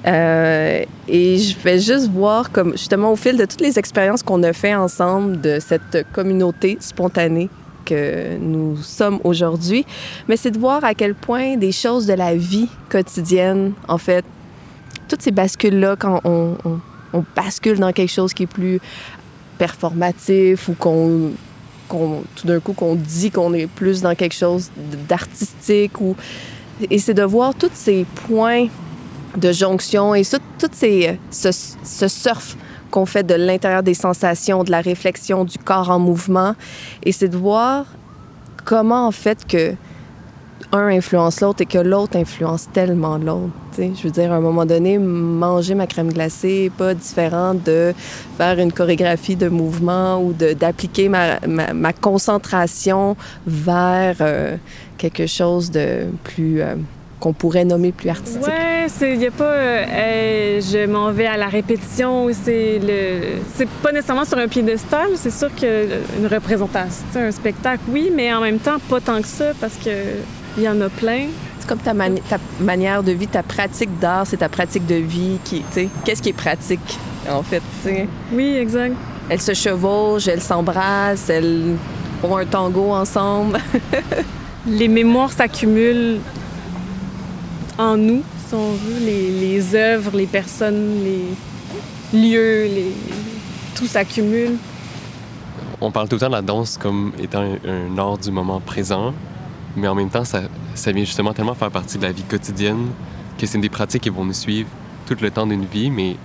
Euh, 0.07 0.85
et 1.07 1.37
je 1.37 1.57
vais 1.59 1.79
juste 1.79 2.09
voir, 2.09 2.51
comme 2.51 2.71
justement, 2.71 3.11
au 3.11 3.15
fil 3.15 3.37
de 3.37 3.45
toutes 3.45 3.61
les 3.61 3.77
expériences 3.77 4.23
qu'on 4.23 4.41
a 4.43 4.53
fait 4.53 4.73
ensemble 4.73 5.41
de 5.41 5.59
cette 5.59 6.05
communauté 6.13 6.77
spontanée 6.79 7.49
que 7.89 8.37
nous 8.37 8.77
sommes 8.77 9.19
aujourd'hui, 9.23 9.85
mais 10.27 10.37
c'est 10.37 10.51
de 10.51 10.59
voir 10.59 10.83
à 10.83 10.93
quel 10.93 11.15
point 11.15 11.57
des 11.57 11.71
choses 11.71 12.05
de 12.05 12.13
la 12.13 12.35
vie 12.35 12.69
quotidienne, 12.89 13.73
en 13.87 13.97
fait, 13.97 14.23
toutes 15.07 15.21
ces 15.21 15.31
bascules-là, 15.31 15.95
quand 15.97 16.21
on, 16.23 16.55
bascule 17.35 17.79
dans 17.79 17.91
quelque 17.91 18.11
chose 18.11 18.33
qui 18.35 18.43
est 18.43 18.47
plus 18.47 18.79
performatif 19.57 20.69
ou 20.69 20.73
qu'on 20.73 21.31
qu'on 21.87 22.21
tout 22.35 22.45
d'un 22.45 22.59
coup 22.59 22.73
qu'on 22.73 22.93
dit 22.93 23.31
qu'on 23.31 23.51
est 23.55 23.65
plus 23.65 24.01
dans 24.01 24.13
quelque 24.13 24.35
chose 24.35 24.69
d'artistique 25.09 25.99
ou 25.99 26.15
et 26.91 26.99
c'est 26.99 27.15
de 27.15 27.23
voir 27.23 27.55
tous 27.55 27.71
ces 27.73 28.05
points 28.27 28.67
de 29.35 29.51
jonction 29.51 30.13
et 30.13 30.21
toutes 30.59 30.75
ces 30.75 31.17
ce, 31.31 31.49
ce 31.83 32.07
surf 32.07 32.55
qu'on 32.89 33.05
fait 33.05 33.23
de 33.23 33.35
l'intérieur 33.35 33.83
des 33.83 33.93
sensations, 33.93 34.63
de 34.63 34.71
la 34.71 34.81
réflexion 34.81 35.45
du 35.45 35.57
corps 35.57 35.89
en 35.89 35.99
mouvement 35.99 36.55
et 37.03 37.11
c'est 37.11 37.29
de 37.29 37.37
voir 37.37 37.85
comment 38.65 39.07
en 39.07 39.11
fait 39.11 39.45
que 39.47 39.75
un 40.71 40.87
influence 40.87 41.41
l'autre 41.41 41.61
et 41.61 41.65
que 41.65 41.77
l'autre 41.77 42.17
influence 42.17 42.67
tellement 42.71 43.17
l'autre. 43.17 43.51
Je 43.77 44.03
veux 44.03 44.11
dire, 44.11 44.31
à 44.31 44.35
un 44.35 44.41
moment 44.41 44.65
donné, 44.65 44.97
manger 44.97 45.73
ma 45.73 45.87
crème 45.87 46.11
glacée 46.11 46.63
n'est 46.63 46.69
pas 46.69 46.93
différent 46.93 47.53
de 47.53 47.93
faire 48.37 48.59
une 48.59 48.71
chorégraphie 48.71 49.35
de 49.35 49.47
mouvement 49.47 50.21
ou 50.21 50.33
d'appliquer 50.33 51.09
ma, 51.09 51.39
ma, 51.47 51.93
concentration 51.93 53.15
vers 53.47 54.17
euh, 54.21 54.57
quelque 54.97 55.27
chose 55.27 55.71
de 55.71 56.05
plus... 56.23 56.61
Euh, 56.61 56.75
qu'on 57.19 57.33
pourrait 57.33 57.65
nommer 57.65 57.91
plus 57.91 58.09
artistique. 58.09 58.43
Ouais, 58.45 58.87
il 59.01 59.19
n'y 59.19 59.27
a 59.27 59.31
pas 59.31 59.43
euh, 59.43 60.61
je 60.61 60.85
m'en 60.85 61.11
vais 61.11 61.25
à 61.25 61.37
la 61.37 61.47
répétition, 61.47 62.27
c'est 62.31 62.79
le 62.79 63.39
c'est 63.55 63.67
pas 63.67 63.91
nécessairement 63.91 64.25
sur 64.25 64.37
un 64.37 64.47
piédestal, 64.47 65.09
c'est 65.15 65.31
sûr 65.31 65.53
qu'une 65.53 66.27
représentation, 66.27 67.03
un 67.15 67.31
spectacle 67.31 67.83
oui, 67.89 68.11
mais 68.13 68.33
en 68.33 68.41
même 68.41 68.59
temps 68.59 68.77
pas 68.89 68.99
tant 69.01 69.21
que 69.21 69.27
ça 69.27 69.51
parce 69.59 69.75
que 69.75 69.89
il 70.57 70.63
y 70.63 70.69
en 70.69 70.79
a 70.81 70.89
plein. 70.89 71.27
C'est 71.59 71.67
comme 71.67 71.79
ta, 71.79 71.93
mani 71.93 72.21
ta, 72.21 72.37
manière 72.59 73.03
de 73.03 73.11
vie, 73.11 73.27
ta 73.27 73.43
pratique 73.43 73.99
d'art, 73.99 74.25
c'est 74.25 74.37
ta 74.37 74.49
pratique 74.49 74.85
de 74.85 74.95
vie 74.95 75.39
qui, 75.43 75.59
tu 75.59 75.65
sais, 75.71 75.89
qu'est-ce 76.05 76.21
qui 76.21 76.29
est 76.29 76.33
pratique 76.33 76.99
en 77.29 77.43
fait, 77.43 77.61
tu 77.83 77.89
sais? 77.89 78.07
Oui, 78.33 78.55
exact. 78.55 78.95
Elles 79.29 79.41
se 79.41 79.53
chevauchent, 79.53 80.27
elles 80.27 80.41
s'embrassent, 80.41 81.29
elles 81.29 81.75
font 82.21 82.37
un 82.37 82.45
tango 82.45 82.91
ensemble. 82.91 83.59
Les 84.67 84.87
mémoires 84.87 85.31
s'accumulent 85.31 86.19
en 87.79 87.95
nous, 87.95 88.21
si 88.47 88.53
on 88.53 88.73
veut, 88.73 88.99
les, 88.99 89.73
œuvres, 89.73 90.15
les 90.15 90.27
personnes, 90.27 91.01
les 91.01 91.23
lieux, 92.13 92.69
tout 93.73 93.87
s'accumule. 93.87 94.57
On 95.79 95.89
parle 95.89 96.09
tout 96.09 96.17
le 96.17 96.19
temps 96.19 96.27
de 96.27 96.33
la 96.33 96.41
danse 96.41 96.77
comme 96.77 97.13
étant 97.17 97.41
un, 97.65 97.97
art 97.97 98.17
du 98.17 98.31
moment 98.31 98.59
présent, 98.59 99.13
mais 99.77 99.87
en 99.87 99.95
même 99.95 100.09
temps, 100.09 100.25
ça, 100.25 100.41
vient 100.91 101.05
justement 101.05 101.33
tellement 101.33 101.55
faire 101.55 101.71
partie 101.71 101.97
de 101.97 102.03
la 102.03 102.11
vie 102.11 102.23
quotidienne 102.23 102.87
que 103.37 103.45
c'est 103.45 103.57
des 103.57 103.69
pratiques 103.69 104.03
qui 104.03 104.09
vont 104.09 104.25
nous 104.25 104.33
suivre 104.33 104.67
tout 105.07 105.15
le 105.21 105.31
temps 105.31 105.47
d'une 105.47 105.65
vie, 105.65 105.89
mais 105.89 106.17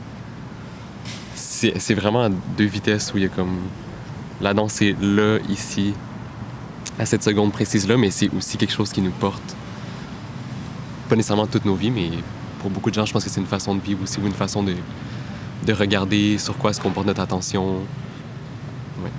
c'est 1.36 1.94
vraiment 1.94 2.24
à 2.24 2.28
deux 2.28 2.64
vitesses 2.64 3.14
où 3.14 3.18
il 3.18 3.22
y 3.22 3.26
a 3.26 3.30
comme... 3.30 3.59
La 4.40 4.52
danse 4.52 4.82
est 4.82 4.96
là, 5.00 5.38
ici, 5.48 5.94
à 6.98 7.07
cette 7.07 7.22
seconde 7.22 7.52
précise-là, 7.52 7.96
mais 7.96 8.11
c'est 8.11 8.28
aussi 8.36 8.57
quelque 8.57 8.72
chose 8.72 8.90
qui 8.90 9.00
nous 9.00 9.12
porte 9.12 9.55
pas 11.09 11.16
nécessairement 11.16 11.46
toutes 11.46 11.64
nos 11.64 11.74
vies, 11.74 11.90
mais 11.90 12.11
pour 12.61 12.70
beaucoup 12.70 12.90
de 12.90 12.94
gens, 12.94 13.05
je 13.05 13.12
pense 13.12 13.24
que 13.24 13.30
c'est 13.30 13.40
une 13.40 13.46
façon 13.46 13.74
de 13.74 13.80
vivre 13.80 14.02
aussi 14.02 14.18
ou 14.20 14.26
une 14.26 14.32
façon 14.32 14.62
de, 14.62 14.74
de 15.66 15.72
regarder 15.72 16.38
sur 16.38 16.57
quoi 16.57 16.70
est-ce 16.70 16.80
qu'on 16.80 16.90
porte 16.90 17.07
notre 17.07 17.20
attention. 17.20 17.76
Ouais. 19.02 19.11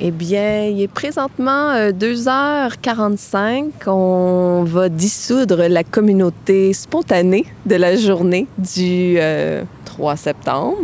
Eh 0.00 0.10
bien, 0.10 0.64
il 0.64 0.82
est 0.82 0.88
présentement 0.88 1.70
euh, 1.70 1.92
2h45. 1.92 3.88
On 3.88 4.64
va 4.64 4.88
dissoudre 4.88 5.66
la 5.68 5.84
communauté 5.84 6.72
spontanée 6.72 7.46
de 7.66 7.76
la 7.76 7.96
journée 7.96 8.46
du 8.58 9.16
euh, 9.18 9.62
3 9.84 10.16
septembre. 10.16 10.78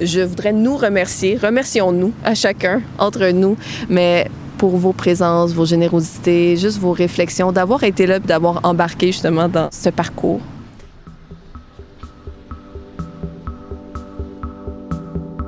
Je 0.00 0.20
voudrais 0.20 0.52
nous 0.52 0.76
remercier, 0.76 1.36
remercions-nous 1.36 2.12
à 2.22 2.34
chacun, 2.34 2.82
entre 2.98 3.30
nous, 3.30 3.56
mais 3.88 4.28
pour 4.58 4.76
vos 4.76 4.92
présences, 4.92 5.52
vos 5.52 5.64
générosités, 5.64 6.56
juste 6.56 6.78
vos 6.78 6.92
réflexions, 6.92 7.52
d'avoir 7.52 7.82
été 7.82 8.06
là, 8.06 8.18
d'avoir 8.18 8.60
embarqué 8.64 9.08
justement 9.08 9.48
dans 9.48 9.68
ce 9.70 9.88
parcours. 9.88 10.40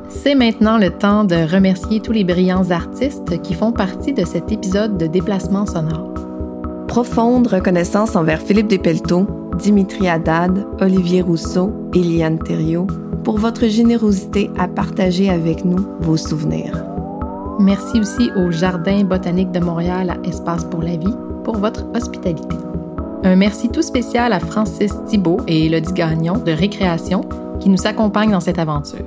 C'est 0.08 0.34
maintenant 0.34 0.78
le 0.78 0.90
temps 0.90 1.24
de 1.24 1.36
remercier 1.36 2.00
tous 2.00 2.12
les 2.12 2.24
brillants 2.24 2.70
artistes 2.70 3.40
qui 3.42 3.54
font 3.54 3.72
partie 3.72 4.12
de 4.12 4.24
cet 4.24 4.50
épisode 4.52 4.98
de 4.98 5.06
déplacement 5.06 5.64
sonore. 5.64 6.14
Profonde 6.86 7.46
reconnaissance 7.46 8.16
envers 8.16 8.40
Philippe 8.40 8.68
Despelteaux, 8.68 9.26
Dimitri 9.58 10.08
Haddad, 10.08 10.66
Olivier 10.80 11.22
Rousseau 11.22 11.72
et 11.94 12.00
Liane 12.00 12.38
Thériault 12.38 12.86
pour 13.28 13.36
votre 13.36 13.66
générosité 13.66 14.50
à 14.56 14.66
partager 14.68 15.28
avec 15.28 15.62
nous 15.62 15.86
vos 16.00 16.16
souvenirs. 16.16 16.82
Merci 17.60 18.00
aussi 18.00 18.30
au 18.34 18.50
Jardin 18.50 19.04
botanique 19.04 19.50
de 19.50 19.60
Montréal 19.60 20.08
à 20.08 20.26
Espace 20.26 20.64
pour 20.64 20.80
la 20.80 20.96
vie 20.96 21.12
pour 21.44 21.58
votre 21.58 21.84
hospitalité. 21.94 22.56
Un 23.24 23.36
merci 23.36 23.68
tout 23.68 23.82
spécial 23.82 24.32
à 24.32 24.40
Francis 24.40 24.94
Thibault 25.08 25.40
et 25.46 25.66
Elodie 25.66 25.92
Gagnon 25.92 26.38
de 26.38 26.52
Récréation 26.52 27.20
qui 27.60 27.68
nous 27.68 27.86
accompagnent 27.86 28.30
dans 28.30 28.40
cette 28.40 28.58
aventure. 28.58 29.04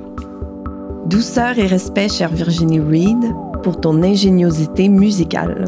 Douceur 1.06 1.58
et 1.58 1.66
respect, 1.66 2.08
chère 2.08 2.30
Virginie 2.32 2.78
Reed, 2.78 3.34
pour 3.64 3.80
ton 3.80 4.04
ingéniosité 4.04 4.88
musicale. 4.88 5.64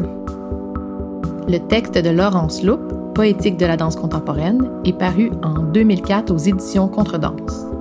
Le 1.49 1.57
texte 1.57 1.95
de 1.95 2.09
Laurence 2.09 2.63
Loupe, 2.63 3.13
Poétique 3.15 3.57
de 3.57 3.65
la 3.65 3.75
danse 3.75 3.97
contemporaine, 3.97 4.69
est 4.85 4.97
paru 4.97 5.31
en 5.43 5.61
2004 5.61 6.31
aux 6.33 6.37
éditions 6.37 6.87
Contredanse. 6.87 7.74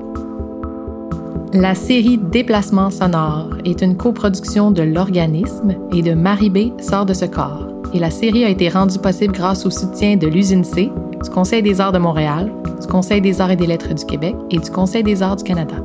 La 1.56 1.76
série 1.76 2.18
Déplacements 2.18 2.90
sonores 2.90 3.50
est 3.64 3.80
une 3.80 3.96
coproduction 3.96 4.72
de 4.72 4.82
l'organisme 4.82 5.76
et 5.92 6.02
de 6.02 6.12
Marie 6.12 6.50
B 6.50 6.80
sort 6.82 7.06
de 7.06 7.14
ce 7.14 7.26
corps. 7.26 7.68
Et 7.94 8.00
la 8.00 8.10
série 8.10 8.44
a 8.44 8.48
été 8.48 8.68
rendue 8.68 8.98
possible 8.98 9.32
grâce 9.32 9.64
au 9.64 9.70
soutien 9.70 10.16
de 10.16 10.26
l'usine 10.26 10.64
C, 10.64 10.90
du 11.22 11.30
Conseil 11.30 11.62
des 11.62 11.80
arts 11.80 11.92
de 11.92 11.98
Montréal, 11.98 12.52
du 12.80 12.88
Conseil 12.88 13.20
des 13.20 13.40
arts 13.40 13.52
et 13.52 13.56
des 13.56 13.68
lettres 13.68 13.94
du 13.94 14.04
Québec 14.04 14.34
et 14.50 14.58
du 14.58 14.68
Conseil 14.68 15.04
des 15.04 15.22
arts 15.22 15.36
du 15.36 15.44
Canada. 15.44 15.76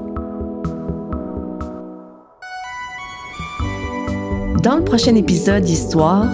Dans 4.63 4.77
le 4.77 4.83
prochain 4.83 5.13
épisode 5.13 5.61
d'Histoire, 5.61 6.25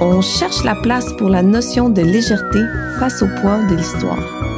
on 0.00 0.20
cherche 0.20 0.62
la 0.62 0.76
place 0.76 1.12
pour 1.18 1.28
la 1.28 1.42
notion 1.42 1.88
de 1.88 2.02
légèreté 2.02 2.60
face 3.00 3.20
au 3.20 3.26
poids 3.40 3.64
de 3.68 3.74
l'histoire. 3.74 4.55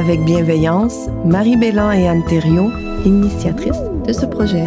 Avec 0.00 0.24
bienveillance, 0.24 1.10
Marie 1.26 1.58
Bellan 1.58 1.90
et 1.90 2.08
Anne 2.08 2.24
Thériault, 2.24 2.70
initiatrices 3.04 3.82
de 4.06 4.14
ce 4.14 4.24
projet. 4.24 4.64